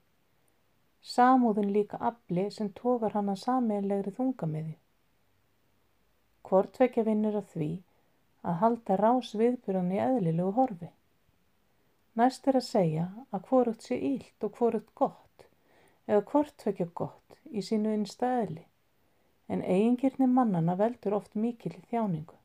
Samúðin 1.05 1.70
líka 1.74 1.99
afli 2.10 2.47
sem 2.51 2.72
tókar 2.80 3.14
hann 3.14 3.30
að 3.30 3.43
samiðlegri 3.43 4.16
þungamiði. 4.18 4.74
Hvortvekja 6.49 7.05
vinnur 7.05 7.38
að 7.39 7.53
því 7.53 7.70
að 8.49 8.57
halda 8.63 8.97
rás 8.99 9.35
viðbyrðan 9.41 9.93
í 9.95 10.01
eðlilegu 10.05 10.55
horfi. 10.57 10.89
Næst 12.19 12.47
er 12.49 12.57
að 12.59 12.67
segja 12.67 13.05
að 13.29 13.45
hvorugt 13.49 13.85
sé 13.85 13.99
ílt 14.13 14.47
og 14.47 14.57
hvorugt 14.57 14.89
gott 15.01 15.45
eða 16.09 16.25
hvortvekja 16.31 16.89
gott 17.01 17.37
í 17.49 17.63
sínu 17.65 17.93
innsta 17.95 18.33
eðli 18.41 18.65
en 19.49 19.61
eigingirni 19.63 20.27
mannana 20.29 20.75
veldur 20.77 21.15
oft 21.17 21.35
mikil 21.43 21.71
í 21.73 21.85
þjáningu. 21.91 22.35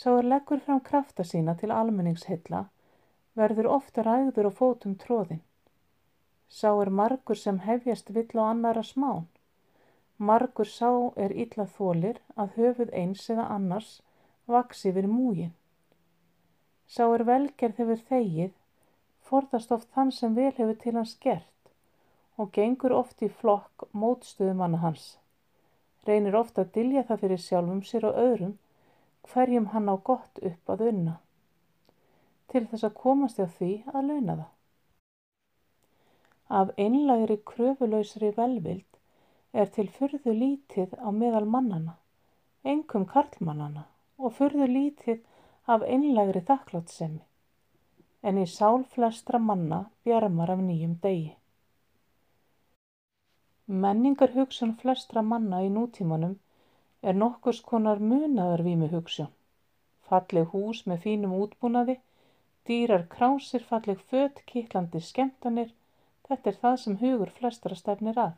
Sá 0.00 0.10
er 0.16 0.26
leggur 0.32 0.62
fram 0.64 0.80
krafta 0.86 1.26
sína 1.28 1.54
til 1.60 1.70
almenningsheilla 1.76 2.64
verður 3.38 3.68
ofta 3.76 4.04
ræður 4.06 4.48
á 4.50 4.52
fótum 4.60 4.96
tróðin. 5.02 5.42
Sá 6.48 6.70
er 6.72 6.90
margur 7.00 7.38
sem 7.38 7.60
hefjast 7.66 8.10
vill 8.16 8.32
á 8.34 8.50
annara 8.50 8.82
smán. 8.86 9.26
Margur 10.18 10.68
sá 10.68 10.90
er 11.24 11.34
illa 11.44 11.66
þólir 11.76 12.18
að 12.34 12.56
höfuð 12.56 12.94
eins 13.02 13.28
eða 13.34 13.46
annars 13.56 13.92
vaksi 14.56 14.90
yfir 14.90 15.08
múgin. 15.10 15.54
Sá 16.90 17.06
er 17.14 17.24
velgerð 17.28 17.80
hefur 17.82 18.04
þegið, 18.10 18.52
forðast 19.30 19.72
oft 19.76 19.88
þann 19.94 20.12
sem 20.12 20.34
vel 20.34 20.52
hefur 20.58 20.76
til 20.84 20.96
hans 20.98 21.16
gert 21.22 21.46
og 22.40 22.54
gengur 22.56 22.94
oft 22.96 23.22
í 23.22 23.28
flokk 23.40 23.90
mótstöðumanna 23.92 24.80
hans 24.80 25.10
reynir 26.08 26.36
ofta 26.36 26.64
að 26.64 26.72
dilja 26.76 27.02
það 27.08 27.24
fyrir 27.24 27.42
sjálfum 27.44 27.82
sér 27.86 28.06
og 28.10 28.20
öðrum 28.24 28.54
hverjum 29.30 29.66
hann 29.74 29.90
á 29.92 29.96
gott 30.10 30.40
upp 30.50 30.72
að 30.72 30.86
unna, 30.90 31.16
til 32.48 32.64
þess 32.70 32.86
að 32.88 32.96
komast 33.02 33.40
hjá 33.40 33.46
því 33.58 33.72
að 33.92 34.08
launa 34.08 34.36
það. 34.40 34.48
Af 36.60 36.70
einlægri 36.82 37.36
kröfulausri 37.46 38.32
velvild 38.38 38.98
er 39.52 39.70
til 39.74 39.86
fyrðu 39.98 40.34
lítið 40.34 40.96
á 40.98 41.08
meðal 41.14 41.46
mannana, 41.46 41.94
engum 42.64 43.06
karlmannana 43.06 43.84
og 44.20 44.36
fyrðu 44.38 44.68
lítið 44.70 45.20
af 45.74 45.84
einlægri 45.96 46.42
þakklátsemi, 46.48 47.20
en 48.22 48.38
í 48.42 48.46
sál 48.54 48.84
flestra 48.94 49.40
manna 49.50 49.84
bjarmar 50.04 50.52
af 50.54 50.62
nýjum 50.68 50.96
degi. 51.04 51.34
Menningar 53.82 54.32
hugsun 54.34 54.72
flestra 54.82 55.22
manna 55.22 55.60
í 55.62 55.68
nútímanum 55.70 56.38
er 57.02 57.14
nokkurs 57.14 57.60
konar 57.70 58.00
munaðarvími 58.12 58.88
hugsun. 58.92 59.28
Falleg 60.08 60.48
hús 60.54 60.80
með 60.90 61.04
fínum 61.04 61.36
útbúnaði, 61.38 61.96
dýrar 62.66 63.06
krásir, 63.12 63.62
falleg 63.68 64.00
fött, 64.10 64.42
kittlandi 64.50 65.00
skemmtanir, 65.06 65.70
þetta 66.26 66.50
er 66.50 66.58
það 66.64 66.76
sem 66.84 66.96
hugur 67.04 67.30
flestra 67.38 67.78
stefnir 67.78 68.18
að. 68.18 68.34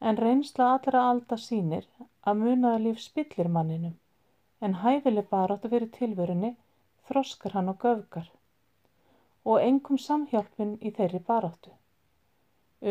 En 0.00 0.18
reynsla 0.18 0.72
allra 0.74 1.04
alda 1.10 1.38
sínir 1.38 1.84
að 2.24 2.40
munaðarlíf 2.40 2.98
spillir 3.04 3.52
manninum, 3.58 3.94
en 4.66 4.78
hæfileg 4.82 5.28
baráttu 5.34 5.70
fyrir 5.72 5.90
tilverunni 5.98 6.54
þroskar 7.08 7.58
hann 7.58 7.72
og 7.72 7.84
göfgar 7.84 8.28
og 9.44 9.62
engum 9.62 9.98
samhjálpin 9.98 10.76
í 10.86 10.92
þeirri 10.96 11.20
baráttu. 11.28 11.72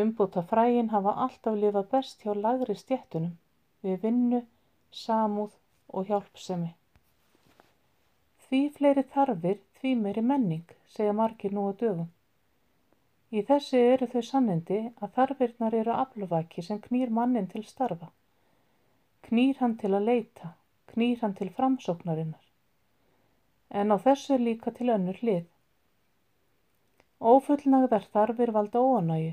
Umbúta 0.02 0.42
fræin 0.50 0.90
hafa 0.92 1.14
alltaf 1.24 1.56
lifað 1.62 1.88
best 1.94 2.24
hjá 2.24 2.32
lagri 2.36 2.76
stjettunum, 2.76 3.34
við 3.84 3.98
vinnu, 4.04 4.40
samúð 5.02 5.52
og 5.88 6.08
hjálpsemi. 6.08 6.70
Því 8.46 8.62
fleiri 8.76 9.04
þarfir, 9.14 9.60
því 9.80 9.94
meiri 10.04 10.24
menning, 10.32 10.64
segja 10.94 11.12
margir 11.16 11.52
nú 11.56 11.68
á 11.68 11.72
dögum. 11.82 12.08
Í 13.32 13.40
þessu 13.48 13.78
eru 13.92 14.08
þau 14.12 14.22
sannindi 14.28 14.80
að 15.00 15.14
þarfirnar 15.16 15.76
eru 15.82 15.92
afluvaki 15.96 16.64
sem 16.64 16.80
knýr 16.86 17.12
mannin 17.18 17.48
til 17.52 17.64
starfa. 17.64 18.10
Knýr 19.28 19.60
hann 19.60 19.78
til 19.80 19.94
að 19.96 20.08
leita, 20.08 20.52
knýr 20.94 21.20
hann 21.22 21.34
til 21.38 21.50
framsóknarinnar. 21.58 22.44
En 23.70 23.92
á 23.94 23.96
þessu 24.06 24.38
líka 24.38 24.72
til 24.76 24.90
önnur 24.94 25.20
hlið. 25.22 25.46
Ófullnagðar 27.20 28.08
þarfir 28.12 28.52
valda 28.56 28.80
óanægu 28.80 29.32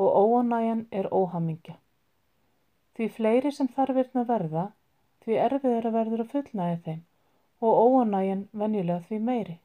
og 0.00 0.18
óánægjan 0.22 0.86
er 0.90 1.08
óhamingja. 1.12 1.76
Því 2.94 3.08
fleiri 3.16 3.52
sem 3.52 3.68
þarfirna 3.76 4.24
verða, 4.28 4.64
því 5.24 5.38
erfiðara 5.46 5.92
verður 5.94 6.24
að 6.24 6.32
fullnægja 6.34 6.82
þeim 6.86 7.02
og 7.60 7.80
óánægjan 7.84 8.46
venjulega 8.62 9.04
því 9.08 9.18
meiri. 9.30 9.56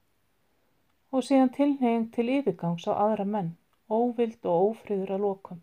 Og 1.12 1.24
síðan 1.24 1.54
tilneying 1.56 2.10
til 2.16 2.28
yfirgangs 2.38 2.88
á 2.92 2.94
aðra 3.06 3.26
menn, 3.36 3.54
óvild 3.90 4.44
og 4.44 4.72
ófríður 4.72 5.16
að 5.16 5.24
lokum. 5.28 5.62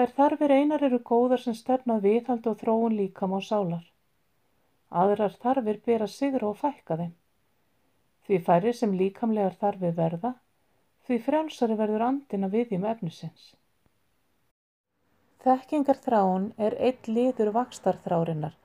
Þær 0.00 0.12
þarfir 0.16 0.52
einar 0.56 0.82
eru 0.86 0.98
góðar 1.08 1.40
sem 1.40 1.54
stefnað 1.56 2.06
viðhald 2.06 2.46
og 2.48 2.54
þróun 2.62 2.94
líkam 2.96 3.34
á 3.36 3.40
sálar. 3.44 3.82
Aðrar 5.00 5.34
þarfir 5.42 5.80
ber 5.88 6.04
að 6.06 6.12
sigra 6.12 6.46
og 6.48 6.56
fækka 6.60 6.96
þeim. 7.00 7.10
Því 8.24 8.38
færri 8.46 8.72
sem 8.78 8.94
líkamlegar 8.96 9.58
þarfir 9.60 9.92
verða, 9.98 10.30
því 11.04 11.20
frjálsari 11.26 11.76
verður 11.82 12.06
andin 12.06 12.48
að 12.48 12.56
viðjum 12.56 12.88
efnisins. 12.94 13.44
Þekkingarþráun 15.44 16.48
er 16.56 16.80
eitt 16.80 17.12
liður 17.12 17.52
vakstarþrárinnar 17.60 18.56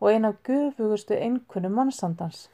og 0.00 0.10
eina 0.10 0.34
gufugustu 0.50 1.22
einkunum 1.30 1.78
mannsandans. 1.78 2.48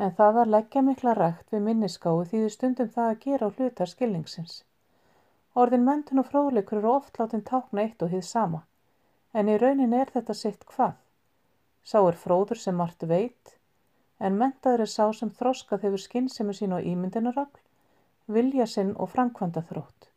En 0.00 0.16
það 0.16 0.44
að 0.46 0.52
leggja 0.56 0.88
mikla 0.88 1.18
rægt 1.20 1.52
við 1.52 1.68
minniskáu 1.68 2.24
þýðir 2.32 2.58
stundum 2.60 2.94
það 2.96 3.14
að 3.14 3.24
gera 3.28 3.52
á 3.52 3.54
hlutar 3.58 3.96
skilningsins. 3.96 4.62
Orðin 5.52 5.84
mentun 5.84 6.22
og 6.22 6.28
fróðleikur 6.30 6.78
eru 6.80 6.92
oft 6.94 7.18
látin 7.20 7.42
tákna 7.44 7.82
eitt 7.84 8.02
og 8.04 8.12
hið 8.14 8.22
sama, 8.24 8.62
en 9.36 9.50
í 9.52 9.58
raunin 9.60 9.92
er 9.92 10.12
þetta 10.14 10.36
sitt 10.36 10.62
hvað. 10.70 10.94
Sá 11.84 11.98
er 12.00 12.16
fróður 12.16 12.60
sem 12.60 12.78
margt 12.78 13.04
veit, 13.10 13.56
en 14.18 14.38
mentaður 14.40 14.84
er 14.84 14.92
sá 14.92 15.04
sem 15.18 15.30
þroskað 15.40 15.84
hefur 15.86 16.02
skinnsemi 16.04 16.54
sín 16.56 16.72
og 16.76 16.86
ímyndinarafl 16.88 17.60
vilja 18.36 18.66
sinn 18.66 18.94
og 18.96 19.10
framkvæmda 19.12 19.64
þrótt. 19.68 20.08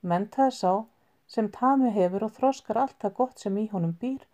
Mentaði 0.00 0.54
sá 0.56 0.72
sem 1.28 1.50
tami 1.52 1.90
hefur 1.92 2.24
og 2.28 2.36
þróskar 2.38 2.80
allt 2.84 2.96
það 3.02 3.16
gott 3.20 3.44
sem 3.44 3.58
í 3.60 3.66
honum 3.72 3.96
býr 4.00 4.24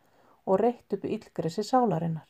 og 0.44 0.60
reitt 0.60 0.94
upp 0.94 1.06
ílgresi 1.16 1.64
sálarinnar. 1.66 2.28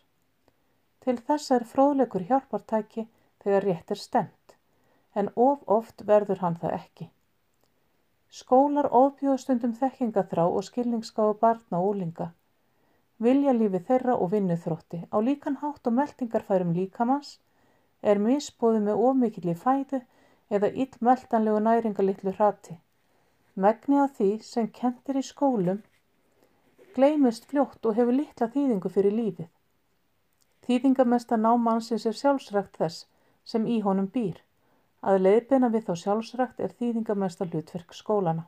Til 1.05 1.19
þessa 1.19 1.59
er 1.59 1.67
fróðleikur 1.69 2.25
hjálpartæki 2.31 3.05
þegar 3.45 3.69
rétt 3.69 3.91
er 3.93 4.01
stemt, 4.01 4.57
en 5.13 5.29
of 5.37 5.67
oft 5.69 6.07
verður 6.09 6.41
hann 6.41 6.57
það 6.63 6.79
ekki. 6.79 7.11
Skólar 8.35 8.89
ofbjóðstundum 8.99 9.75
þekkingaþrá 9.79 10.45
og 10.59 10.65
skilningsgáðu 10.67 11.35
barna 11.43 11.79
og 11.81 11.91
úlinga. 11.93 12.33
Vilja 13.23 13.53
lífi 13.55 13.81
þeirra 13.89 14.17
og 14.25 14.33
vinnuþrótti 14.33 15.01
á 15.15 15.17
líkan 15.27 15.61
hátt 15.61 15.87
og 15.91 15.95
meldingarfærum 15.99 16.73
líkamanns 16.79 17.37
er 18.13 18.19
misbóðu 18.25 18.81
með 18.87 19.03
ómikið 19.09 19.51
í 19.53 19.55
fæðu 19.61 20.01
eða 20.59 20.73
illmeltanlegu 20.85 21.61
næringalitlu 21.67 22.35
hrati. 22.39 22.79
Megni 23.55 24.01
að 24.03 24.17
því 24.19 24.31
sem 24.49 24.71
kentir 24.81 25.21
í 25.21 25.23
skólum 25.29 25.83
gleymist 26.95 27.47
fljótt 27.51 27.87
og 27.87 27.97
hefur 27.99 28.19
litla 28.19 28.51
þýðingu 28.57 28.91
fyrir 28.97 29.15
lífið. 29.21 29.51
Þýðingamesta 30.67 31.39
námannsins 31.39 32.07
er 32.11 32.19
sjálfsrækt 32.19 32.83
þess 32.83 33.07
sem 33.45 33.67
í 33.67 33.79
honum 33.87 34.11
býr. 34.11 34.43
Að 35.05 35.21
leiðbena 35.27 35.69
við 35.69 35.89
þá 35.89 35.95
sjálfsrækt 36.01 36.61
er 36.65 36.73
þýðingamesta 36.79 37.45
hlutverk 37.51 37.93
skólana. 37.93 38.47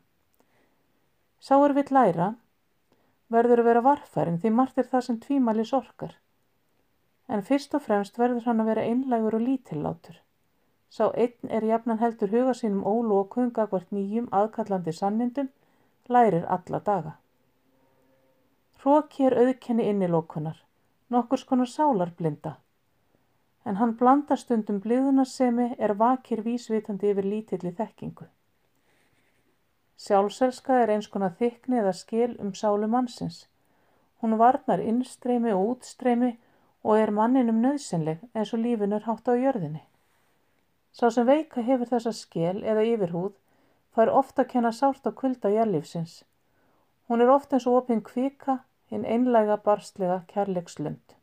Sá 1.39 1.57
er 1.61 1.75
við 1.77 1.93
læra 1.93 2.31
verður 3.33 3.61
að 3.63 3.69
vera 3.71 3.83
varfærin 3.85 4.39
því 4.41 4.53
margt 4.55 4.79
er 4.81 4.89
það 4.89 5.05
sem 5.07 5.19
tvímæli 5.21 5.67
sorkar. 5.69 6.15
En 7.29 7.43
fyrst 7.43 7.75
og 7.75 7.83
fremst 7.85 8.19
verður 8.19 8.47
hann 8.47 8.63
að 8.63 8.71
vera 8.71 8.87
einlægur 8.89 9.37
og 9.37 9.45
lítillátur. 9.45 10.17
Sá 10.89 11.11
einn 11.13 11.51
er 11.51 11.67
jafnan 11.67 12.01
heldur 12.01 12.33
huga 12.33 12.55
sínum 12.55 12.85
ólokun 12.87 13.53
gagvart 13.53 13.91
nýjum 13.93 14.29
aðkallandi 14.33 14.95
sannindum, 14.95 15.49
lærir 16.09 16.47
alla 16.57 16.81
daga. 16.81 17.17
Hróki 18.81 19.27
er 19.27 19.35
auðkenni 19.43 19.89
innilokunar, 19.91 20.61
nokkurs 21.11 21.45
konar 21.45 21.67
sálar-blinda, 21.67 22.55
en 23.67 23.77
hann 23.81 23.97
blandar 23.99 24.39
stundum 24.39 24.79
bliðunarsemi 24.85 25.73
er 25.79 25.97
vakir 26.03 26.45
vísvitandi 26.47 27.11
yfir 27.13 27.27
lítilli 27.27 27.73
þekkingu. 27.81 28.29
Sjálfselska 29.97 30.77
er 30.83 30.93
eins 30.95 31.09
konar 31.11 31.35
þykni 31.41 31.81
eða 31.81 31.95
skil 32.01 32.37
um 32.45 32.53
sálu 32.55 32.87
mannsins. 32.93 33.47
Hún 34.23 34.37
varnar 34.39 34.83
innstreymi 34.85 35.55
og 35.57 35.73
útstreymi 35.73 36.37
og 36.85 37.01
er 37.01 37.13
manninum 37.19 37.59
nöðsynleg 37.65 38.23
eins 38.35 38.55
og 38.55 38.63
lífin 38.63 38.95
er 38.95 39.09
hátt 39.09 39.27
á 39.27 39.35
jörðinni. 39.35 39.83
Sá 40.93 41.11
sem 41.11 41.27
veika 41.27 41.65
hefur 41.67 41.91
þessa 41.91 42.15
skel 42.15 42.63
eða 42.63 42.87
yfirhúð 42.93 43.35
fær 43.97 44.13
oft 44.21 44.39
að 44.39 44.51
kenna 44.55 44.73
sárt 44.77 45.09
og 45.11 45.19
kulda 45.19 45.51
jærlífsins. 45.51 46.23
Hún 47.09 47.25
er 47.25 47.33
oft 47.33 47.53
eins 47.53 47.67
og 47.67 47.83
opinn 47.83 48.05
kvika, 48.05 48.61
hinn 48.93 49.05
einlæga 49.05 49.59
barslega 49.65 50.23
kærleikslund. 50.31 51.16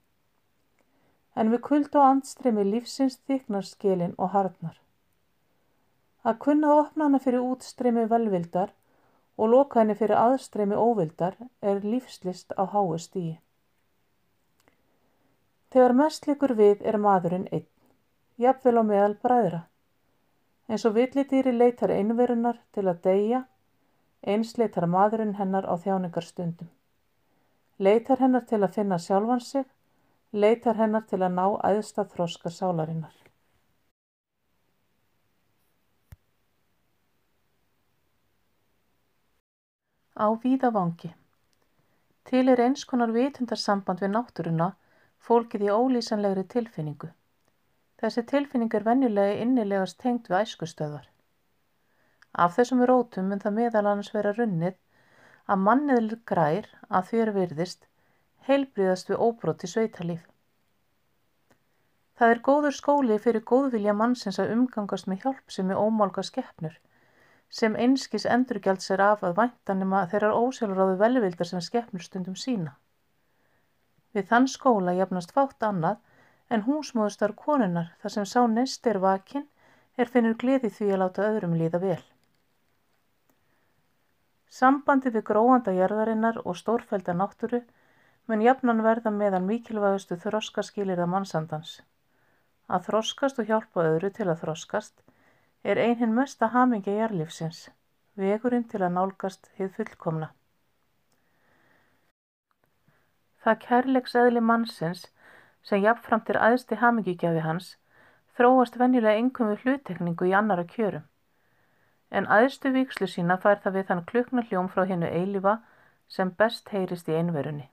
En 1.36 1.50
við 1.50 1.62
kuld 1.66 1.96
og 1.96 2.06
andstremi 2.06 2.64
lífsins 2.68 3.18
þyknar 3.28 3.66
skilin 3.66 4.14
og 4.18 4.34
harnar. 4.36 4.78
Að 6.24 6.40
kunna 6.46 6.70
að 6.72 6.82
opna 6.84 7.08
hana 7.10 7.20
fyrir 7.20 7.44
útstremi 7.44 8.06
velvildar 8.10 8.72
og 9.38 9.50
loka 9.50 9.82
henni 9.82 9.96
fyrir 9.98 10.20
aðstremi 10.20 10.78
óvildar 10.78 11.36
er 11.62 11.82
lífslist 11.84 12.54
á 12.54 12.64
háu 12.70 12.94
stíi. 13.02 13.40
Þegar 15.74 15.96
mest 15.98 16.28
likur 16.30 16.54
við 16.54 16.84
er 16.86 17.00
maðurinn 17.02 17.48
einn, 17.52 17.66
jafnvel 18.38 18.78
á 18.78 18.84
meðal 18.86 19.16
bræðra. 19.26 19.64
Eins 20.70 20.86
og 20.86 20.94
villidýri 20.96 21.52
leitar 21.52 21.92
einverunar 21.92 22.60
til 22.78 22.86
að 22.88 23.02
deyja, 23.08 23.40
eins 24.22 24.54
leitar 24.58 24.86
maðurinn 24.88 25.34
hennar 25.40 25.66
á 25.66 25.74
þjáningarstundum. 25.76 26.70
Leitar 27.80 28.22
hennar 28.22 28.46
til 28.46 28.62
að 28.62 28.76
finna 28.78 29.00
sjálfan 29.02 29.42
sig, 29.42 29.66
leitar 30.34 30.80
hennar 30.82 31.06
til 31.10 31.22
að 31.22 31.36
ná 31.38 31.46
æðsta 31.70 32.08
þróska 32.10 32.50
sálarinnar. 32.50 33.14
Á 40.14 40.28
víðavangi 40.42 41.14
Til 42.30 42.50
er 42.50 42.62
eins 42.64 42.86
konar 42.90 43.12
vitundarsamband 43.14 44.02
við 44.04 44.12
náttúruna 44.14 44.68
fólkið 45.28 45.66
í 45.68 45.72
ólýsanlegri 45.74 46.44
tilfinningu. 46.54 47.10
Þessi 48.00 48.24
tilfinning 48.32 48.76
er 48.78 48.86
venjulega 48.88 49.42
innilegast 49.44 50.00
tengt 50.04 50.30
við 50.32 50.40
æskustöðvar. 50.44 51.10
Af 52.34 52.56
þessum 52.58 52.86
rótum 52.90 53.30
mun 53.30 53.44
það 53.44 53.58
meðal 53.58 53.84
annars 53.86 54.14
vera 54.16 54.34
runnið 54.38 54.80
að 55.46 55.64
manniðl 55.68 56.20
grær 56.32 56.70
að 56.90 57.10
því 57.10 57.22
er 57.26 57.34
virðist 57.38 57.88
heilbriðast 58.48 59.10
við 59.10 59.22
óbroti 59.28 59.70
sveitalíf. 59.72 60.24
Það 62.18 62.32
er 62.34 62.42
góður 62.48 62.76
skóli 62.78 63.20
fyrir 63.20 63.44
góðvilja 63.50 63.94
mannsins 63.98 64.40
að 64.40 64.54
umgangast 64.56 65.08
með 65.10 65.24
hjálp 65.26 65.54
sem 65.56 65.72
er 65.72 65.80
ómálga 65.82 66.24
skeppnur 66.24 66.80
sem 67.54 67.76
einskis 67.78 68.26
endurgjalds 68.36 68.90
er 68.94 69.02
af 69.06 69.24
að 69.28 69.36
væntanima 69.38 70.00
þeirrar 70.12 70.38
ósjálfráðu 70.40 70.96
velvildar 71.02 71.50
sem 71.50 71.62
skeppnur 71.62 72.02
stundum 72.02 72.38
sína. 72.44 72.72
Við 74.14 74.26
þann 74.32 74.48
skóla 74.50 74.96
jafnast 74.98 75.34
fátt 75.36 75.66
annað 75.68 76.00
en 76.50 76.66
húsmóðustar 76.66 77.36
konunar 77.44 77.92
þar 78.02 78.16
sem 78.16 78.26
sá 78.32 78.42
nest 78.56 78.90
er 78.90 79.00
vakin 79.04 79.46
er 79.98 80.10
finnur 80.10 80.38
gleði 80.44 80.72
því 80.74 80.90
að 80.94 81.02
láta 81.04 81.28
öðrum 81.30 81.54
líða 81.60 81.82
vel. 81.84 82.02
Sambandi 84.54 85.14
við 85.14 85.26
gróanda 85.30 85.74
jörðarinnar 85.78 86.42
og 86.46 86.58
stórfælda 86.58 87.14
náttúru 87.18 87.62
mun 88.28 88.42
jafnan 88.42 88.84
verða 88.84 89.12
meðan 89.12 89.48
mikilvægustu 89.48 90.16
þroskaskilir 90.24 91.02
að 91.04 91.12
mannsandans. 91.14 91.82
Að 92.72 92.86
þroskast 92.88 93.42
og 93.44 93.50
hjálpa 93.50 93.84
öðru 93.90 94.12
til 94.16 94.30
að 94.30 94.46
þroskast 94.46 95.04
er 95.64 95.80
ein 95.80 95.98
hinn 96.00 96.16
mesta 96.16 96.48
hamingja 96.54 96.96
jarlífsins, 97.02 97.66
vegurinn 98.16 98.64
til 98.72 98.82
að 98.82 98.96
nálgast 98.96 99.52
hið 99.60 99.74
fullkomna. 99.76 100.32
Það 103.44 103.60
kærleiks 103.66 104.16
eðli 104.16 104.40
mannsins, 104.40 105.08
sem 105.64 105.84
jafnframt 105.84 106.30
er 106.32 106.40
aðsti 106.48 106.80
hamingigjafi 106.80 107.44
hans, 107.44 107.74
þróast 108.38 108.80
venjulega 108.80 109.20
engum 109.20 109.52
við 109.52 109.66
hlutekningu 109.68 110.30
í 110.32 110.36
annara 110.40 110.64
kjörum. 110.64 111.04
En 112.12 112.28
aðstu 112.32 112.72
vikslu 112.72 113.08
sína 113.12 113.40
fær 113.44 113.60
það 113.60 113.80
við 113.80 113.88
þann 113.92 114.08
klukna 114.12 114.48
hljóm 114.48 114.72
frá 114.72 114.86
hennu 114.88 115.12
eilifa 115.12 115.58
sem 116.08 116.32
best 116.40 116.70
heyrist 116.72 117.10
í 117.10 117.20
einverunni. 117.20 117.73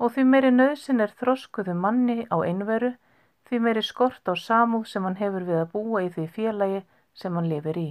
Og 0.00 0.14
því 0.14 0.26
meiri 0.32 0.50
nöðsin 0.54 1.04
er 1.04 1.12
þroskuðu 1.20 1.74
manni 1.76 2.24
á 2.32 2.36
einveru, 2.40 2.94
því 3.46 3.58
meiri 3.64 3.82
skort 3.84 4.28
á 4.32 4.34
samúð 4.34 4.86
sem 4.88 5.04
hann 5.04 5.18
hefur 5.20 5.44
við 5.48 5.58
að 5.62 5.72
búa 5.74 6.04
í 6.06 6.12
því 6.14 6.28
félagi 6.36 6.84
sem 7.22 7.36
hann 7.36 7.50
lifir 7.52 7.80
í. 7.80 7.88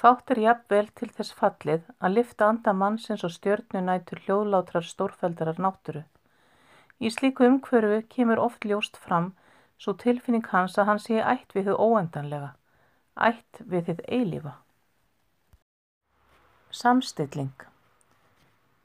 Fátt 0.00 0.32
er 0.32 0.38
jafnvel 0.40 0.86
til 0.96 1.10
þess 1.12 1.34
fallið 1.36 1.82
að 2.00 2.14
lifta 2.16 2.46
anda 2.48 2.72
mannsins 2.72 3.24
og 3.26 3.34
stjörnunætur 3.34 4.22
hljóðlátrar 4.24 4.86
stórfældarar 4.88 5.60
nátturu. 5.60 6.06
Í 7.04 7.12
slíku 7.12 7.44
umhverfu 7.44 8.00
kemur 8.14 8.40
oft 8.40 8.64
ljóst 8.64 8.96
fram 8.96 9.34
svo 9.80 9.92
tilfinning 10.00 10.46
hans 10.52 10.78
að 10.78 10.88
hann 10.88 11.02
sé 11.04 11.20
ætt 11.20 11.52
við 11.56 11.68
þau 11.68 11.90
óendanlega, 11.90 12.54
ætt 13.16 13.60
við 13.60 13.90
þið 13.90 14.02
eilífa. 14.08 14.54
Samstilling 16.70 17.69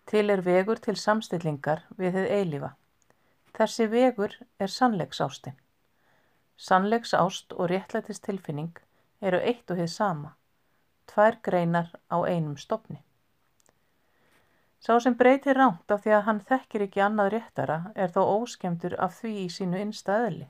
Til 0.05 0.29
er 0.29 0.41
vegur 0.45 0.77
til 0.77 0.97
samstillingar 1.01 1.79
við 1.97 2.17
þið 2.17 2.33
eilífa. 2.39 2.67
Þessi 3.57 3.87
vegur 3.89 4.35
er 4.61 4.69
sannleiksástin. 4.69 5.55
Sannleiksást 6.57 7.55
og 7.57 7.71
réttlætistilfinning 7.71 8.77
eru 9.21 9.39
eitt 9.41 9.71
og 9.71 9.81
hið 9.81 9.89
sama, 9.91 10.35
tvær 11.09 11.39
greinar 11.47 11.89
á 12.13 12.21
einum 12.21 12.57
stopni. 12.57 13.01
Sá 14.85 14.99
sem 15.01 15.17
breytir 15.17 15.57
ránt 15.57 15.91
af 15.91 16.05
því 16.05 16.15
að 16.15 16.25
hann 16.29 16.45
þekkir 16.49 16.85
ekki 16.85 17.01
annað 17.01 17.31
réttara 17.33 17.77
er 17.95 18.13
þó 18.13 18.21
óskemdur 18.37 18.93
af 19.01 19.19
því 19.19 19.35
í 19.43 19.51
sínu 19.57 19.81
innstæðli. 19.81 20.49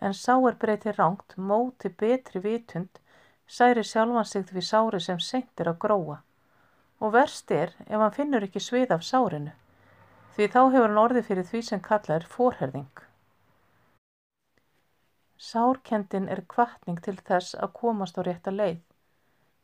En 0.00 0.16
sá 0.16 0.34
er 0.38 0.56
breytir 0.62 0.96
ránt 0.96 1.36
móti 1.36 1.92
betri 2.02 2.40
vitund 2.40 3.02
særi 3.46 3.84
sjálfan 3.84 4.30
sig 4.30 4.46
því 4.48 4.62
sári 4.70 5.00
sem 5.00 5.20
sendir 5.20 5.68
að 5.68 5.82
gróa 5.84 6.22
og 7.04 7.12
verst 7.12 7.52
er 7.52 7.76
ef 7.84 8.00
hann 8.00 8.16
finnur 8.16 8.48
ekki 8.48 8.62
svið 8.64 8.96
af 8.96 9.04
sárinu 9.04 9.52
því 10.34 10.46
þá 10.50 10.60
hefur 10.60 10.88
hann 10.88 11.00
orðið 11.00 11.26
fyrir 11.28 11.46
því 11.46 11.60
sem 11.62 11.82
kallað 11.82 12.16
er 12.16 12.24
forherðing. 12.30 13.02
Sárkendin 15.38 16.26
er 16.32 16.42
kvartning 16.50 16.98
til 17.04 17.14
þess 17.28 17.54
að 17.54 17.74
komast 17.78 18.18
á 18.18 18.22
rétta 18.26 18.54
leið, 18.54 18.80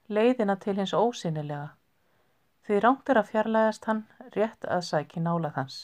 leiðina 0.07 0.57
til 0.63 0.77
hins 0.79 0.95
ósynilega, 0.95 1.73
því 2.67 2.83
rángt 2.85 3.11
er 3.11 3.23
að 3.23 3.31
fjarlægast 3.33 3.91
hann 3.91 4.05
rétt 4.37 4.69
að 4.77 4.87
sæki 4.91 5.25
nálað 5.25 5.59
hans. 5.59 5.81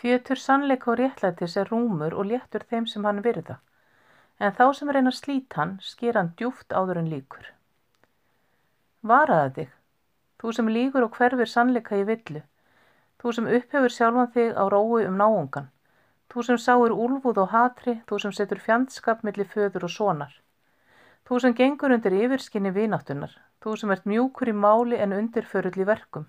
Fjötur 0.00 0.40
sannleik 0.40 0.86
og 0.88 0.96
réttlætis 1.02 1.58
er 1.60 1.68
rúmur 1.68 2.16
og 2.16 2.30
léttur 2.32 2.64
þeim 2.70 2.86
sem 2.88 3.04
hann 3.04 3.24
virða, 3.26 3.58
en 4.40 4.56
þá 4.56 4.66
sem 4.78 4.92
reyna 4.96 5.12
slít 5.12 5.58
hann 5.60 5.76
sker 5.84 6.16
hann 6.16 6.32
djúft 6.40 6.72
áður 6.72 7.02
en 7.02 7.12
líkur. 7.12 7.50
Varaða 9.02 9.50
þig, 9.56 9.70
Þú 10.40 10.52
sem 10.56 10.68
lígur 10.72 11.04
og 11.04 11.16
hverfur 11.16 11.48
sannleika 11.52 11.98
í 12.00 12.04
villu. 12.08 12.40
Þú 13.20 13.32
sem 13.36 13.48
upphefur 13.56 13.92
sjálfan 13.92 14.30
þig 14.32 14.54
á 14.56 14.64
rói 14.72 15.04
um 15.04 15.18
náungan. 15.20 15.66
Þú 16.32 16.44
sem 16.46 16.58
sáir 16.62 16.94
úlfúð 16.94 17.42
og 17.42 17.50
hatri, 17.52 17.98
þú 18.08 18.20
sem 18.22 18.32
setur 18.32 18.62
fjandskap 18.64 19.20
millir 19.26 19.48
föður 19.50 19.84
og 19.88 19.92
sonar. 19.92 20.32
Þú 21.28 21.40
sem 21.44 21.56
gengur 21.58 21.92
undir 21.92 22.16
yfirskinni 22.16 22.72
vináttunar. 22.72 23.36
Þú 23.60 23.76
sem 23.76 23.92
ert 23.92 24.08
mjúkur 24.08 24.48
í 24.48 24.56
máli 24.56 24.96
en 24.96 25.12
undirförull 25.12 25.76
í 25.76 25.88
verkum. 25.92 26.24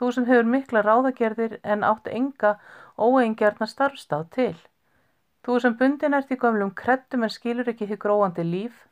Þú 0.00 0.12
sem 0.16 0.28
hefur 0.30 0.48
mikla 0.48 0.80
ráðagerðir 0.86 1.58
en 1.62 1.84
átt 1.84 2.08
enga 2.08 2.54
óeingjarna 2.96 3.68
starfstáð 3.68 4.30
til. 4.36 4.56
Þú 5.44 5.60
sem 5.60 5.76
bundin 5.76 6.16
ert 6.16 6.32
í 6.32 6.40
gömlum 6.40 6.72
kreddum 6.72 7.28
en 7.28 7.36
skilur 7.36 7.68
ekki 7.68 7.90
þig 7.90 8.00
gróandi 8.00 8.46
líf. 8.48 8.86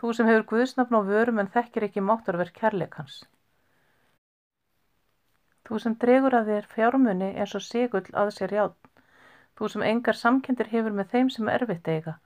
Þú 0.00 0.12
sem 0.16 0.28
hefur 0.28 0.44
guðsnafn 0.50 0.98
á 0.98 1.00
vörum 1.08 1.40
en 1.40 1.48
þekkir 1.54 1.86
ekki 1.88 2.04
máttarverk 2.04 2.58
kærleikans. 2.60 3.22
Þú 5.66 5.78
sem 5.82 5.94
dregur 6.02 6.36
að 6.36 6.50
þér 6.52 6.68
fjármunni 6.74 7.30
eins 7.32 7.54
og 7.58 7.64
segull 7.64 8.10
að 8.12 8.34
sér 8.36 8.52
játn. 8.58 8.90
Þú 9.56 9.70
sem 9.72 9.86
engar 9.88 10.18
samkendir 10.20 10.68
hefur 10.70 10.94
með 10.98 11.10
þeim 11.14 11.30
sem 11.32 11.48
erfitt 11.48 11.88
eiga. 11.88 12.18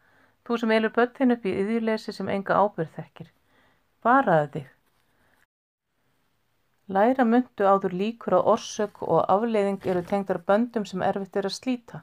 Þú 0.45 0.59
sem 0.61 0.75
eilur 0.75 0.93
börn 0.97 1.37
upp 1.37 1.47
í 1.47 1.55
yðjuleysi 1.63 2.13
sem 2.17 2.29
enga 2.35 2.59
ábyrð 2.59 2.93
þekkir. 2.99 3.31
Varaðu 4.05 4.51
þig. 4.57 4.69
Læra 6.91 7.25
myndu 7.25 7.67
áður 7.71 7.93
líkur 7.95 8.35
á 8.35 8.41
orsök 8.53 9.03
og 9.07 9.21
afleiðing 9.31 9.85
eru 9.93 10.03
tengdar 10.13 10.41
böndum 10.49 10.87
sem 10.91 11.05
erfitt 11.07 11.37
er 11.39 11.47
að 11.47 11.55
slíta. 11.55 12.01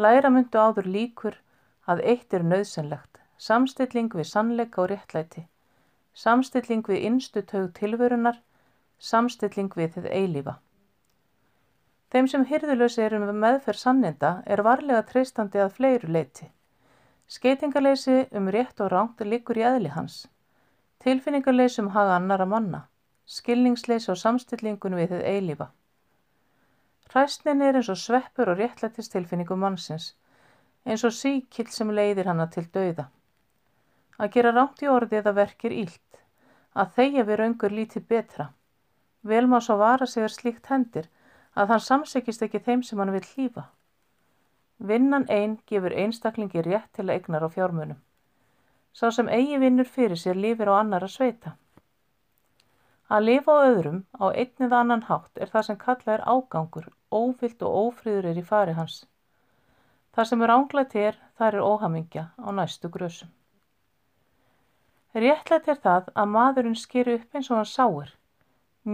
Læra 0.00 0.30
myndu 0.32 0.56
áður 0.56 0.88
líkur 0.94 1.36
að 1.84 2.00
eitt 2.14 2.32
er 2.32 2.46
nöðsynlegt. 2.48 3.20
Samstilling 3.38 4.10
við 4.14 4.26
sannleika 4.30 4.82
og 4.82 4.90
réttlæti. 4.90 5.46
Samstilling 6.14 6.84
við 6.88 7.06
innstu 7.08 7.42
taug 7.42 7.72
tilverunar 7.74 8.40
samstilling 8.98 9.72
við 9.76 9.96
þið 9.96 10.06
eilífa. 10.18 10.54
Þeim 12.14 12.28
sem 12.30 12.44
hyrðulösi 12.46 13.02
eru 13.02 13.18
með 13.20 13.38
meðferð 13.42 13.80
sanninda 13.80 14.30
er 14.46 14.62
varlega 14.62 15.02
treystandi 15.08 15.60
að 15.60 15.74
fleiru 15.78 16.12
leiti. 16.14 16.50
Skeitingarleysi 17.26 18.28
um 18.38 18.48
rétt 18.54 18.80
og 18.80 18.92
ránt 18.92 19.20
likur 19.26 19.58
í 19.58 19.64
eðli 19.66 19.90
hans. 19.96 20.28
Tilfinningarleysi 21.02 21.82
um 21.82 21.90
haga 21.96 22.16
annara 22.20 22.46
manna. 22.46 22.84
Skilningsleysi 23.26 24.12
og 24.12 24.20
samstillingun 24.20 24.96
við 25.00 25.16
þið 25.16 25.26
eilífa. 25.32 25.70
Ræstnin 27.14 27.62
er 27.62 27.76
eins 27.78 27.90
og 27.92 27.98
sveppur 27.98 28.50
og 28.52 28.58
réttlættistilfinningum 28.58 29.60
mannsins, 29.60 30.14
eins 30.86 31.04
og 31.04 31.12
síkill 31.14 31.70
sem 31.70 31.90
leiðir 31.90 32.30
hana 32.30 32.46
til 32.50 32.66
dauða. 32.74 33.08
Að 34.18 34.30
gera 34.36 34.52
rámt 34.54 34.82
í 34.82 34.90
orði 34.90 35.18
eða 35.20 35.34
verkir 35.38 35.72
ílt, 35.74 36.20
að 36.74 36.92
þeia 36.98 37.24
við 37.28 37.40
raungur 37.40 37.74
lítið 37.74 38.06
betra. 38.12 38.48
Vel 39.22 39.46
má 39.50 39.58
svo 39.60 39.76
vara 39.80 40.06
sig 40.06 40.22
er 40.22 40.34
slíkt 40.34 40.70
hendir 40.70 41.08
að 41.54 41.72
hann 41.72 41.82
samsekist 41.86 42.42
ekki 42.46 42.60
þeim 42.66 42.82
sem 42.82 42.98
hann 42.98 43.12
vil 43.14 43.24
hlýfa. 43.32 43.64
Vinnan 44.78 45.26
einn 45.30 45.58
gefur 45.70 45.94
einstaklingi 46.04 46.62
rétt 46.66 46.90
til 46.92 47.06
að 47.08 47.14
egnar 47.16 47.46
á 47.46 47.48
fjármunum. 47.56 48.00
Sá 48.94 49.10
sem 49.10 49.28
eigi 49.28 49.58
vinnur 49.58 49.90
fyrir 49.96 50.18
sér 50.18 50.38
lifir 50.38 50.70
á 50.70 50.74
annar 50.78 51.06
að 51.06 51.14
sveita. 51.14 51.54
Að 53.10 53.26
lifa 53.28 53.54
á 53.54 53.66
öðrum 53.70 54.02
á 54.18 54.26
einn 54.30 54.66
eða 54.66 54.80
annan 54.82 55.06
hátt 55.08 55.42
er 55.42 55.50
það 55.52 55.66
sem 55.68 55.78
kalla 55.78 56.16
er 56.16 56.26
ágangur, 56.26 56.86
óvilt 57.10 57.62
og 57.62 57.78
ófríður 57.82 58.30
er 58.30 58.38
í 58.38 58.46
fari 58.50 58.74
hans. 58.78 59.04
Það 60.14 60.28
sem 60.30 60.42
er 60.42 60.54
ánglætt 60.54 60.94
er, 60.94 61.18
þar 61.38 61.58
er 61.58 61.66
óhamingja 61.66 62.28
á 62.38 62.48
næstu 62.54 62.90
grösum. 62.90 63.30
Réttlætt 65.14 65.68
er 65.70 65.78
það 65.82 66.08
að 66.18 66.30
maðurinn 66.34 66.78
skeri 66.78 67.12
upp 67.20 67.36
eins 67.38 67.50
og 67.50 67.60
hann 67.60 67.68
sáir, 67.70 68.08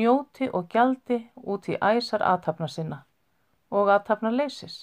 njóti 0.01 0.51
og 0.53 0.67
gjaldi 0.75 1.17
út 1.55 1.69
í 1.73 1.79
æsar 1.81 2.25
aðtapna 2.33 2.69
sinna 2.69 2.99
og 3.71 3.89
aðtapna 3.95 4.33
leysis. 4.35 4.83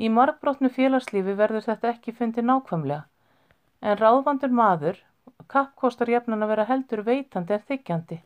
Í 0.00 0.08
margbrotnu 0.10 0.70
félagslífi 0.74 1.36
verður 1.38 1.66
þetta 1.68 1.92
ekki 1.92 2.16
fundið 2.16 2.48
nákvæmlega, 2.48 3.04
en 3.86 4.00
ráðvandur 4.00 4.56
maður 4.62 4.98
kappkostar 5.54 6.10
jafnan 6.10 6.42
að 6.42 6.52
vera 6.54 6.66
heldur 6.72 7.04
veitandi 7.06 7.54
en 7.54 7.64
þykjandi, 7.70 8.20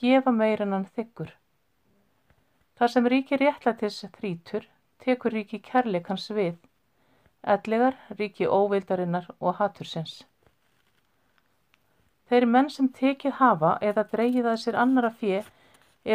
gefa 0.00 0.32
meir 0.32 0.64
en 0.64 0.72
hann 0.76 0.88
þykkur. 0.96 1.36
Þar 2.80 2.94
sem 2.94 3.12
ríki 3.12 3.36
réttlætis 3.36 4.00
þrítur, 4.16 4.64
tekur 5.04 5.36
ríki 5.36 5.60
kærleikans 5.60 6.30
við, 6.32 6.56
ellegar 7.44 8.00
ríki 8.16 8.48
óvildarinnar 8.48 9.28
og 9.38 9.58
hatursins. 9.60 10.22
Þeir 12.30 12.44
menn 12.46 12.68
sem 12.70 12.86
tekið 12.94 13.40
hafa 13.40 13.70
eða 13.82 14.04
dreyið 14.10 14.48
að 14.52 14.60
sér 14.64 14.76
annara 14.78 15.08
fjö 15.20 15.40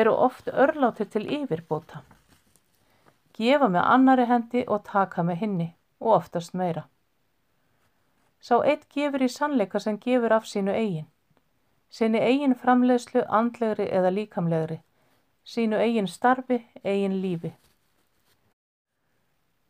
eru 0.02 0.14
oft 0.26 0.48
örlátir 0.48 1.10
til 1.12 1.26
yfirbóta. 1.38 2.06
Gefa 3.36 3.68
með 3.68 3.90
annari 3.96 4.26
hendi 4.30 4.62
og 4.72 4.86
taka 4.88 5.26
með 5.28 5.42
hinni 5.42 5.68
og 6.00 6.14
oftast 6.20 6.56
meira. 6.56 6.86
Sá 8.40 8.62
eitt 8.64 8.88
gefur 8.96 9.26
í 9.26 9.30
sannleika 9.34 9.82
sem 9.84 9.98
gefur 10.00 10.38
af 10.38 10.48
sínu 10.48 10.72
eigin, 10.72 11.10
sinni 11.90 12.24
eigin 12.24 12.56
framleiðslu 12.64 13.26
andlegri 13.40 13.90
eða 14.00 14.14
líkamlegri, 14.16 14.80
sínu 15.44 15.82
eigin 15.84 16.08
starfi, 16.08 16.62
eigin 16.84 17.20
lífi. 17.26 17.52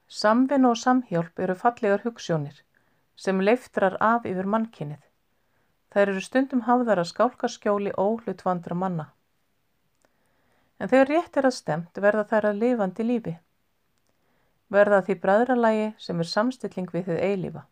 Samvinn 0.08 0.70
og 0.70 0.78
samhjálp 0.78 1.40
eru 1.40 1.58
fallegar 1.58 2.06
hugssjónir 2.06 2.62
sem 3.16 3.42
leiftrar 3.42 3.98
af 4.00 4.30
yfir 4.30 4.46
mannkinnið. 4.46 5.02
Þær 5.96 6.10
eru 6.12 6.22
stundum 6.24 6.62
hafðar 6.68 7.00
að 7.00 7.08
skálka 7.08 7.48
skjóli 7.48 7.94
óhlutvandra 7.96 8.76
manna. 8.76 9.06
En 10.76 10.92
þegar 10.92 11.08
rétt 11.08 11.38
er 11.40 11.48
að 11.48 11.56
stemt 11.56 12.02
verða 12.04 12.26
þær 12.32 12.48
að 12.50 12.60
lifandi 12.64 13.06
lífi. 13.06 13.36
Verða 14.76 15.00
því 15.08 15.16
bræðralægi 15.24 15.88
sem 16.08 16.20
er 16.20 16.30
samstilling 16.34 16.92
við 16.92 17.08
þið 17.08 17.24
eilífa. 17.30 17.64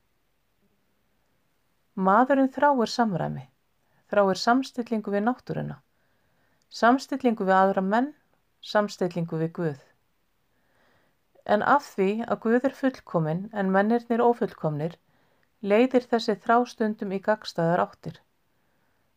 Maðurinn 1.99 2.53
þráir 2.55 2.95
samræmi, 2.95 3.43
þráir 4.07 4.39
samstillingu 4.39 5.11
við 5.11 5.25
náttúruna, 5.27 5.81
samstillingu 6.71 7.43
við 7.43 7.57
aðra 7.59 7.83
menn, 7.85 8.13
samstillingu 8.63 9.37
við 9.43 9.51
Guð. 9.59 9.83
En 11.43 11.61
af 11.75 11.91
því 11.91 12.23
að 12.23 12.39
Guð 12.47 12.69
er 12.71 12.77
fullkominn 12.79 13.43
en 13.51 13.75
mennirnir 13.75 14.23
ófullkomnir, 14.23 14.95
leiðir 15.63 16.05
þessi 16.11 16.35
þrástundum 16.43 17.13
í 17.15 17.19
gagstaðar 17.23 17.83
áttir. 17.85 18.17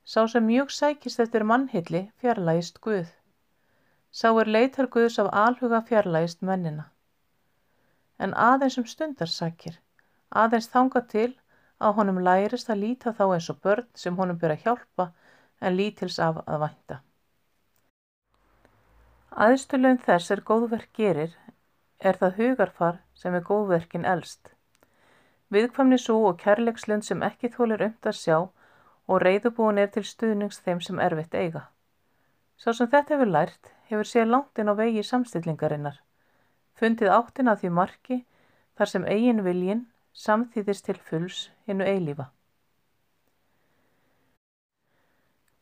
Sá 0.06 0.20
sem 0.30 0.44
mjög 0.46 0.70
sækist 0.70 1.22
eftir 1.24 1.42
mannhilli 1.42 2.04
fjarlægist 2.22 2.78
Guð. 2.84 3.08
Sá 4.14 4.28
er 4.30 4.50
leitar 4.56 4.86
Guðs 4.86 5.18
af 5.18 5.32
alhuga 5.34 5.80
fjarlægist 5.88 6.44
mennina. 6.46 6.86
En 8.18 8.32
aðeins 8.32 8.78
um 8.78 8.86
stundarsakir, 8.86 9.80
aðeins 10.30 10.70
þanga 10.70 11.02
til 11.10 11.32
að 11.82 11.98
honum 11.98 12.22
lærist 12.28 12.70
að 12.70 12.82
líta 12.84 13.12
þá 13.12 13.24
eins 13.26 13.50
og 13.52 13.60
börn 13.66 13.88
sem 13.94 14.16
honum 14.16 14.38
byrja 14.38 14.56
að 14.56 14.64
hjálpa 14.68 15.10
en 15.60 15.76
lítils 15.76 16.18
af 16.22 16.38
að 16.46 16.62
vænta. 16.62 17.00
Aðstöluðum 19.36 19.98
þess 20.06 20.32
er 20.32 20.46
góðverk 20.48 20.92
gerir 20.96 21.34
er 21.98 22.16
það 22.20 22.38
hugarfar 22.40 23.02
sem 23.14 23.34
er 23.34 23.44
góðverkin 23.44 24.06
elst. 24.08 24.55
Viðkvæmni 25.54 25.98
svo 26.02 26.18
og 26.28 26.40
kærleikslund 26.42 27.06
sem 27.06 27.22
ekki 27.22 27.52
þólir 27.54 27.84
umt 27.86 28.06
að 28.10 28.18
sjá 28.18 28.36
og 29.06 29.20
reyðubúin 29.22 29.78
er 29.78 29.90
til 29.94 30.02
stuðnings 30.04 30.58
þeim 30.64 30.80
sem 30.82 30.98
erfitt 31.00 31.34
eiga. 31.34 31.68
Sá 32.58 32.72
sem 32.72 32.88
þetta 32.90 33.14
hefur 33.14 33.30
lært 33.30 33.70
hefur 33.90 34.08
séð 34.10 34.32
langt 34.32 34.58
inn 34.58 34.72
á 34.72 34.74
vegi 34.74 35.04
samstillingarinnar, 35.06 36.00
fundið 36.74 37.12
áttin 37.14 37.52
að 37.52 37.60
því 37.62 37.70
marki 37.78 38.18
þar 38.78 38.92
sem 38.92 39.06
eigin 39.06 39.44
viljin 39.46 39.84
samþýðist 40.16 40.88
til 40.88 40.98
fulls 41.10 41.44
hinnu 41.68 41.86
eilífa. 41.86 42.30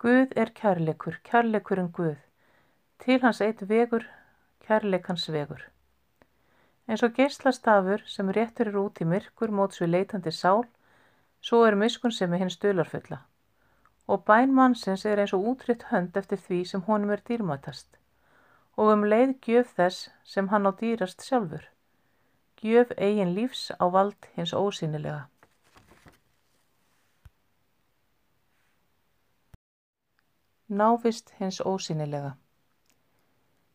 Guð 0.00 0.32
er 0.36 0.50
kærleikur, 0.52 1.20
kærleikurinn 1.24 1.92
Guð, 1.92 2.18
til 3.00 3.20
hans 3.22 3.40
eitt 3.44 3.62
vegur, 3.68 4.04
kærleikans 4.64 5.28
vegur. 5.32 5.73
En 6.86 7.00
svo 7.00 7.08
geyslastafur 7.16 8.04
sem 8.14 8.30
réttur 8.36 8.68
er 8.70 8.80
út 8.84 9.00
í 9.00 9.08
myrkur 9.08 9.50
móts 9.50 9.80
við 9.80 9.92
leitandi 9.94 10.32
sál, 10.32 10.64
svo 11.40 11.64
er 11.64 11.78
miskun 11.80 12.12
sem 12.12 12.32
er 12.32 12.44
hinn 12.44 12.52
stölarfulla. 12.52 13.22
Og 14.08 14.24
bæn 14.28 14.52
mannsins 14.52 15.06
er 15.08 15.20
eins 15.20 15.32
og 15.36 15.46
útritt 15.52 15.88
hönd 15.90 16.16
eftir 16.20 16.40
því 16.46 16.64
sem 16.68 16.88
honum 16.88 17.14
er 17.14 17.24
dýrmætast 17.28 18.00
og 18.76 18.90
um 18.90 19.04
leið 19.06 19.36
gjöf 19.46 19.76
þess 19.78 20.08
sem 20.26 20.48
hann 20.50 20.66
á 20.66 20.72
dýrast 20.80 21.22
sjálfur 21.22 21.68
gjöf 22.64 22.90
eigin 22.96 23.34
lífs 23.36 23.68
á 23.76 23.84
vald 23.92 24.26
hins 24.34 24.54
ósýnilega. 24.56 25.26
Návist 30.80 31.34
hins 31.38 31.60
ósýnilega 31.60 32.32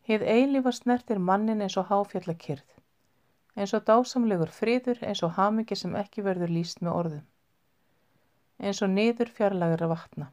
Hið 0.09 0.25
eilífa 0.25 0.73
snertir 0.73 1.19
mannin 1.21 1.61
eins 1.61 1.77
og 1.77 1.85
háfjallakyrð, 1.91 2.65
eins 3.59 3.73
og 3.75 3.83
dásamlegur 3.89 4.51
friður, 4.55 5.01
eins 5.03 5.21
og 5.27 5.35
hamingi 5.35 5.75
sem 5.75 5.95
ekki 5.99 6.23
verður 6.23 6.53
líst 6.55 6.79
með 6.85 6.95
orðum, 7.01 7.25
eins 8.63 8.79
og 8.85 8.93
niður 8.93 9.31
fjarlagra 9.35 9.89
vatna, 9.91 10.29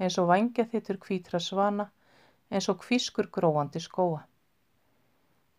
eins 0.00 0.16
og 0.22 0.30
vangja 0.30 0.64
þittur 0.72 1.00
kvítra 1.04 1.40
svana, 1.44 1.90
eins 2.48 2.70
og 2.72 2.80
kvískur 2.84 3.28
gróandi 3.36 3.82
skóa. 3.84 4.22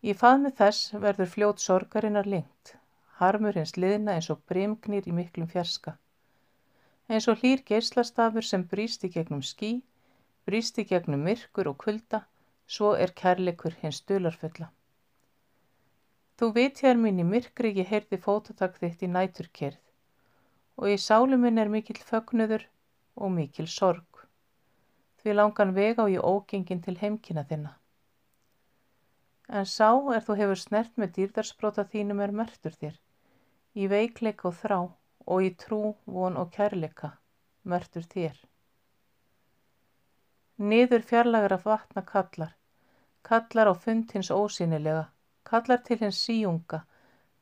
Í 0.02 0.16
faðmi 0.18 0.50
þess 0.58 0.96
verður 1.06 1.30
fljót 1.36 1.62
sorgarinnar 1.62 2.26
lengt, 2.26 2.74
harmur 3.20 3.54
hins 3.60 3.76
liðna 3.78 4.18
eins 4.18 4.32
og 4.34 4.42
brimgnir 4.50 5.06
í 5.06 5.14
miklum 5.14 5.46
fjerska. 5.54 5.94
Eins 7.06 7.30
og 7.30 7.38
hlýr 7.38 7.62
geyslastafur 7.68 8.46
sem 8.50 8.66
brýst 8.66 9.06
í 9.06 9.14
gegnum 9.14 9.46
skí, 9.46 9.76
brýst 10.46 10.82
í 10.82 10.88
gegnum 10.90 11.22
myrkur 11.28 11.70
og 11.70 11.78
kulda, 11.86 12.24
svo 12.66 12.96
er 12.98 13.14
kærleikur 13.22 13.78
hins 13.84 14.02
dularfulla. 14.10 14.72
Þú 16.38 16.52
veit 16.56 16.80
hér 16.84 17.00
mín 17.00 17.20
í 17.22 17.26
myrkri 17.28 17.74
ég 17.80 17.90
heyrði 17.92 18.20
fótatak 18.24 18.78
þitt 18.80 19.04
í 19.06 19.10
næturkerð 19.16 19.80
og 20.80 20.88
í 20.94 20.96
sáluminn 21.08 21.60
er 21.60 21.70
mikil 21.72 21.98
fögnuður 22.00 22.64
og 23.16 23.34
mikil 23.36 23.68
sorg. 23.68 24.24
Því 25.20 25.38
langan 25.38 25.76
vega 25.76 26.06
og 26.08 26.16
ég 26.16 26.24
ógengin 26.24 26.82
til 26.82 26.98
heimkina 26.98 27.44
þinna 27.46 27.76
en 29.58 29.66
sá 29.68 29.88
er 30.16 30.24
þú 30.26 30.36
hefur 30.38 30.60
snert 30.60 30.94
með 31.00 31.10
dýrðarspróta 31.16 31.84
þínum 31.92 32.20
er 32.24 32.32
mertur 32.40 32.76
þér, 32.82 32.94
í 33.76 33.88
veikleik 33.92 34.44
og 34.48 34.56
þrá 34.60 34.78
og 35.32 35.44
í 35.44 35.50
trú, 35.62 35.94
von 36.06 36.38
og 36.40 36.50
kærleika, 36.54 37.12
mertur 37.62 38.06
þér. 38.14 38.38
Niður 40.72 41.04
fjarlagra 41.10 41.58
vatna 41.64 42.04
kallar, 42.06 42.54
kallar 43.22 43.70
á 43.72 43.74
fund 43.74 44.12
hins 44.16 44.30
ósýnilega, 44.30 45.04
kallar 45.52 45.82
til 45.84 45.98
hins 46.00 46.18
síunga, 46.24 46.78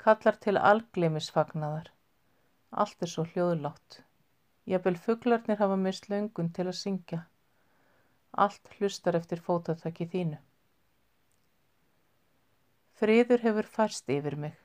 kallar 0.02 0.38
til 0.42 0.58
algleimisfagnaðar. 0.58 1.90
Allt 2.82 3.04
er 3.06 3.10
svo 3.12 3.22
hljóðlátt. 3.32 4.00
Jafnvel 4.70 4.96
fugglarnir 5.04 5.60
hafa 5.60 5.76
mist 5.78 6.08
löngun 6.10 6.48
til 6.56 6.66
að 6.66 6.78
syngja. 6.78 7.20
Allt 8.44 8.72
hlustar 8.78 9.18
eftir 9.18 9.42
fótatakki 9.46 10.08
þínu. 10.10 10.40
Friður 12.98 13.44
hefur 13.46 13.68
færst 13.76 14.10
yfir 14.12 14.36
mig, 14.36 14.56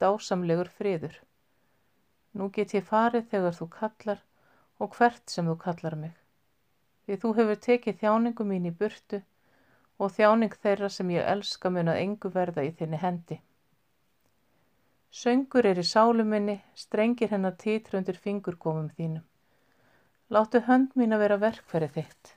dásamlegur 0.00 0.70
friður. 0.78 1.16
Nú 2.38 2.46
get 2.54 2.76
ég 2.78 2.86
farið 2.86 3.26
þegar 3.32 3.58
þú 3.58 3.68
kallar 3.74 4.22
og 4.78 4.94
hvert 4.94 5.34
sem 5.34 5.50
þú 5.50 5.58
kallar 5.66 5.98
mig. 5.98 6.14
Því 7.04 7.18
þú 7.24 7.34
hefur 7.40 7.60
tekið 7.66 8.00
þjáningu 8.04 8.48
mín 8.52 8.70
í 8.70 8.74
burtu 8.82 9.22
og 9.98 10.14
þjáning 10.14 10.54
þeirra 10.62 10.88
sem 10.94 11.10
ég 11.10 11.28
elska 11.34 11.70
mun 11.74 11.90
að 11.92 12.00
engu 12.04 12.30
verða 12.34 12.64
í 12.66 12.72
þinni 12.80 13.00
hendi. 13.02 13.40
Söngur 15.10 15.66
er 15.66 15.78
í 15.80 15.86
sálu 15.90 16.24
minni, 16.24 16.58
strengir 16.74 17.30
hennar 17.32 17.56
titra 17.62 17.98
undir 17.98 18.18
fingurgómum 18.24 18.90
þínum. 18.98 19.24
Láttu 20.30 20.60
hönd 20.66 20.92
mín 21.00 21.16
að 21.16 21.22
vera 21.24 21.38
verkferði 21.44 21.88
þitt. 21.94 22.34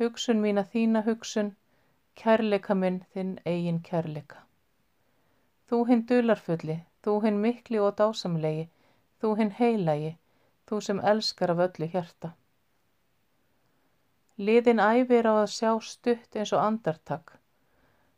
Hugsun 0.00 0.42
mín 0.42 0.58
að 0.60 0.72
þína 0.74 1.04
hugsun, 1.06 1.52
kærleika 2.18 2.74
minn 2.74 2.98
þinn 3.14 3.36
eigin 3.46 3.78
kærleika. 3.86 4.42
Þú 5.70 5.78
hinn 5.88 6.02
dularfulli, 6.10 6.80
þú 7.02 7.14
hinn 7.24 7.38
mikli 7.44 7.78
og 7.82 7.94
dásamlegi, 8.00 8.66
þú 9.22 9.32
hinn 9.38 9.54
heilagi, 9.60 10.12
þú 10.66 10.80
sem 10.88 11.00
elskar 11.12 11.54
af 11.54 11.62
öllu 11.68 11.88
hjarta. 11.94 12.34
Liðin 14.36 14.82
æfir 14.84 15.24
á 15.24 15.34
að 15.40 15.52
sjá 15.54 15.70
stutt 15.80 16.36
eins 16.36 16.52
og 16.52 16.60
andartak, 16.60 17.38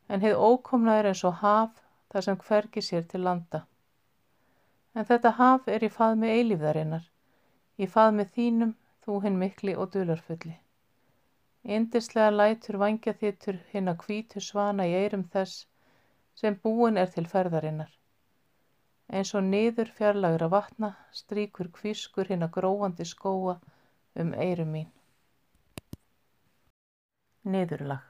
en 0.08 0.24
heið 0.24 0.40
ókomna 0.48 0.96
er 0.98 1.10
eins 1.12 1.22
og 1.28 1.36
haf 1.42 1.76
þar 2.10 2.26
sem 2.26 2.38
hvergi 2.46 2.82
sér 2.82 3.04
til 3.12 3.22
landa. 3.22 3.60
En 4.94 5.06
þetta 5.06 5.36
haf 5.38 5.68
er 5.68 5.84
í 5.86 5.92
faðmi 5.94 6.32
eilífðarinnar, 6.34 7.04
í 7.78 7.86
faðmi 7.86 8.26
þínum, 8.34 8.74
þú 9.04 9.20
hinn 9.24 9.38
mikli 9.38 9.76
og 9.78 9.92
dularfulli. 9.94 10.56
Indislega 11.78 12.34
lætur 12.34 12.80
vangja 12.82 13.14
þittur 13.22 13.62
hinn 13.70 13.92
að 13.92 14.02
hvítu 14.08 14.42
svana 14.42 14.88
í 14.90 14.98
eirum 14.98 15.24
þess 15.32 15.66
sem 16.34 16.58
búin 16.66 16.98
er 16.98 17.14
til 17.14 17.26
ferðarinnar. 17.30 17.94
Eins 19.08 19.34
og 19.38 19.46
niður 19.46 19.94
fjarlagra 19.96 20.50
vatna 20.52 20.94
stríkur 21.22 21.70
kvískur 21.78 22.28
hinn 22.32 22.46
að 22.46 22.54
gróandi 22.58 23.06
skóa 23.08 23.60
um 24.24 24.34
eirum 24.34 24.74
mín. 24.74 24.90
Niðurlag 27.46 28.08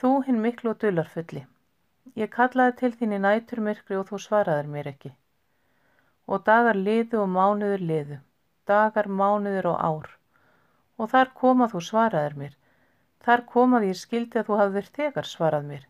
Þú 0.00 0.10
hinn 0.26 0.40
miklu 0.42 0.70
og 0.72 0.78
dularfulli. 0.82 1.40
Ég 2.20 2.30
kallaði 2.34 2.74
til 2.80 2.90
þín 2.98 3.14
í 3.16 3.18
næturmyrkri 3.24 3.96
og 3.98 4.08
þú 4.10 4.18
svaraðir 4.24 4.66
mér 4.74 4.90
ekki. 4.90 5.10
Og 6.30 6.44
dagar 6.48 6.78
liðu 6.78 7.20
og 7.22 7.30
mánuður 7.36 7.84
liðu, 7.90 8.18
dagar, 8.70 9.08
mánuður 9.20 9.68
og 9.72 9.78
ár. 9.88 10.10
Og 10.98 11.10
þar 11.14 11.32
kom 11.40 11.64
að 11.64 11.74
þú 11.74 11.82
svaraðir 11.88 12.36
mér. 12.42 12.54
Þar 13.26 13.44
kom 13.54 13.78
að 13.78 13.88
ég 13.88 14.00
skildi 14.02 14.40
að 14.40 14.50
þú 14.50 14.58
hafðir 14.60 14.90
þegar 14.98 15.30
svarað 15.30 15.70
mér, 15.70 15.88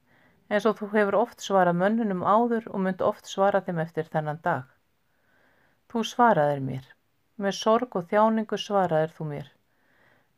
eins 0.48 0.68
og 0.70 0.78
þú 0.78 0.90
hefur 0.94 1.18
oft 1.20 1.44
svarað 1.48 1.80
mönnunum 1.82 2.22
áður 2.24 2.70
og 2.70 2.84
mynd 2.86 3.04
oft 3.10 3.28
svarað 3.28 3.68
þeim 3.68 3.82
eftir 3.84 4.12
þennan 4.14 4.40
dag. 4.44 4.70
Þú 5.90 6.06
svaraðir 6.14 6.64
mér. 6.70 6.88
Með 7.36 7.58
sorg 7.60 7.98
og 7.98 8.08
þjáningu 8.12 8.60
svaraðir 8.68 9.16
þú 9.18 9.28
mér. 9.34 9.52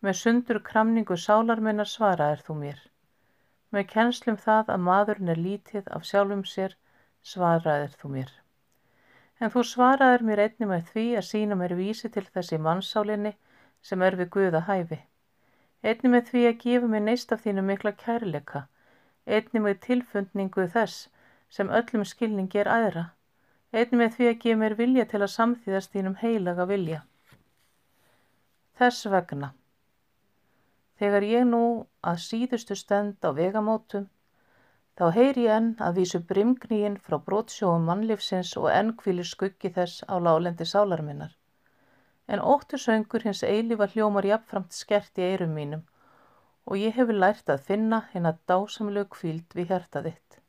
Með 0.07 0.15
sundur 0.21 0.59
kramningu 0.67 1.17
sálarminnar 1.19 1.89
svaraðir 1.91 2.43
þú 2.47 2.55
mér. 2.61 2.83
Með 3.75 3.89
kjenslum 3.93 4.37
það 4.43 4.69
að 4.75 4.85
maðurinn 4.89 5.33
er 5.33 5.41
lítið 5.47 5.89
af 5.97 6.05
sjálfum 6.07 6.45
sér 6.47 6.77
svaraðir 7.31 7.97
þú 8.03 8.11
mér. 8.13 8.29
En 9.41 9.51
þú 9.55 9.65
svaraðir 9.71 10.23
mér 10.29 10.45
einni 10.45 10.69
með 10.71 10.93
því 10.93 11.07
að 11.21 11.27
sína 11.31 11.59
mér 11.63 11.75
vísi 11.81 12.13
til 12.13 12.25
þessi 12.29 12.61
mannsálinni 12.69 13.35
sem 13.89 14.07
er 14.07 14.19
við 14.21 14.31
Guða 14.39 14.63
hæfi. 14.71 15.01
Einni 15.83 16.15
með 16.15 16.31
því 16.31 16.47
að 16.53 16.63
gefa 16.63 16.93
mér 16.95 17.07
neist 17.09 17.35
af 17.35 17.43
þínu 17.43 17.67
mikla 17.73 17.97
kærleika. 18.05 18.65
Einni 19.27 19.67
með 19.67 19.83
tilfundningu 19.91 20.71
þess 20.79 21.11
sem 21.59 21.77
öllum 21.83 22.07
skilningi 22.15 22.63
er 22.63 22.75
aðra. 22.79 23.07
Einni 23.75 24.05
með 24.05 24.17
því 24.21 24.33
að 24.33 24.41
gefa 24.47 24.63
mér 24.63 24.81
vilja 24.87 25.11
til 25.11 25.25
að 25.25 25.35
samþýðast 25.35 25.99
þínum 25.99 26.19
heilaga 26.23 26.71
vilja. 26.71 27.05
Þess 28.79 29.11
vegna. 29.11 29.57
Þegar 31.01 31.25
ég 31.29 31.49
nú 31.49 31.63
að 32.11 32.21
síðustu 32.25 32.77
stend 32.81 33.25
á 33.29 33.31
vegamótum, 33.37 34.07
þá 34.97 35.05
heyr 35.17 35.41
ég 35.43 35.57
enn 35.57 35.73
að 35.87 35.99
vísu 36.01 36.21
brimgníin 36.31 36.97
frá 37.09 37.19
brótsjóum 37.27 37.85
mannlifsins 37.91 38.55
og 38.61 38.71
enn 38.73 38.95
kvílir 39.03 39.29
skuggi 39.29 39.73
þess 39.77 40.07
á 40.09 40.15
lálendi 40.17 40.65
sálarminnar. 40.65 41.35
En 42.29 42.41
óttu 42.41 42.81
söngur 42.81 43.27
hins 43.29 43.45
eilifa 43.45 43.91
hljómar 43.93 44.27
jafnframt 44.31 44.73
skert 44.73 45.21
í 45.21 45.27
eirum 45.29 45.53
mínum 45.59 45.85
og 46.67 46.81
ég 46.81 46.97
hefur 46.99 47.21
lært 47.23 47.53
að 47.53 47.69
finna 47.69 48.01
hinn 48.15 48.27
að 48.27 48.41
dásamlegu 48.51 49.13
kvíld 49.19 49.55
við 49.55 49.71
hjarta 49.71 50.03
þitt. 50.09 50.41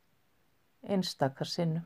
Einstakar 0.82 1.46
sinnum. 1.46 1.84